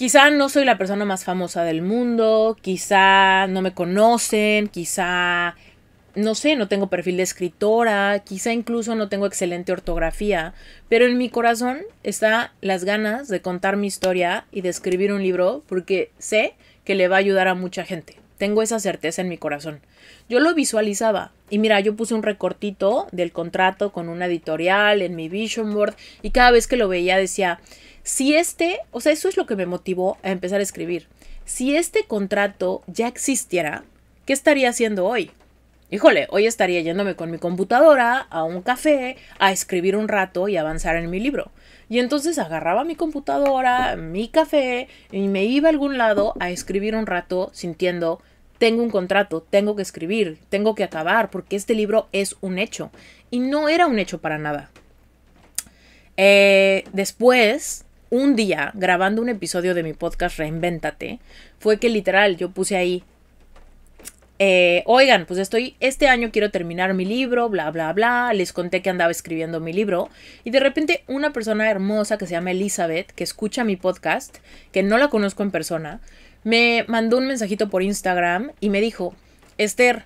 Quizá 0.00 0.30
no 0.30 0.48
soy 0.48 0.64
la 0.64 0.78
persona 0.78 1.04
más 1.04 1.24
famosa 1.24 1.62
del 1.62 1.82
mundo, 1.82 2.56
quizá 2.62 3.46
no 3.48 3.60
me 3.60 3.74
conocen, 3.74 4.68
quizá 4.68 5.56
no 6.14 6.34
sé, 6.34 6.56
no 6.56 6.68
tengo 6.68 6.86
perfil 6.86 7.18
de 7.18 7.22
escritora, 7.22 8.18
quizá 8.20 8.54
incluso 8.54 8.94
no 8.94 9.10
tengo 9.10 9.26
excelente 9.26 9.72
ortografía, 9.72 10.54
pero 10.88 11.04
en 11.04 11.18
mi 11.18 11.28
corazón 11.28 11.80
está 12.02 12.54
las 12.62 12.84
ganas 12.84 13.28
de 13.28 13.42
contar 13.42 13.76
mi 13.76 13.88
historia 13.88 14.46
y 14.50 14.62
de 14.62 14.70
escribir 14.70 15.12
un 15.12 15.22
libro 15.22 15.64
porque 15.68 16.12
sé 16.16 16.54
que 16.86 16.94
le 16.94 17.08
va 17.08 17.16
a 17.16 17.18
ayudar 17.18 17.48
a 17.48 17.54
mucha 17.54 17.84
gente. 17.84 18.16
Tengo 18.38 18.62
esa 18.62 18.80
certeza 18.80 19.20
en 19.20 19.28
mi 19.28 19.36
corazón. 19.36 19.80
Yo 20.30 20.40
lo 20.40 20.54
visualizaba 20.54 21.30
y 21.50 21.58
mira, 21.58 21.78
yo 21.80 21.94
puse 21.94 22.14
un 22.14 22.22
recortito 22.22 23.06
del 23.12 23.32
contrato 23.32 23.92
con 23.92 24.08
una 24.08 24.24
editorial 24.24 25.02
en 25.02 25.14
mi 25.14 25.28
vision 25.28 25.74
board 25.74 25.94
y 26.22 26.30
cada 26.30 26.52
vez 26.52 26.66
que 26.66 26.78
lo 26.78 26.88
veía 26.88 27.18
decía, 27.18 27.60
si 28.10 28.34
este, 28.34 28.80
o 28.90 29.00
sea, 29.00 29.12
eso 29.12 29.28
es 29.28 29.36
lo 29.36 29.46
que 29.46 29.54
me 29.54 29.66
motivó 29.66 30.18
a 30.24 30.32
empezar 30.32 30.58
a 30.58 30.64
escribir. 30.64 31.06
Si 31.44 31.76
este 31.76 32.02
contrato 32.06 32.82
ya 32.88 33.06
existiera, 33.06 33.84
¿qué 34.26 34.32
estaría 34.32 34.68
haciendo 34.68 35.06
hoy? 35.06 35.30
Híjole, 35.92 36.26
hoy 36.30 36.48
estaría 36.48 36.80
yéndome 36.80 37.14
con 37.14 37.30
mi 37.30 37.38
computadora 37.38 38.26
a 38.28 38.42
un 38.42 38.62
café 38.62 39.16
a 39.38 39.52
escribir 39.52 39.94
un 39.94 40.08
rato 40.08 40.48
y 40.48 40.56
avanzar 40.56 40.96
en 40.96 41.08
mi 41.08 41.20
libro. 41.20 41.52
Y 41.88 42.00
entonces 42.00 42.40
agarraba 42.40 42.82
mi 42.82 42.96
computadora, 42.96 43.94
mi 43.94 44.26
café 44.26 44.88
y 45.12 45.28
me 45.28 45.44
iba 45.44 45.68
a 45.68 45.70
algún 45.70 45.96
lado 45.96 46.34
a 46.40 46.50
escribir 46.50 46.96
un 46.96 47.06
rato 47.06 47.50
sintiendo, 47.54 48.20
tengo 48.58 48.82
un 48.82 48.90
contrato, 48.90 49.40
tengo 49.40 49.76
que 49.76 49.82
escribir, 49.82 50.40
tengo 50.48 50.74
que 50.74 50.82
acabar, 50.82 51.30
porque 51.30 51.54
este 51.54 51.74
libro 51.74 52.08
es 52.10 52.34
un 52.40 52.58
hecho. 52.58 52.90
Y 53.30 53.38
no 53.38 53.68
era 53.68 53.86
un 53.86 54.00
hecho 54.00 54.20
para 54.20 54.36
nada. 54.36 54.68
Eh, 56.16 56.82
después, 56.92 57.84
un 58.10 58.34
día, 58.34 58.72
grabando 58.74 59.22
un 59.22 59.28
episodio 59.28 59.74
de 59.74 59.84
mi 59.84 59.92
podcast 59.92 60.36
Reinvéntate, 60.38 61.20
fue 61.58 61.78
que 61.78 61.88
literal 61.88 62.36
yo 62.36 62.50
puse 62.50 62.76
ahí, 62.76 63.04
eh, 64.40 64.82
oigan, 64.86 65.26
pues 65.26 65.38
estoy, 65.38 65.76
este 65.80 66.08
año 66.08 66.30
quiero 66.32 66.50
terminar 66.50 66.92
mi 66.94 67.04
libro, 67.04 67.48
bla, 67.48 67.70
bla, 67.70 67.92
bla, 67.92 68.32
les 68.32 68.52
conté 68.52 68.82
que 68.82 68.90
andaba 68.90 69.10
escribiendo 69.10 69.60
mi 69.60 69.72
libro 69.72 70.08
y 70.44 70.50
de 70.50 70.60
repente 70.60 71.04
una 71.06 71.32
persona 71.32 71.70
hermosa 71.70 72.18
que 72.18 72.26
se 72.26 72.32
llama 72.32 72.50
Elizabeth, 72.50 73.12
que 73.12 73.22
escucha 73.22 73.64
mi 73.64 73.76
podcast, 73.76 74.38
que 74.72 74.82
no 74.82 74.98
la 74.98 75.08
conozco 75.08 75.42
en 75.42 75.50
persona, 75.50 76.00
me 76.42 76.84
mandó 76.88 77.18
un 77.18 77.28
mensajito 77.28 77.68
por 77.70 77.82
Instagram 77.82 78.52
y 78.60 78.70
me 78.70 78.80
dijo, 78.80 79.14
Esther, 79.58 80.04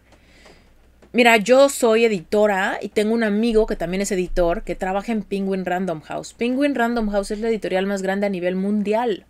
mira, 1.14 1.38
yo 1.38 1.70
soy 1.70 2.04
editora 2.04 2.78
y 2.82 2.90
tengo 2.90 3.14
un 3.14 3.22
amigo 3.22 3.66
que 3.66 3.76
también 3.76 4.02
es 4.02 4.12
editor 4.12 4.62
que 4.64 4.74
trabaja 4.74 5.12
en 5.12 5.22
Penguin 5.22 5.64
Random 5.64 6.02
House. 6.02 6.34
Penguin 6.34 6.74
Random 6.74 7.08
House 7.08 7.30
es 7.30 7.40
la 7.40 7.48
editorial 7.48 7.86
más 7.86 8.02
grande 8.02 8.26
a 8.26 8.30
nivel 8.30 8.56
mundial. 8.56 9.24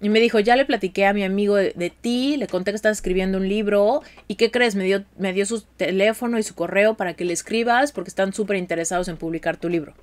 Y 0.00 0.08
me 0.08 0.20
dijo, 0.20 0.38
ya 0.40 0.56
le 0.56 0.64
platiqué 0.64 1.06
a 1.06 1.12
mi 1.12 1.24
amigo 1.24 1.56
de, 1.56 1.92
ti, 2.00 2.36
le 2.36 2.46
conté 2.48 2.72
que 2.72 2.76
estás 2.76 2.98
escribiendo 2.98 3.38
un 3.38 3.48
libro 3.48 4.02
y 4.28 4.34
¿qué 4.34 4.50
crees? 4.50 4.74
Me 4.74 4.84
dio, 4.84 5.04
me 5.16 5.32
dio 5.32 5.46
su 5.46 5.62
teléfono 5.62 6.38
y 6.38 6.42
su 6.42 6.54
correo 6.54 6.94
para 6.94 7.14
que 7.14 7.24
le 7.24 7.32
escribas 7.32 7.92
porque 7.92 8.10
están 8.10 8.32
súper 8.32 8.56
interesados 8.56 9.08
en 9.08 9.16
publicar 9.16 9.56
tu 9.56 9.68
libro. 9.68 9.94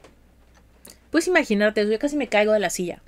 Puedes 1.12 1.28
imaginarte, 1.28 1.90
yo 1.90 2.00
casi 2.00 2.18
me 2.18 2.28
caigo 2.28 2.54
de 2.54 2.60
la 2.60 2.70
silla. 2.70 3.02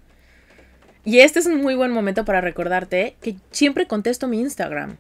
Y 1.04 1.20
este 1.20 1.40
es 1.40 1.48
un 1.48 1.62
muy 1.62 1.76
buen 1.76 1.92
momento 1.92 2.26
para 2.26 2.42
recordarte 2.42 3.16
que 3.22 3.36
siempre 3.52 3.88
contesto 3.88 4.28
mi 4.28 4.40
Instagram. 4.40 4.98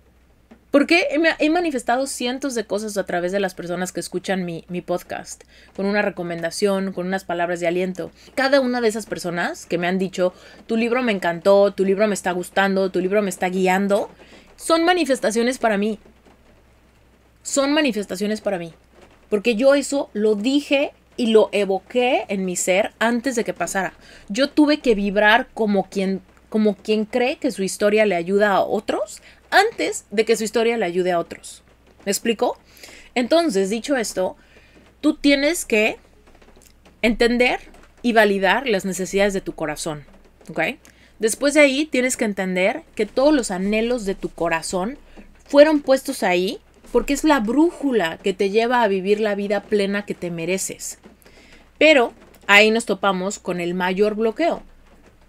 Porque 0.71 1.07
he, 1.39 1.49
manifestado 1.49 2.07
cientos 2.07 2.55
de 2.55 2.63
cosas 2.63 2.95
a 2.97 3.05
través 3.05 3.33
de 3.33 3.41
las 3.41 3.53
personas 3.55 3.91
que 3.91 3.99
escuchan 3.99 4.45
mi, 4.45 4.63
mi, 4.69 4.79
podcast, 4.81 5.43
con 5.75 5.85
una 5.85 6.01
recomendación, 6.01 6.93
con 6.93 7.07
unas 7.07 7.25
palabras 7.25 7.59
de 7.59 7.67
aliento. 7.67 8.09
Cada 8.35 8.61
una 8.61 8.79
de 8.79 8.87
esas 8.87 9.05
personas 9.05 9.65
que 9.65 9.77
me 9.77 9.87
han 9.87 9.99
dicho, 9.99 10.33
tu 10.67 10.77
libro 10.77 11.03
me 11.03 11.11
encantó, 11.11 11.73
tu 11.73 11.83
libro 11.83 12.07
me 12.07 12.13
está 12.13 12.31
gustando, 12.31 12.89
tu 12.89 13.01
libro 13.01 13.21
me 13.21 13.29
está 13.29 13.49
guiando, 13.49 14.09
son 14.55 14.85
manifestaciones 14.85 15.57
para 15.57 15.77
mí. 15.77 15.99
Son 17.43 17.73
manifestaciones 17.73 18.39
para 18.39 18.57
mí. 18.57 18.73
Porque 19.29 19.55
yo 19.55 19.75
eso 19.75 20.09
lo 20.13 20.35
dije 20.35 20.93
y 21.17 21.27
lo 21.27 21.49
evoqué 21.51 22.23
en 22.29 22.45
mi 22.45 22.55
ser 22.55 22.93
antes 22.99 23.35
de 23.35 23.43
que 23.43 23.53
pasara. 23.53 23.93
Yo 24.29 24.49
tuve 24.49 24.79
que 24.79 24.95
vibrar 24.95 25.49
como 25.53 25.89
quien 25.89 26.21
como 26.47 26.75
quien 26.75 27.05
cree 27.05 27.37
que 27.37 27.49
su 27.49 27.63
historia 27.63 28.05
le 28.05 28.15
ayuda 28.15 28.51
a 28.51 28.61
otros 28.61 29.21
antes 29.51 30.05
de 30.09 30.25
que 30.25 30.35
su 30.35 30.43
historia 30.43 30.77
le 30.77 30.85
ayude 30.85 31.11
a 31.11 31.19
otros. 31.19 31.63
¿Me 32.05 32.11
explico? 32.11 32.57
Entonces, 33.13 33.69
dicho 33.69 33.95
esto, 33.97 34.35
tú 35.01 35.15
tienes 35.15 35.65
que 35.65 35.97
entender 37.01 37.59
y 38.01 38.13
validar 38.13 38.67
las 38.67 38.85
necesidades 38.85 39.33
de 39.33 39.41
tu 39.41 39.53
corazón. 39.53 40.05
¿Ok? 40.49 40.61
Después 41.19 41.53
de 41.53 41.59
ahí 41.59 41.85
tienes 41.85 42.17
que 42.17 42.25
entender 42.25 42.81
que 42.95 43.05
todos 43.05 43.33
los 43.33 43.51
anhelos 43.51 44.05
de 44.05 44.15
tu 44.15 44.29
corazón 44.29 44.97
fueron 45.45 45.81
puestos 45.81 46.23
ahí 46.23 46.59
porque 46.91 47.13
es 47.13 47.23
la 47.23 47.39
brújula 47.39 48.17
que 48.17 48.33
te 48.33 48.49
lleva 48.49 48.81
a 48.81 48.87
vivir 48.87 49.19
la 49.19 49.35
vida 49.35 49.61
plena 49.61 50.05
que 50.05 50.15
te 50.15 50.31
mereces. 50.31 50.97
Pero 51.77 52.13
ahí 52.47 52.71
nos 52.71 52.85
topamos 52.85 53.39
con 53.39 53.59
el 53.59 53.73
mayor 53.73 54.15
bloqueo, 54.15 54.63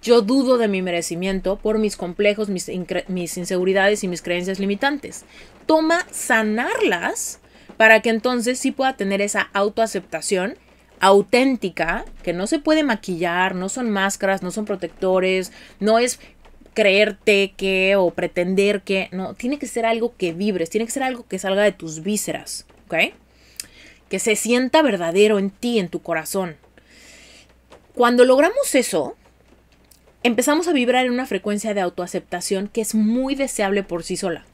yo 0.03 0.21
dudo 0.21 0.59
de 0.59 0.69
mi 0.69 0.83
merecimiento 0.83 1.57
por 1.57 1.79
mis 1.79 1.97
complejos, 1.97 2.49
mis, 2.49 2.69
inseguridades 2.69 4.03
y 4.03 4.09
mis 4.09 4.21
creencias 4.21 4.59
limitantes. 4.59 5.25
Toma 5.67 6.07
sanarlas 6.11 7.39
para 7.77 8.01
que 8.01 8.11
entonces 8.11 8.59
sí 8.59 8.73
pueda 8.73 8.97
tener 8.97 9.23
esa 9.23 9.49
autoaceptación 9.53 10.57
auténtica, 11.01 12.05
que 12.23 12.33
no 12.33 12.47
se 12.47 12.61
puede 12.61 12.85
maquillar, 12.85 13.57
no 13.57 13.69
son 13.69 13.91
máscaras, 13.91 14.43
no 14.43 14.53
son 14.53 14.67
protectores, 14.67 15.53
no 15.81 15.99
es 15.99 16.21
creerte 16.75 17.55
que 17.57 17.97
o 17.97 18.11
pretender 18.11 18.83
que, 18.83 19.09
no, 19.11 19.35
tiene 19.35 19.59
que 19.59 19.67
ser 19.67 19.85
algo 19.85 20.15
que 20.17 20.33
vibres, 20.33 20.71
tiene 20.71 20.87
que 20.87 20.93
ser 20.93 21.03
algo 21.03 21.27
que 21.27 21.41
salga 21.41 21.63
de 21.63 21.73
tus 21.73 22.03
vísceras, 22.03 22.67
¿ok? 22.87 23.15
Que 24.09 24.19
se 24.19 24.37
sienta 24.37 24.83
verdadero 24.83 25.39
en 25.41 25.51
ti, 25.51 25.81
en 25.81 25.89
tu 25.89 26.03
corazón. 26.03 26.57
Cuando 27.95 28.25
logramos 28.25 28.75
eso, 28.75 29.17
empezamos 30.23 30.69
a 30.69 30.73
vibrar 30.73 31.07
en 31.07 31.13
una 31.13 31.27
frecuencia 31.27 31.75
de 31.75 31.81
autoaceptación 31.81 32.69
que 32.69 32.81
es 32.81 32.95
muy 32.95 33.35
deseable 33.35 33.83
por 33.83 34.05
sí 34.05 34.17
sola. 34.17 34.45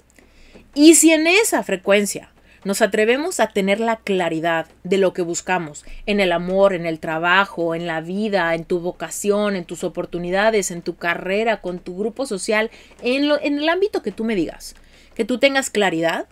Y 0.75 0.95
si 0.95 1.13
en 1.13 1.27
esa 1.27 1.63
frecuencia 1.63 2.31
nos 2.65 2.83
atrevemos 2.83 3.41
a 3.41 3.49
tener 3.49 3.81
la 3.81 3.97
claridad 3.97 4.67
de 4.83 4.99
lo 4.99 5.13
que 5.13 5.23
buscamos 5.23 5.85
en 6.07 6.21
el 6.21 6.33
amor, 6.33 6.75
en 6.75 6.87
el 6.87 6.99
trabajo, 6.99 7.75
en 7.75 7.87
la 7.87 8.01
vida, 8.01 8.55
en 8.55 8.65
tu 8.65 8.81
vocación, 8.81 9.57
en 9.57 9.65
tus 9.65 9.85
oportunidades, 9.85 10.71
en 10.71 10.83
tu 10.83 10.97
carrera, 10.97 11.61
con 11.61 11.79
tu 11.79 11.97
grupo 11.97 12.27
social, 12.27 12.71
en, 13.03 13.31
en 13.43 13.59
el 13.59 13.69
ámbito 13.69 14.03
que 14.03 14.13
tú 14.13 14.25
me 14.25 14.35
digas, 14.35 14.75
que 15.15 15.25
tú 15.25 15.39
tengas 15.39 15.71
claridad, 15.71 16.27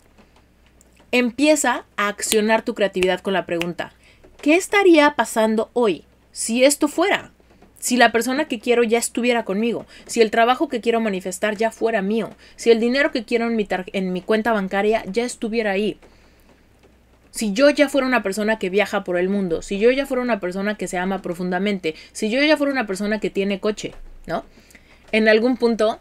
empieza 1.12 1.84
a 1.97 2.09
accionar 2.09 2.62
tu 2.62 2.74
creatividad 2.74 3.20
con 3.20 3.32
la 3.32 3.47
pregunta, 3.47 3.93
¿qué 4.43 4.57
estaría 4.57 5.14
pasando 5.14 5.70
hoy 5.72 6.05
si 6.32 6.64
esto 6.64 6.89
fuera? 6.89 7.32
Si 7.79 7.97
la 7.97 8.12
persona 8.12 8.47
que 8.47 8.59
quiero 8.59 8.83
ya 8.83 8.99
estuviera 8.99 9.45
conmigo, 9.45 9.87
si 10.07 10.20
el 10.20 10.31
trabajo 10.31 10.68
que 10.68 10.81
quiero 10.81 11.01
manifestar 11.01 11.57
ya 11.57 11.70
fuera 11.70 12.03
mío, 12.03 12.31
si 12.57 12.70
el 12.70 12.81
dinero 12.81 13.12
que 13.12 13.24
quiero 13.24 13.47
en 13.47 13.57
mi, 13.57 13.66
en 13.93 14.12
mi 14.12 14.22
cuenta 14.22 14.53
bancaria 14.53 15.05
ya 15.07 15.24
estuviera 15.24 15.72
ahí. 15.72 15.99
Si 17.31 17.53
yo 17.53 17.68
ya 17.68 17.89
fuera 17.91 18.07
una 18.07 18.22
persona 18.22 18.59
que 18.59 18.70
viaja 18.70 19.05
por 19.05 19.18
el 19.18 19.29
mundo, 19.29 19.61
si 19.61 19.79
yo 19.79 19.91
ya 19.91 20.07
fuera 20.07 20.22
una 20.22 20.41
persona 20.41 20.77
que 20.77 20.89
se 20.89 20.97
ama 20.97 21.20
profundamente, 21.20 21.95
si 22.12 22.31
yo 22.31 22.43
ya 22.43 22.57
fuera 22.57 22.72
una 22.72 22.87
persona 22.87 23.20
que 23.20 23.29
tiene 23.29 23.61
coche, 23.61 23.93
¿no? 24.27 24.45
En 25.12 25.29
algún 25.29 25.59
punto 25.59 26.01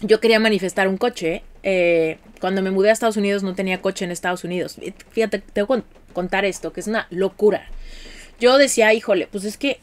yo 0.00 0.20
quería 0.20 0.40
manifestar 0.40 0.88
un 0.88 0.96
coche. 0.96 1.42
Eh, 1.62 2.18
cuando 2.40 2.62
me 2.62 2.70
mudé 2.70 2.90
a 2.90 2.92
Estados 2.92 3.16
Unidos 3.16 3.42
no 3.42 3.54
tenía 3.54 3.80
coche 3.80 4.04
en 4.04 4.10
Estados 4.10 4.44
Unidos. 4.44 4.78
Fíjate, 5.10 5.38
tengo 5.38 5.76
que 5.76 5.82
contar 6.12 6.44
esto, 6.44 6.72
que 6.72 6.80
es 6.80 6.86
una 6.86 7.06
locura. 7.10 7.68
Yo 8.40 8.58
decía, 8.58 8.92
híjole, 8.92 9.28
pues 9.30 9.44
es 9.44 9.56
que 9.56 9.78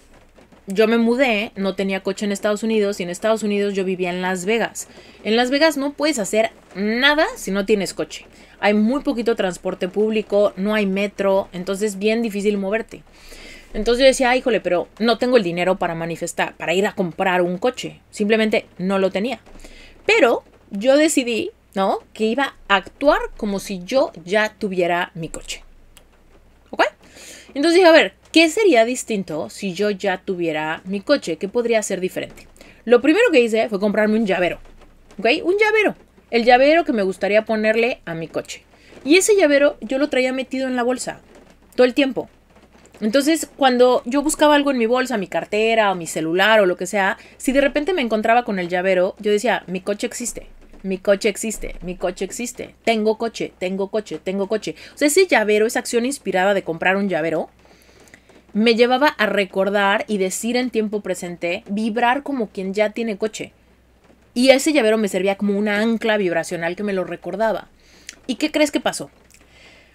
yo 0.74 0.88
me 0.88 0.98
mudé, 0.98 1.52
no 1.56 1.76
tenía 1.76 2.02
coche 2.02 2.26
en 2.26 2.32
Estados 2.32 2.64
Unidos 2.64 3.00
y 3.00 3.04
en 3.04 3.10
Estados 3.10 3.44
Unidos 3.44 3.74
yo 3.74 3.84
vivía 3.84 4.10
en 4.10 4.22
Las 4.22 4.46
Vegas. 4.46 4.88
En 5.24 5.36
Las 5.36 5.50
Vegas 5.50 5.78
no 5.78 5.94
puedes 5.94 6.20
hacer 6.20 6.52
nada 6.76 7.26
si 7.36 7.52
no 7.52 7.66
tienes 7.66 7.94
coche. 7.94 8.26
Hay 8.60 8.74
muy 8.74 9.02
poquito 9.02 9.36
transporte 9.36 9.88
público, 9.88 10.54
no 10.56 10.76
hay 10.76 10.86
metro, 10.86 11.50
entonces 11.52 11.94
es 11.94 12.00
bien 12.00 12.22
difícil 12.22 12.58
moverte. 12.58 13.04
Entonces 13.74 14.02
yo 14.02 14.08
decía, 14.08 14.36
híjole, 14.36 14.60
pero 14.62 14.88
no 15.00 15.18
tengo 15.18 15.38
el 15.38 15.44
dinero 15.44 15.78
para 15.78 15.96
manifestar, 15.96 16.56
para 16.56 16.74
ir 16.74 16.86
a 16.86 16.94
comprar 16.94 17.42
un 17.42 17.58
coche. 17.58 18.02
Simplemente 18.12 18.66
no 18.78 19.00
lo 19.00 19.12
tenía. 19.12 19.40
Pero 20.06 20.44
yo 20.72 20.98
decidí, 20.98 21.52
¿no? 21.74 22.00
Que 22.14 22.26
iba 22.26 22.56
a 22.68 22.76
actuar 22.76 23.20
como 23.38 23.60
si 23.60 23.82
yo 23.84 24.12
ya 24.26 24.54
tuviera 24.58 25.12
mi 25.16 25.30
coche. 25.30 25.64
¿Ok? 26.70 26.84
Entonces 27.54 27.76
dije, 27.76 27.88
a 27.88 27.94
ver, 27.94 28.14
¿Qué 28.32 28.48
sería 28.48 28.86
distinto 28.86 29.50
si 29.50 29.74
yo 29.74 29.90
ya 29.90 30.22
tuviera 30.24 30.82
mi 30.86 31.02
coche? 31.02 31.36
¿Qué 31.36 31.50
podría 31.50 31.84
ser 31.84 32.00
diferente? 32.00 32.48
Lo 32.86 33.02
primero 33.02 33.30
que 33.30 33.42
hice 33.42 33.68
fue 33.68 33.78
comprarme 33.78 34.18
un 34.18 34.26
llavero. 34.26 34.60
¿Ok? 35.20 35.26
Un 35.44 35.56
llavero. 35.58 35.98
El 36.30 36.46
llavero 36.46 36.86
que 36.86 36.94
me 36.94 37.04
gustaría 37.04 37.44
ponerle 37.44 38.00
a 38.06 38.14
mi 38.14 38.30
coche. 38.30 38.64
Y 39.04 39.18
ese 39.18 39.36
llavero 39.36 39.76
yo 39.82 39.98
lo 39.98 40.08
traía 40.08 40.32
metido 40.32 40.70
en 40.70 40.78
la 40.78 40.84
bolsa. 40.84 41.20
Todo 41.76 41.84
el 41.84 41.94
tiempo. 41.94 42.30
Entonces, 43.02 43.50
cuando 43.58 44.02
yo 44.06 44.22
buscaba 44.22 44.56
algo 44.56 44.72
en 44.72 44.78
mi 44.78 44.86
bolsa, 44.86 45.18
mi 45.18 45.28
cartera 45.28 45.92
o 45.92 45.96
mi 45.96 46.08
celular 46.08 46.62
o 46.62 46.66
lo 46.66 46.78
que 46.78 46.86
sea, 46.86 47.18
si 47.36 47.52
de 47.52 47.60
repente 47.60 47.92
me 47.94 48.02
encontraba 48.02 48.46
con 48.46 48.60
el 48.60 48.70
llavero, 48.70 49.14
yo 49.20 49.34
decía, 49.34 49.66
mi 49.68 49.82
coche 49.82 50.08
existe. 50.08 50.48
mi 50.84 50.98
coche 50.98 51.30
existe, 51.30 51.76
mi 51.82 51.96
coche 51.96 52.26
existe, 52.26 52.76
tengo 52.86 53.18
coche, 53.18 53.54
tengo 53.60 53.90
coche, 53.90 54.20
tengo 54.24 54.48
coche. 54.48 54.76
O 54.96 54.98
sea, 54.98 55.08
ese 55.10 55.28
llavero, 55.28 55.66
esa 55.68 55.80
acción 55.80 56.06
inspirada 56.06 56.54
de 56.54 56.64
comprar 56.64 56.96
un 56.96 57.10
llavero, 57.10 57.50
me 58.54 58.76
llevaba 58.76 59.08
a 59.08 59.26
recordar 59.26 60.06
y 60.08 60.18
decir 60.18 60.58
en 60.58 60.70
tiempo 60.70 61.02
presente, 61.02 61.64
vibrar 61.70 62.24
como 62.24 62.50
quien 62.50 62.74
ya 62.74 62.92
tiene 62.92 63.18
coche. 63.18 63.54
Y 64.34 64.50
ese 64.50 64.74
llavero 64.74 64.98
me 64.98 65.08
servía 65.08 65.36
como 65.36 65.58
una 65.58 65.82
ancla 65.82 66.18
vibracional 66.18 66.76
que 66.76 66.84
me 66.84 66.94
lo 66.94 67.04
recordaba. 67.04 67.68
¿Y 68.28 68.36
qué 68.36 68.52
crees 68.52 68.72
que 68.72 68.80
pasó? 68.80 69.10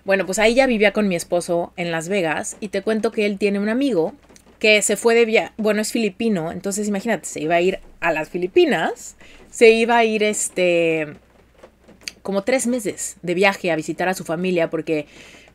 Bueno, 0.04 0.24
pues 0.24 0.38
ahí 0.38 0.54
ya 0.54 0.66
vivía 0.66 0.92
con 0.92 1.08
mi 1.08 1.16
esposo 1.16 1.72
en 1.76 1.90
Las 1.90 2.08
Vegas 2.08 2.56
y 2.60 2.68
te 2.68 2.82
cuento 2.82 3.12
que 3.12 3.26
él 3.26 3.38
tiene 3.38 3.58
un 3.58 3.68
amigo 3.68 4.14
que 4.58 4.80
se 4.82 4.96
fue 4.96 5.14
de 5.14 5.24
viaje, 5.24 5.52
bueno, 5.56 5.82
es 5.82 5.92
filipino, 5.92 6.52
entonces 6.52 6.88
imagínate, 6.88 7.26
se 7.26 7.40
iba 7.40 7.56
a 7.56 7.60
ir 7.60 7.80
a 8.00 8.12
las 8.12 8.30
Filipinas, 8.30 9.16
se 9.50 9.70
iba 9.70 9.98
a 9.98 10.04
ir 10.04 10.22
este 10.22 11.08
como 12.22 12.42
tres 12.42 12.66
meses 12.66 13.16
de 13.22 13.34
viaje 13.34 13.70
a 13.70 13.76
visitar 13.76 14.08
a 14.08 14.14
su 14.14 14.24
familia 14.24 14.70
porque 14.70 15.06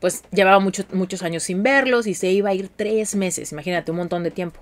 pues 0.02 0.24
llevaba 0.32 0.60
muchos 0.60 1.24
años 1.24 1.44
sin 1.44 1.64
verlos 1.64 2.08
y 2.08 2.16
se 2.16 2.32
iba 2.32 2.50
a 2.50 2.54
ir 2.54 2.70
tres 2.76 3.16
meses, 3.16 3.52
imagínate, 3.54 3.92
un 3.92 3.98
montón 3.98 4.24
de 4.24 4.32
tiempo. 4.32 4.60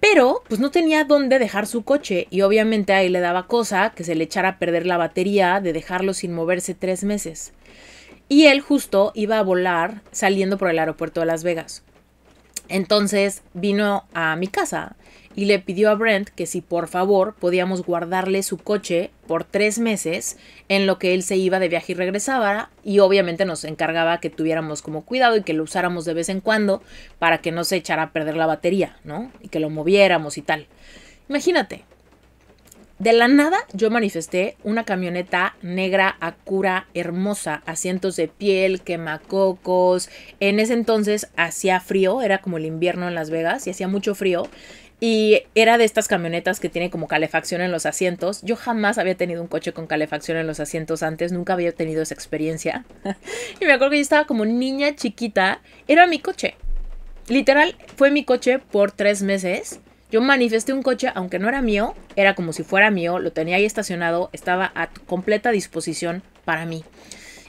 Pero 0.00 0.44
pues 0.48 0.60
no 0.60 0.70
tenía 0.70 1.04
dónde 1.04 1.40
dejar 1.40 1.66
su 1.66 1.82
coche 1.82 2.28
y 2.30 2.42
obviamente 2.42 2.92
ahí 2.92 3.08
le 3.08 3.18
daba 3.18 3.48
cosa 3.48 3.92
que 3.94 4.04
se 4.04 4.14
le 4.14 4.24
echara 4.24 4.50
a 4.50 4.58
perder 4.58 4.86
la 4.86 4.96
batería 4.96 5.60
de 5.60 5.72
dejarlo 5.72 6.14
sin 6.14 6.32
moverse 6.32 6.74
tres 6.74 7.02
meses. 7.02 7.52
Y 8.28 8.46
él 8.46 8.60
justo 8.60 9.10
iba 9.16 9.40
a 9.40 9.42
volar 9.42 10.02
saliendo 10.12 10.56
por 10.56 10.70
el 10.70 10.78
aeropuerto 10.78 11.18
de 11.18 11.26
Las 11.26 11.42
Vegas. 11.42 11.82
Entonces 12.68 13.42
vino 13.54 14.04
a 14.14 14.36
mi 14.36 14.46
casa 14.46 14.94
y 15.36 15.44
le 15.44 15.58
pidió 15.58 15.90
a 15.90 15.94
Brent 15.94 16.28
que 16.28 16.46
si 16.46 16.60
por 16.60 16.88
favor 16.88 17.34
podíamos 17.34 17.84
guardarle 17.84 18.42
su 18.42 18.58
coche 18.58 19.10
por 19.26 19.44
tres 19.44 19.78
meses 19.78 20.36
en 20.68 20.86
lo 20.86 20.98
que 20.98 21.14
él 21.14 21.22
se 21.22 21.36
iba 21.36 21.58
de 21.58 21.68
viaje 21.68 21.92
y 21.92 21.94
regresaba 21.94 22.70
y 22.84 22.98
obviamente 22.98 23.44
nos 23.44 23.64
encargaba 23.64 24.20
que 24.20 24.30
tuviéramos 24.30 24.82
como 24.82 25.04
cuidado 25.04 25.36
y 25.36 25.42
que 25.42 25.52
lo 25.52 25.62
usáramos 25.62 26.04
de 26.04 26.14
vez 26.14 26.28
en 26.28 26.40
cuando 26.40 26.82
para 27.18 27.38
que 27.38 27.52
no 27.52 27.64
se 27.64 27.76
echara 27.76 28.04
a 28.04 28.12
perder 28.12 28.36
la 28.36 28.46
batería, 28.46 28.96
¿no? 29.04 29.30
Y 29.40 29.48
que 29.48 29.60
lo 29.60 29.70
moviéramos 29.70 30.38
y 30.38 30.42
tal. 30.42 30.66
Imagínate, 31.28 31.84
de 32.98 33.12
la 33.12 33.28
nada 33.28 33.58
yo 33.72 33.92
manifesté 33.92 34.56
una 34.64 34.82
camioneta 34.82 35.54
negra, 35.62 36.16
acura, 36.18 36.88
hermosa, 36.94 37.62
asientos 37.64 38.16
de 38.16 38.26
piel, 38.26 38.80
quemacocos. 38.80 40.10
En 40.40 40.58
ese 40.58 40.72
entonces 40.72 41.28
hacía 41.36 41.78
frío, 41.78 42.22
era 42.22 42.38
como 42.38 42.56
el 42.56 42.66
invierno 42.66 43.06
en 43.06 43.14
Las 43.14 43.30
Vegas 43.30 43.68
y 43.68 43.70
hacía 43.70 43.86
mucho 43.86 44.16
frío. 44.16 44.48
Y 45.00 45.42
era 45.54 45.78
de 45.78 45.84
estas 45.84 46.08
camionetas 46.08 46.58
que 46.58 46.68
tiene 46.68 46.90
como 46.90 47.06
calefacción 47.06 47.60
en 47.60 47.70
los 47.70 47.86
asientos. 47.86 48.42
Yo 48.42 48.56
jamás 48.56 48.98
había 48.98 49.14
tenido 49.14 49.40
un 49.40 49.48
coche 49.48 49.72
con 49.72 49.86
calefacción 49.86 50.36
en 50.38 50.46
los 50.46 50.58
asientos 50.58 51.04
antes, 51.04 51.30
nunca 51.30 51.52
había 51.52 51.72
tenido 51.72 52.02
esa 52.02 52.14
experiencia. 52.14 52.84
y 53.60 53.64
me 53.64 53.72
acuerdo 53.72 53.92
que 53.92 53.98
yo 53.98 54.02
estaba 54.02 54.26
como 54.26 54.44
niña 54.44 54.96
chiquita, 54.96 55.60
era 55.86 56.06
mi 56.06 56.18
coche. 56.18 56.56
Literal, 57.28 57.76
fue 57.96 58.10
mi 58.10 58.24
coche 58.24 58.58
por 58.58 58.90
tres 58.90 59.22
meses. 59.22 59.80
Yo 60.10 60.20
manifesté 60.22 60.72
un 60.72 60.82
coche, 60.82 61.12
aunque 61.14 61.38
no 61.38 61.48
era 61.48 61.60
mío, 61.60 61.94
era 62.16 62.34
como 62.34 62.52
si 62.52 62.64
fuera 62.64 62.90
mío, 62.90 63.18
lo 63.18 63.32
tenía 63.32 63.56
ahí 63.56 63.66
estacionado, 63.66 64.30
estaba 64.32 64.72
a 64.74 64.88
completa 64.88 65.50
disposición 65.50 66.22
para 66.46 66.64
mí. 66.64 66.82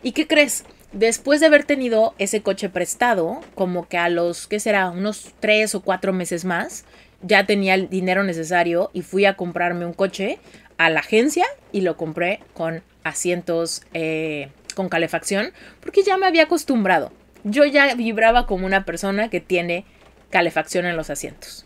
¿Y 0.04 0.12
qué 0.12 0.28
crees? 0.28 0.66
Después 0.92 1.40
de 1.40 1.46
haber 1.46 1.64
tenido 1.64 2.16
ese 2.18 2.42
coche 2.42 2.68
prestado, 2.68 3.40
como 3.56 3.88
que 3.88 3.98
a 3.98 4.10
los, 4.10 4.48
¿qué 4.48 4.60
será? 4.60 4.90
Unos 4.90 5.34
tres 5.40 5.74
o 5.76 5.82
cuatro 5.82 6.12
meses 6.12 6.44
más, 6.44 6.84
ya 7.22 7.46
tenía 7.46 7.74
el 7.74 7.90
dinero 7.90 8.24
necesario 8.24 8.90
y 8.94 9.02
fui 9.02 9.26
a 9.26 9.36
comprarme 9.36 9.86
un 9.86 9.94
coche 9.94 10.40
a 10.78 10.90
la 10.90 11.02
agencia 11.02 11.46
y 11.72 11.82
lo 11.82 11.98
compré 11.98 12.40
con 12.54 12.82
asientos 13.04 13.84
eh, 13.94 14.50
con 14.76 14.90
calefacción 14.90 15.52
porque 15.82 16.04
ya 16.04 16.18
me 16.18 16.26
había 16.26 16.44
acostumbrado. 16.44 17.12
Yo 17.44 17.66
ya 17.66 17.94
vibraba 17.96 18.46
como 18.46 18.66
una 18.66 18.86
persona 18.86 19.30
que 19.30 19.40
tiene 19.40 19.86
calefacción 20.30 20.86
en 20.86 20.96
los 20.96 21.10
asientos. 21.10 21.66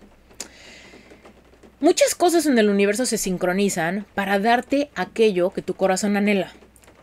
Muchas 1.80 2.16
cosas 2.16 2.46
en 2.46 2.58
el 2.58 2.70
universo 2.70 3.06
se 3.06 3.18
sincronizan 3.18 4.06
para 4.16 4.40
darte 4.40 4.90
aquello 4.96 5.50
que 5.50 5.62
tu 5.62 5.74
corazón 5.74 6.16
anhela. 6.16 6.54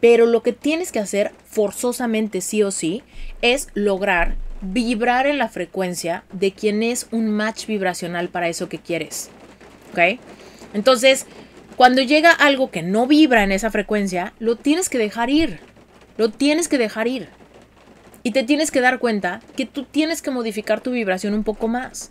Pero 0.00 0.24
lo 0.24 0.42
que 0.42 0.54
tienes 0.54 0.90
que 0.90 0.98
hacer 0.98 1.32
forzosamente 1.44 2.40
sí 2.40 2.62
o 2.62 2.70
sí 2.70 3.02
es 3.42 3.68
lograr 3.74 4.36
vibrar 4.60 5.26
en 5.26 5.38
la 5.38 5.48
frecuencia 5.48 6.24
de 6.32 6.52
quien 6.52 6.82
es 6.82 7.06
un 7.10 7.30
match 7.30 7.66
vibracional 7.66 8.28
para 8.28 8.48
eso 8.48 8.68
que 8.68 8.78
quieres. 8.78 9.30
¿Ok? 9.92 10.20
Entonces, 10.74 11.26
cuando 11.76 12.02
llega 12.02 12.30
algo 12.30 12.70
que 12.70 12.82
no 12.82 13.06
vibra 13.06 13.42
en 13.42 13.52
esa 13.52 13.70
frecuencia, 13.70 14.34
lo 14.38 14.56
tienes 14.56 14.88
que 14.88 14.98
dejar 14.98 15.30
ir. 15.30 15.60
Lo 16.16 16.30
tienes 16.30 16.68
que 16.68 16.78
dejar 16.78 17.08
ir. 17.08 17.28
Y 18.22 18.32
te 18.32 18.42
tienes 18.42 18.70
que 18.70 18.82
dar 18.82 18.98
cuenta 18.98 19.40
que 19.56 19.64
tú 19.64 19.84
tienes 19.84 20.20
que 20.20 20.30
modificar 20.30 20.80
tu 20.80 20.90
vibración 20.90 21.32
un 21.32 21.42
poco 21.42 21.68
más. 21.68 22.10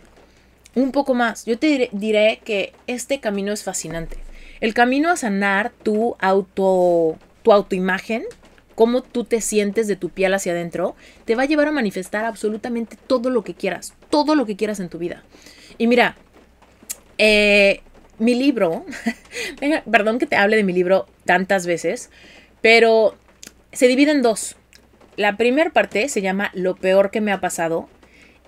Un 0.74 0.92
poco 0.92 1.14
más. 1.14 1.46
Yo 1.46 1.60
te 1.60 1.68
diré, 1.68 1.90
diré 1.92 2.42
que 2.44 2.74
este 2.88 3.20
camino 3.20 3.54
es 3.54 3.64
fascinante. 3.64 4.18
El 4.60 4.74
camino 4.74 5.10
a 5.10 5.18
sanar 5.18 5.72
tu 5.84 6.16
auto, 6.20 7.18
tu 7.44 7.52
autoimagen 7.54 8.24
cómo 8.80 9.04
tú 9.04 9.26
te 9.26 9.42
sientes 9.42 9.90
de 9.90 9.98
tu 9.98 10.08
piel 10.08 10.34
hacia 10.34 10.54
adentro, 10.54 10.96
te 11.26 11.36
va 11.36 11.44
a 11.44 11.46
llevar 11.46 11.68
a 11.68 11.74
manifestar 11.74 12.24
absolutamente 12.24 12.96
todo 13.08 13.30
lo 13.30 13.44
que 13.44 13.54
quieras, 13.54 13.94
todo 14.10 14.36
lo 14.36 14.46
que 14.46 14.56
quieras 14.56 14.80
en 14.80 14.88
tu 14.88 14.98
vida. 14.98 15.22
Y 15.78 15.88
mira, 15.88 16.16
eh, 17.18 17.82
mi 18.20 18.36
libro, 18.36 18.86
perdón 19.92 20.18
que 20.18 20.28
te 20.28 20.38
hable 20.38 20.56
de 20.56 20.64
mi 20.64 20.72
libro 20.72 21.08
tantas 21.26 21.66
veces, 21.66 22.10
pero 22.62 23.18
se 23.74 23.90
divide 23.90 24.12
en 24.12 24.22
dos. 24.22 24.56
La 25.18 25.36
primera 25.36 25.72
parte 25.72 26.08
se 26.08 26.22
llama 26.22 26.50
Lo 26.54 26.78
peor 26.78 27.12
que 27.12 27.20
me 27.20 27.34
ha 27.34 27.42
pasado 27.42 27.90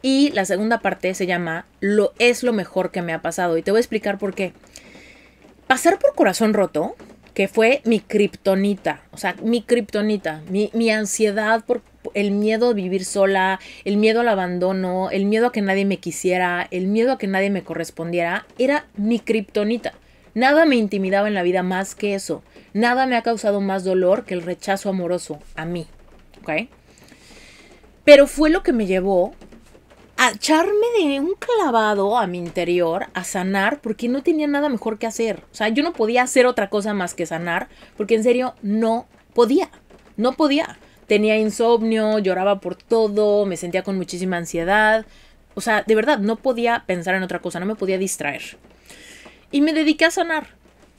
y 0.02 0.32
la 0.32 0.46
segunda 0.46 0.80
parte 0.80 1.14
se 1.14 1.26
llama 1.26 1.66
Lo 1.82 2.14
es 2.20 2.42
lo 2.44 2.54
mejor 2.54 2.92
que 2.92 3.02
me 3.02 3.12
ha 3.12 3.22
pasado. 3.22 3.58
Y 3.58 3.64
te 3.64 3.72
voy 3.72 3.80
a 3.80 3.82
explicar 3.82 4.18
por 4.18 4.34
qué. 4.34 4.54
Pasar 5.68 6.00
por 6.00 6.16
corazón 6.16 6.54
roto 6.54 6.96
que 7.34 7.48
fue 7.48 7.82
mi 7.86 8.00
kriptonita, 8.00 9.02
o 9.12 9.18
sea, 9.18 9.36
mi 9.42 9.62
kriptonita, 9.62 10.42
mi, 10.50 10.90
ansiedad 10.90 11.64
por 11.66 11.82
el 12.14 12.32
miedo 12.32 12.70
a 12.70 12.74
vivir 12.74 13.06
sola, 13.06 13.60
el 13.86 13.98
miedo 13.98 14.22
al 14.22 14.28
abandono, 14.28 15.10
el 15.12 15.26
miedo 15.26 15.48
a 15.48 15.52
que 15.52 15.62
nadie 15.62 15.86
me 15.86 15.98
quisiera, 15.98 16.68
el 16.72 16.88
miedo 16.88 17.14
a 17.14 17.18
que 17.18 17.28
nadie 17.28 17.50
me 17.50 17.64
correspondiera, 17.64 18.46
era 18.58 18.86
mi 18.96 19.20
kriptonita. 19.20 19.94
Nada 20.34 20.66
me 20.66 20.76
intimidaba 20.76 21.28
en 21.28 21.34
la 21.34 21.44
vida 21.44 21.62
más 21.62 21.96
que 21.96 22.16
eso. 22.16 22.42
Nada 22.74 23.06
me 23.06 23.18
ha 23.18 23.22
causado 23.22 23.60
más 23.60 23.84
dolor 23.84 24.24
que 24.26 24.34
el 24.34 24.42
rechazo 24.42 24.90
amoroso 24.90 25.40
a 25.56 25.66
mí. 25.66 25.88
¿Ok? 26.42 26.70
Pero 28.04 28.28
fue 28.28 28.50
lo 28.50 28.64
que 28.64 28.74
me 28.74 28.88
llevó 28.88 29.34
a 30.22 30.30
echarme 30.30 30.86
de 30.99 31.19
un 31.19 31.34
clavado 31.34 32.15
a 32.15 32.28
mi 32.28 32.38
interior, 32.38 33.07
a 33.15 33.24
sanar, 33.24 33.82
porque 33.82 34.07
no 34.07 34.22
tenía 34.22 34.45
nada 34.45 34.69
mejor 34.69 34.99
que 34.99 35.07
hacer. 35.07 35.41
O 35.51 35.55
sea, 35.55 35.69
yo 35.69 35.82
no 35.82 35.93
podía 35.93 36.22
hacer 36.22 36.45
otra 36.45 36.69
cosa 36.69 36.93
más 36.93 37.15
que 37.15 37.26
sanar, 37.26 37.69
porque 37.97 38.13
en 38.13 38.22
serio 38.22 38.53
no 38.61 39.07
podía, 39.34 39.72
no 40.17 40.34
podía. 40.34 40.78
Tenía 41.07 41.39
insomnio, 41.39 42.19
lloraba 42.19 42.59
por 42.59 42.76
todo, 42.76 43.47
me 43.47 43.57
sentía 43.57 43.82
con 43.82 43.97
muchísima 43.97 44.38
ansiedad. 44.38 45.07
O 45.55 45.61
sea, 45.61 45.82
de 45.82 45.95
verdad, 45.95 46.19
no 46.19 46.36
podía 46.36 46.84
pensar 46.86 47.15
en 47.15 47.24
otra 47.24 47.39
cosa, 47.39 47.59
no 47.59 47.65
me 47.65 47.74
podía 47.74 47.97
distraer. 47.97 48.43
Y 49.49 49.61
me 49.61 49.74
dediqué 49.74 50.05
a 50.05 50.11
sanar. 50.11 50.49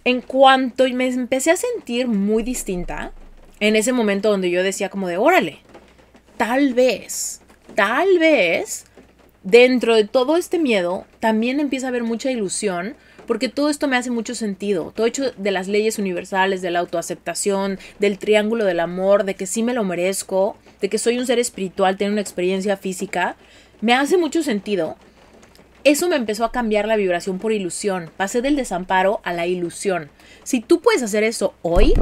En 0.03 0.21
cuanto 0.21 0.89
me 0.89 1.07
empecé 1.07 1.53
a 1.53 1.57
sentir 1.57 2.09
muy 2.09 2.43
distinta, 2.43 3.13
en 3.61 3.77
ese 3.77 3.93
momento 3.93 4.33
donde 4.33 4.51
yo 4.51 4.65
decía 4.65 4.89
como 4.89 5.07
de, 5.07 5.17
órale, 5.17 5.61
tal 6.37 6.75
vez, 6.75 7.41
tal 7.77 8.19
vez 8.19 8.87
dentro 9.45 9.95
de 9.95 10.05
todo 10.05 10.37
este 10.37 10.59
miedo 10.59 11.05
también 11.21 11.61
empieza 11.61 11.87
a 11.87 11.89
haber 11.89 12.05
mucha 12.05 12.31
ilusión 12.31 12.97
porque 13.27 13.49
todo 13.49 13.71
esto 13.71 13.89
me 13.89 13.97
hace 13.97 14.11
mucho 14.11 14.35
sentido. 14.35 14.93
Todo 14.95 15.07
hecho 15.07 15.33
de 15.37 15.51
las 15.53 15.69
leyes 15.69 15.99
universales, 15.99 16.61
de 16.61 16.71
la 16.71 16.81
autoaceptación, 16.81 17.79
del 17.99 18.19
triángulo 18.19 18.65
del 18.65 18.81
amor, 18.81 19.25
de 19.25 19.35
que 19.35 19.47
sí 19.47 19.63
me 19.63 19.75
lo 19.75 19.85
merezco, 19.85 20.57
de 20.81 20.89
que 20.89 20.99
soy 20.99 21.19
un 21.19 21.27
ser 21.27 21.39
espiritual, 21.39 21.97
tengo 21.97 22.13
una 22.13 22.21
experiencia 22.21 22.77
física, 22.77 23.37
me 23.81 23.95
hace 23.95 24.19
mucho 24.19 24.43
sentido. 24.43 24.97
Eso 25.85 26.09
me 26.09 26.17
empezó 26.17 26.45
a 26.45 26.53
cambiar 26.53 26.87
la 26.87 26.97
vibración 26.97 27.39
por 27.39 27.53
ilusión. 27.53 28.11
Pasé 28.17 28.43
del 28.43 28.57
desamparo 28.57 29.21
a 29.25 29.33
la 29.33 29.47
ilusión. 29.47 30.11
Si 30.45 30.61
tú 30.61 30.81
puedes 30.81 31.03
hacer 31.03 31.25
eso 31.25 31.55
hoy, 31.63 31.95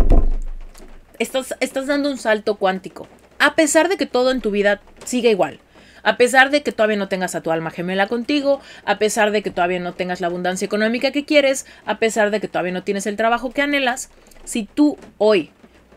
estás, 1.18 1.54
estás 1.60 1.86
dando 1.86 2.10
un 2.10 2.18
salto 2.18 2.56
cuántico. 2.56 3.08
A 3.38 3.54
pesar 3.54 3.88
de 3.88 3.96
que 3.96 4.06
todo 4.06 4.32
en 4.32 4.40
tu 4.40 4.50
vida 4.50 4.82
siga 5.04 5.30
igual 5.30 5.60
a 6.02 6.16
pesar 6.16 6.50
de 6.50 6.62
que 6.62 6.72
todavía 6.72 6.96
no 6.96 7.08
tengas 7.08 7.34
a 7.34 7.40
tu 7.40 7.50
alma 7.50 7.70
gemela 7.70 8.06
contigo, 8.06 8.60
a 8.84 8.98
pesar 8.98 9.30
de 9.30 9.42
que 9.42 9.50
todavía 9.50 9.80
no 9.80 9.94
tengas 9.94 10.20
la 10.20 10.28
abundancia 10.28 10.66
económica 10.66 11.10
que 11.10 11.24
quieres, 11.24 11.66
a 11.84 11.98
pesar 11.98 12.30
de 12.30 12.40
que 12.40 12.48
todavía 12.48 12.72
no 12.72 12.82
tienes 12.82 13.06
el 13.06 13.16
trabajo 13.16 13.50
que 13.50 13.62
anhelas, 13.62 14.10
si 14.44 14.64
tú 14.64 14.98
hoy 15.18 15.50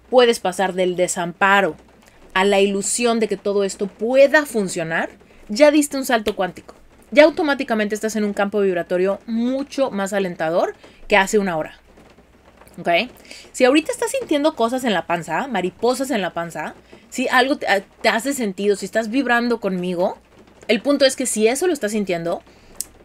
puedes 0.09 0.39
pasar 0.39 0.73
del 0.73 0.95
desamparo 0.95 1.75
a 2.33 2.45
la 2.45 2.59
ilusión 2.59 3.19
de 3.19 3.27
que 3.27 3.37
todo 3.37 3.63
esto 3.63 3.87
pueda 3.87 4.45
funcionar, 4.45 5.09
ya 5.49 5.71
diste 5.71 5.97
un 5.97 6.05
salto 6.05 6.35
cuántico. 6.35 6.75
Ya 7.11 7.25
automáticamente 7.25 7.93
estás 7.93 8.15
en 8.15 8.23
un 8.23 8.33
campo 8.33 8.59
vibratorio 8.61 9.19
mucho 9.27 9.91
más 9.91 10.13
alentador 10.13 10.75
que 11.07 11.17
hace 11.17 11.37
una 11.37 11.57
hora. 11.57 11.77
¿Ok? 12.79 12.89
Si 13.51 13.65
ahorita 13.65 13.91
estás 13.91 14.11
sintiendo 14.11 14.55
cosas 14.55 14.83
en 14.83 14.93
la 14.93 15.05
panza, 15.05 15.47
mariposas 15.47 16.09
en 16.09 16.23
la 16.23 16.33
panza, 16.33 16.73
si 17.13 17.27
algo 17.29 17.57
te, 17.57 17.67
te 18.01 18.09
hace 18.09 18.33
sentido, 18.33 18.75
si 18.75 18.85
estás 18.85 19.11
vibrando 19.11 19.59
conmigo, 19.59 20.17
el 20.67 20.81
punto 20.81 21.05
es 21.05 21.15
que 21.15 21.27
si 21.27 21.47
eso 21.47 21.67
lo 21.67 21.73
estás 21.73 21.91
sintiendo, 21.91 22.41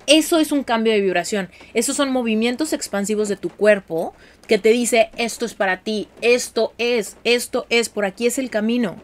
eso 0.07 0.39
es 0.39 0.51
un 0.51 0.65
cambio 0.65 0.95
de 0.95 1.01
vibración. 1.01 1.51
Esos 1.75 1.97
son 1.97 2.11
movimientos 2.11 2.73
expansivos 2.73 3.29
de 3.29 3.37
tu 3.37 3.51
cuerpo 3.51 4.15
que 4.47 4.59
te 4.59 4.71
dice 4.71 5.11
esto 5.19 5.45
es 5.45 5.53
para 5.53 5.83
ti, 5.83 6.09
esto 6.23 6.73
es, 6.79 7.19
esto 7.25 7.67
es, 7.69 7.91
por 7.91 8.07
aquí 8.07 8.27
es 8.27 8.39
el 8.39 8.49
camino. 8.49 8.97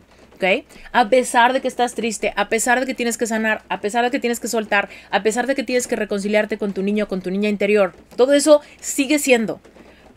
A 0.92 1.08
pesar 1.08 1.52
de 1.52 1.60
que 1.60 1.68
estás 1.68 1.94
triste, 1.94 2.32
a 2.36 2.48
pesar 2.48 2.80
de 2.80 2.86
que 2.86 2.94
tienes 2.94 3.16
que 3.16 3.26
sanar, 3.26 3.62
a 3.68 3.80
pesar 3.80 4.04
de 4.04 4.10
que 4.10 4.20
tienes 4.20 4.40
que 4.40 4.48
soltar, 4.48 4.88
a 5.10 5.22
pesar 5.22 5.46
de 5.46 5.54
que 5.54 5.62
tienes 5.62 5.86
que 5.86 5.96
reconciliarte 5.96 6.58
con 6.58 6.72
tu 6.72 6.82
niño, 6.82 7.08
con 7.08 7.22
tu 7.22 7.30
niña 7.30 7.48
interior, 7.48 7.94
todo 8.16 8.34
eso 8.34 8.60
sigue 8.80 9.18
siendo. 9.18 9.60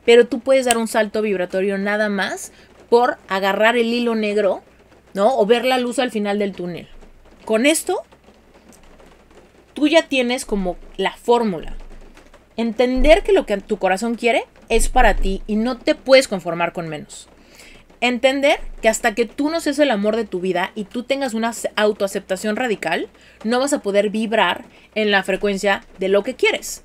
Pero 0.05 0.27
tú 0.27 0.39
puedes 0.39 0.65
dar 0.65 0.77
un 0.77 0.87
salto 0.87 1.21
vibratorio 1.21 1.77
nada 1.77 2.09
más 2.09 2.51
por 2.89 3.17
agarrar 3.27 3.77
el 3.77 3.87
hilo 3.87 4.15
negro, 4.15 4.63
O 5.25 5.45
ver 5.45 5.65
la 5.65 5.79
luz 5.79 5.99
al 5.99 6.11
final 6.11 6.39
del 6.39 6.53
túnel. 6.53 6.87
Con 7.45 7.65
esto 7.65 8.03
tú 9.73 9.87
ya 9.87 10.07
tienes 10.07 10.45
como 10.45 10.77
la 10.97 11.15
fórmula. 11.15 11.75
Entender 12.55 13.23
que 13.23 13.33
lo 13.33 13.45
que 13.45 13.57
tu 13.57 13.77
corazón 13.77 14.15
quiere 14.15 14.45
es 14.69 14.89
para 14.89 15.15
ti 15.15 15.41
y 15.47 15.55
no 15.55 15.77
te 15.77 15.95
puedes 15.95 16.27
conformar 16.27 16.73
con 16.73 16.87
menos. 16.87 17.29
Entender 17.99 18.59
que 18.81 18.89
hasta 18.89 19.15
que 19.15 19.25
tú 19.25 19.49
no 19.49 19.59
seas 19.59 19.79
el 19.79 19.89
amor 19.89 20.15
de 20.15 20.25
tu 20.25 20.39
vida 20.39 20.71
y 20.75 20.83
tú 20.83 21.03
tengas 21.03 21.33
una 21.33 21.51
autoaceptación 21.75 22.55
radical, 22.55 23.09
no 23.43 23.59
vas 23.59 23.73
a 23.73 23.81
poder 23.81 24.09
vibrar 24.09 24.65
en 24.93 25.09
la 25.09 25.23
frecuencia 25.23 25.83
de 25.97 26.09
lo 26.09 26.23
que 26.23 26.35
quieres. 26.35 26.83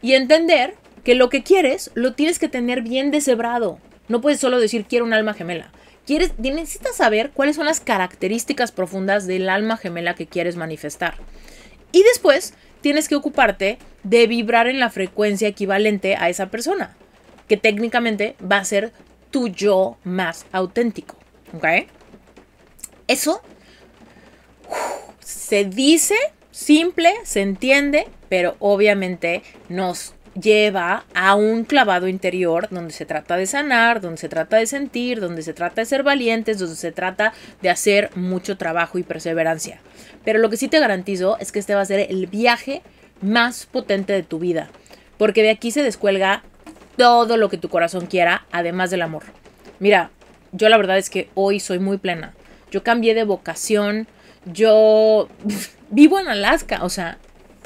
Y 0.00 0.14
entender 0.14 0.74
que 1.04 1.14
lo 1.14 1.28
que 1.28 1.42
quieres 1.42 1.90
lo 1.94 2.14
tienes 2.14 2.38
que 2.38 2.48
tener 2.48 2.82
bien 2.82 3.10
deshebrado. 3.10 3.78
No 4.08 4.20
puedes 4.20 4.40
solo 4.40 4.58
decir 4.58 4.86
quiero 4.86 5.04
un 5.04 5.12
alma 5.12 5.34
gemela. 5.34 5.72
Quieres, 6.06 6.38
necesitas 6.38 6.96
saber 6.96 7.32
cuáles 7.32 7.56
son 7.56 7.66
las 7.66 7.80
características 7.80 8.70
profundas 8.70 9.26
del 9.26 9.48
alma 9.48 9.76
gemela 9.76 10.14
que 10.14 10.28
quieres 10.28 10.54
manifestar. 10.54 11.16
Y 11.90 12.04
después 12.04 12.54
tienes 12.80 13.08
que 13.08 13.16
ocuparte 13.16 13.78
de 14.04 14.26
vibrar 14.28 14.68
en 14.68 14.78
la 14.78 14.90
frecuencia 14.90 15.48
equivalente 15.48 16.14
a 16.14 16.28
esa 16.28 16.46
persona, 16.46 16.96
que 17.48 17.56
técnicamente 17.56 18.36
va 18.40 18.58
a 18.58 18.64
ser 18.64 18.92
tu 19.32 19.48
yo 19.48 19.98
más 20.04 20.46
auténtico. 20.52 21.16
¿Ok? 21.52 21.66
Eso 23.08 23.42
se 25.20 25.64
dice 25.64 26.14
simple, 26.52 27.12
se 27.24 27.42
entiende, 27.42 28.06
pero 28.28 28.56
obviamente 28.60 29.42
nos 29.68 30.14
lleva 30.40 31.04
a 31.14 31.34
un 31.34 31.64
clavado 31.64 32.08
interior 32.08 32.68
donde 32.70 32.92
se 32.92 33.06
trata 33.06 33.36
de 33.36 33.46
sanar, 33.46 34.00
donde 34.00 34.18
se 34.18 34.28
trata 34.28 34.56
de 34.56 34.66
sentir, 34.66 35.20
donde 35.20 35.42
se 35.42 35.54
trata 35.54 35.80
de 35.80 35.86
ser 35.86 36.02
valientes, 36.02 36.58
donde 36.58 36.76
se 36.76 36.92
trata 36.92 37.32
de 37.62 37.70
hacer 37.70 38.10
mucho 38.16 38.56
trabajo 38.56 38.98
y 38.98 39.02
perseverancia. 39.02 39.80
Pero 40.24 40.38
lo 40.38 40.50
que 40.50 40.56
sí 40.56 40.68
te 40.68 40.80
garantizo 40.80 41.38
es 41.38 41.52
que 41.52 41.58
este 41.58 41.74
va 41.74 41.80
a 41.80 41.86
ser 41.86 42.06
el 42.10 42.26
viaje 42.26 42.82
más 43.20 43.66
potente 43.66 44.12
de 44.12 44.22
tu 44.22 44.38
vida, 44.38 44.68
porque 45.18 45.42
de 45.42 45.50
aquí 45.50 45.70
se 45.70 45.82
descuelga 45.82 46.42
todo 46.96 47.36
lo 47.36 47.48
que 47.48 47.58
tu 47.58 47.68
corazón 47.68 48.06
quiera, 48.06 48.46
además 48.52 48.90
del 48.90 49.02
amor. 49.02 49.24
Mira, 49.78 50.10
yo 50.52 50.68
la 50.68 50.76
verdad 50.76 50.98
es 50.98 51.10
que 51.10 51.28
hoy 51.34 51.60
soy 51.60 51.78
muy 51.78 51.98
plena. 51.98 52.34
Yo 52.70 52.82
cambié 52.82 53.14
de 53.14 53.24
vocación, 53.24 54.06
yo 54.44 55.28
vivo 55.90 56.18
en 56.18 56.28
Alaska, 56.28 56.80
o 56.82 56.88
sea, 56.88 57.18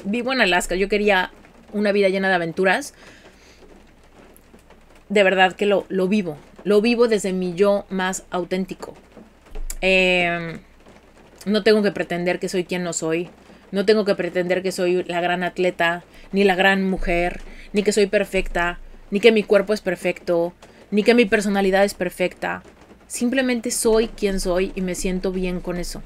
vivo 0.04 0.32
en 0.32 0.40
Alaska. 0.40 0.74
Yo 0.74 0.88
quería 0.88 1.30
una 1.72 1.92
vida 1.92 2.08
llena 2.08 2.28
de 2.28 2.34
aventuras, 2.34 2.94
de 5.08 5.22
verdad 5.22 5.54
que 5.54 5.66
lo, 5.66 5.84
lo 5.88 6.08
vivo. 6.08 6.38
Lo 6.64 6.80
vivo 6.80 7.08
desde 7.08 7.32
mi 7.32 7.54
yo 7.54 7.84
más 7.90 8.24
auténtico. 8.30 8.94
Em, 9.80 10.60
no 11.46 11.62
tengo 11.62 11.82
que 11.82 11.92
pretender 11.92 12.38
que 12.38 12.48
soy 12.48 12.64
quien 12.64 12.84
no 12.84 12.92
soy. 12.92 13.28
No 13.72 13.84
tengo 13.84 14.04
que 14.04 14.14
pretender 14.14 14.62
que 14.62 14.72
soy 14.72 15.04
la 15.04 15.20
gran 15.20 15.42
atleta, 15.42 16.02
ni 16.32 16.44
la 16.44 16.54
gran 16.54 16.88
mujer, 16.88 17.40
ni 17.72 17.82
que 17.82 17.92
soy 17.92 18.06
perfecta, 18.06 18.78
ni 19.10 19.20
que 19.20 19.32
mi 19.32 19.42
cuerpo 19.42 19.72
es 19.72 19.80
perfecto, 19.80 20.52
ni 20.90 21.02
que 21.02 21.14
mi 21.14 21.24
personalidad 21.24 21.84
es 21.84 21.94
perfecta. 21.94 22.62
Simplemente 23.06 23.70
soy 23.70 24.08
quien 24.08 24.40
soy 24.40 24.72
y 24.74 24.80
me 24.80 24.94
siento 24.94 25.32
bien 25.32 25.60
con 25.60 25.76
eso. 25.76 26.02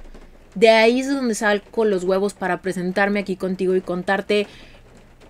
De 0.55 0.71
ahí 0.71 1.01
es 1.01 1.09
donde 1.09 1.35
salgo 1.35 1.85
los 1.85 2.05
huevos 2.05 2.33
para 2.33 2.63
presentarme 2.63 3.21
aquí 3.21 3.37
contigo 3.37 3.75
y 3.75 3.81
contarte 3.81 4.47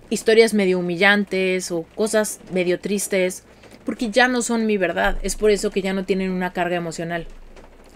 historias 0.09 0.53
medio 0.53 0.79
humillantes 0.79 1.71
o 1.71 1.83
cosas 1.95 2.39
medio 2.51 2.79
tristes, 2.79 3.43
porque 3.85 4.09
ya 4.09 4.27
no 4.27 4.41
son 4.41 4.65
mi 4.65 4.77
verdad. 4.77 5.17
Es 5.21 5.35
por 5.35 5.51
eso 5.51 5.71
que 5.71 5.81
ya 5.81 5.93
no 5.93 6.05
tienen 6.05 6.31
una 6.31 6.53
carga 6.53 6.75
emocional. 6.75 7.27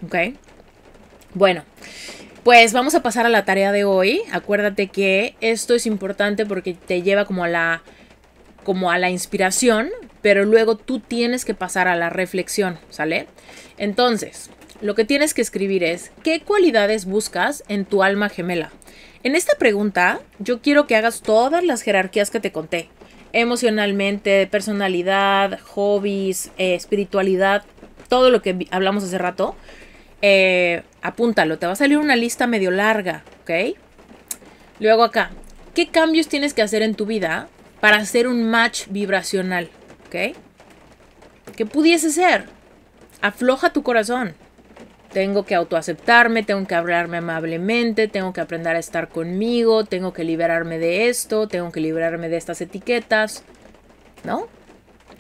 ¿Ok? 0.05 0.35
Bueno, 1.33 1.63
pues 2.43 2.73
vamos 2.73 2.95
a 2.95 3.03
pasar 3.03 3.25
a 3.25 3.29
la 3.29 3.45
tarea 3.45 3.71
de 3.71 3.83
hoy. 3.83 4.21
Acuérdate 4.31 4.87
que 4.87 5.35
esto 5.41 5.75
es 5.75 5.85
importante 5.85 6.45
porque 6.45 6.73
te 6.73 7.01
lleva 7.01 7.25
como 7.25 7.43
a 7.43 7.47
la 7.47 7.83
como 8.63 8.91
a 8.91 8.99
la 8.99 9.09
inspiración, 9.09 9.89
pero 10.21 10.45
luego 10.45 10.75
tú 10.75 10.99
tienes 10.99 11.45
que 11.45 11.53
pasar 11.53 11.87
a 11.87 11.95
la 11.95 12.09
reflexión, 12.09 12.77
¿sale? 12.89 13.25
Entonces, 13.77 14.49
lo 14.81 14.95
que 14.95 15.05
tienes 15.05 15.33
que 15.33 15.41
escribir 15.41 15.83
es, 15.83 16.11
¿qué 16.23 16.41
cualidades 16.41 17.05
buscas 17.05 17.63
en 17.67 17.85
tu 17.85 18.03
alma 18.03 18.29
gemela? 18.29 18.71
En 19.21 19.35
esta 19.35 19.57
pregunta, 19.57 20.21
yo 20.39 20.61
quiero 20.61 20.87
que 20.87 20.95
hagas 20.95 21.21
todas 21.21 21.63
las 21.63 21.81
jerarquías 21.81 22.31
que 22.31 22.39
te 22.39 22.53
conté. 22.53 22.89
Emocionalmente, 23.33 24.47
personalidad, 24.47 25.59
hobbies, 25.59 26.51
eh, 26.57 26.73
espiritualidad, 26.75 27.63
todo 28.07 28.29
lo 28.29 28.41
que 28.41 28.67
hablamos 28.71 29.03
hace 29.03 29.17
rato. 29.17 29.55
Eh, 30.21 30.83
apúntalo, 31.01 31.59
te 31.59 31.65
va 31.65 31.73
a 31.73 31.75
salir 31.75 31.97
una 31.97 32.15
lista 32.15 32.47
medio 32.47 32.71
larga, 32.71 33.23
¿ok? 33.43 33.77
Luego 34.79 35.03
acá, 35.03 35.31
¿qué 35.75 35.89
cambios 35.89 36.29
tienes 36.29 36.53
que 36.53 36.61
hacer 36.61 36.81
en 36.81 36.95
tu 36.95 37.05
vida 37.05 37.49
para 37.81 37.97
hacer 37.97 38.25
un 38.27 38.49
match 38.49 38.87
vibracional? 38.89 39.69
¿Ok? 40.07 40.35
¿Qué 41.57 41.65
pudiese 41.65 42.09
ser? 42.09 42.45
Afloja 43.21 43.73
tu 43.73 43.83
corazón. 43.83 44.33
Tengo 45.11 45.43
que 45.43 45.55
autoaceptarme, 45.55 46.43
tengo 46.43 46.67
que 46.67 46.75
hablarme 46.75 47.17
amablemente, 47.17 48.07
tengo 48.07 48.31
que 48.31 48.41
aprender 48.41 48.75
a 48.75 48.79
estar 48.79 49.09
conmigo, 49.09 49.83
tengo 49.83 50.13
que 50.13 50.23
liberarme 50.23 50.77
de 50.77 51.09
esto, 51.09 51.47
tengo 51.47 51.71
que 51.71 51.79
liberarme 51.79 52.29
de 52.29 52.37
estas 52.37 52.61
etiquetas, 52.61 53.43
¿no? 54.23 54.47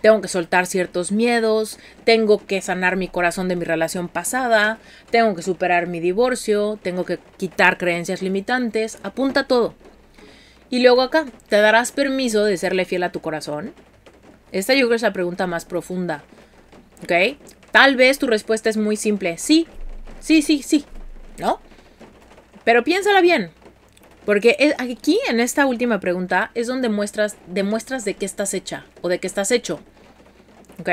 Tengo 0.01 0.21
que 0.21 0.27
soltar 0.27 0.65
ciertos 0.65 1.11
miedos, 1.11 1.77
tengo 2.05 2.45
que 2.45 2.61
sanar 2.61 2.95
mi 2.95 3.07
corazón 3.07 3.47
de 3.49 3.55
mi 3.55 3.65
relación 3.65 4.07
pasada, 4.07 4.77
tengo 5.09 5.35
que 5.35 5.41
superar 5.41 5.87
mi 5.87 5.99
divorcio, 5.99 6.79
tengo 6.81 7.03
que 7.03 7.19
quitar 7.37 7.77
creencias 7.77 8.21
limitantes, 8.21 8.99
apunta 9.03 9.45
todo. 9.45 9.73
Y 10.69 10.81
luego 10.83 11.01
acá, 11.01 11.25
¿te 11.49 11.57
darás 11.57 11.91
permiso 11.91 12.45
de 12.45 12.57
serle 12.57 12.85
fiel 12.85 13.03
a 13.03 13.11
tu 13.11 13.21
corazón? 13.21 13.73
Esta 14.51 14.73
yo 14.73 14.85
creo 14.85 14.95
es 14.95 15.01
la 15.01 15.13
pregunta 15.13 15.47
más 15.47 15.65
profunda. 15.65 16.23
¿Ok? 17.03 17.37
Tal 17.71 17.95
vez 17.95 18.19
tu 18.19 18.27
respuesta 18.27 18.69
es 18.69 18.77
muy 18.77 18.95
simple, 18.95 19.37
sí, 19.37 19.67
Sí, 20.19 20.41
sí, 20.41 20.61
sí. 20.63 20.85
¿No? 21.37 21.59
Pero 22.63 22.83
piénsala 22.83 23.21
bien. 23.21 23.51
Porque 24.25 24.75
aquí, 24.77 25.19
en 25.27 25.39
esta 25.39 25.65
última 25.65 25.99
pregunta, 25.99 26.51
es 26.53 26.67
donde 26.67 26.89
muestras, 26.89 27.37
demuestras 27.47 28.05
de 28.05 28.13
qué 28.13 28.25
estás 28.25 28.53
hecha 28.53 28.85
o 29.01 29.09
de 29.09 29.19
qué 29.19 29.27
estás 29.27 29.51
hecho. 29.51 29.79
¿Ok? 30.79 30.89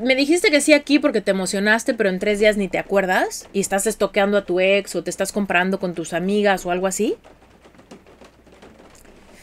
me 0.00 0.16
dijiste 0.16 0.50
que 0.50 0.60
sí 0.60 0.72
aquí 0.72 0.98
porque 0.98 1.20
te 1.20 1.30
emocionaste, 1.30 1.94
pero 1.94 2.08
en 2.08 2.18
tres 2.18 2.40
días 2.40 2.56
ni 2.56 2.68
te 2.68 2.78
acuerdas 2.78 3.48
y 3.52 3.60
estás 3.60 3.86
estoqueando 3.86 4.38
a 4.38 4.44
tu 4.44 4.58
ex 4.58 4.96
o 4.96 5.04
te 5.04 5.10
estás 5.10 5.30
comprando 5.30 5.78
con 5.78 5.94
tus 5.94 6.12
amigas 6.14 6.66
o 6.66 6.72
algo 6.72 6.86
así. 6.86 7.16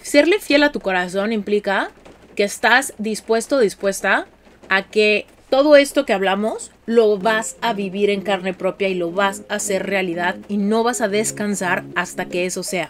Serle 0.01 0.39
fiel 0.39 0.63
a 0.63 0.72
tu 0.72 0.82
corazón 0.82 1.32
implica 1.32 1.91
que 2.36 2.43
estás 2.43 2.93
dispuesto 2.97 3.59
dispuesta 3.59 4.28
a 4.68 4.84
que 4.84 5.25
todo 5.55 5.77
esto 5.77 6.05
que 6.05 6.11
hablamos 6.11 6.69
lo 6.86 7.17
vas 7.17 7.55
a 7.61 7.71
vivir 7.71 8.09
en 8.09 8.19
carne 8.19 8.53
propia 8.53 8.89
y 8.89 8.93
lo 8.93 9.13
vas 9.13 9.43
a 9.47 9.55
hacer 9.55 9.86
realidad 9.86 10.36
y 10.49 10.57
no 10.57 10.83
vas 10.83 10.99
a 10.99 11.07
descansar 11.07 11.86
hasta 11.95 12.25
que 12.25 12.45
eso 12.45 12.61
sea. 12.61 12.89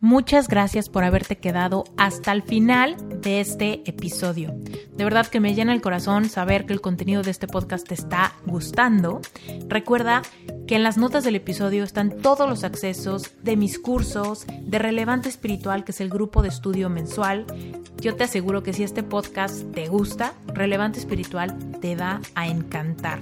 Muchas 0.00 0.48
gracias 0.48 0.88
por 0.88 1.04
haberte 1.04 1.36
quedado 1.36 1.84
hasta 1.98 2.32
el 2.32 2.42
final 2.42 2.96
de 3.20 3.40
este 3.40 3.82
episodio. 3.84 4.54
De 4.96 5.04
verdad 5.04 5.26
que 5.26 5.40
me 5.40 5.54
llena 5.54 5.74
el 5.74 5.82
corazón 5.82 6.30
saber 6.30 6.64
que 6.64 6.72
el 6.72 6.80
contenido 6.80 7.20
de 7.20 7.32
este 7.32 7.46
podcast 7.46 7.86
te 7.86 7.92
está 7.92 8.32
gustando. 8.46 9.20
Recuerda 9.68 10.22
que 10.66 10.76
en 10.76 10.82
las 10.82 10.96
notas 10.96 11.22
del 11.22 11.36
episodio 11.36 11.84
están 11.84 12.16
todos 12.22 12.48
los 12.48 12.64
accesos 12.64 13.32
de 13.42 13.56
mis 13.56 13.78
cursos 13.78 14.46
de 14.62 14.78
Relevante 14.78 15.28
Espiritual, 15.28 15.84
que 15.84 15.92
es 15.92 16.00
el 16.00 16.08
grupo 16.08 16.40
de 16.40 16.48
estudio 16.48 16.88
mensual. 16.88 17.44
Yo 18.00 18.14
te 18.16 18.24
aseguro 18.24 18.62
que 18.62 18.72
si 18.72 18.82
este 18.82 19.02
podcast 19.02 19.70
te 19.72 19.88
gusta, 19.88 20.34
Relevante 20.48 20.98
Espiritual 20.98 21.56
te 21.80 21.96
va 21.96 22.20
a 22.34 22.46
encantar. 22.46 23.20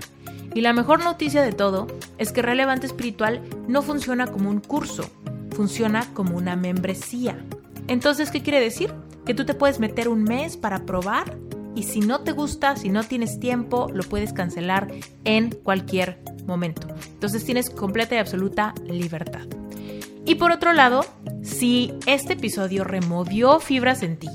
Y 0.55 0.60
la 0.60 0.72
mejor 0.72 1.02
noticia 1.02 1.42
de 1.42 1.52
todo 1.52 1.86
es 2.18 2.32
que 2.32 2.42
Relevante 2.42 2.86
Espiritual 2.86 3.42
no 3.68 3.82
funciona 3.82 4.26
como 4.26 4.51
un 4.51 4.60
curso 4.60 5.10
funciona 5.55 6.05
como 6.14 6.36
una 6.36 6.56
membresía. 6.56 7.38
Entonces, 7.86 8.32
¿qué 8.32 8.42
quiere 8.42 8.59
decir? 8.59 8.92
que 9.24 9.34
tú 9.34 9.44
te 9.44 9.55
puedes 9.55 9.80
meter 9.80 10.09
un 10.09 10.22
mes 10.22 10.56
para 10.56 10.84
probar 10.84 11.36
y 11.74 11.84
si 11.84 12.01
no 12.01 12.20
te 12.20 12.32
gusta, 12.32 12.76
si 12.76 12.90
no 12.90 13.02
tienes 13.02 13.40
tiempo, 13.40 13.88
lo 13.92 14.02
puedes 14.02 14.32
cancelar 14.32 14.88
en 15.24 15.51
cualquier 15.51 16.18
momento. 16.46 16.86
Entonces 17.14 17.44
tienes 17.44 17.70
completa 17.70 18.14
y 18.14 18.18
absoluta 18.18 18.74
libertad. 18.86 19.46
Y 20.26 20.36
por 20.36 20.52
otro 20.52 20.72
lado, 20.72 21.05
si 21.42 21.94
este 22.06 22.34
episodio 22.34 22.84
removió 22.84 23.60
fibras 23.60 24.02
en 24.02 24.18
ti 24.18 24.28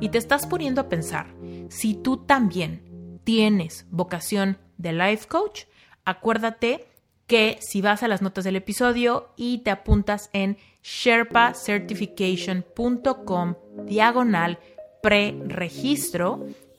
y 0.00 0.08
te 0.08 0.18
estás 0.18 0.46
poniendo 0.46 0.80
a 0.80 0.88
pensar 0.88 1.32
si 1.68 1.94
tú 1.94 2.16
también 2.18 3.20
tienes 3.24 3.86
vocación 3.90 4.58
de 4.78 4.92
life 4.92 5.26
coach, 5.28 5.64
acuérdate 6.04 6.86
que 7.26 7.58
si 7.60 7.80
vas 7.80 8.02
a 8.02 8.08
las 8.08 8.22
notas 8.22 8.44
del 8.44 8.56
episodio 8.56 9.32
y 9.36 9.58
te 9.58 9.70
apuntas 9.70 10.30
en 10.32 10.56
sherpacertification.com 10.82 13.54
diagonal 13.84 14.58
pre-registro, 15.02 16.46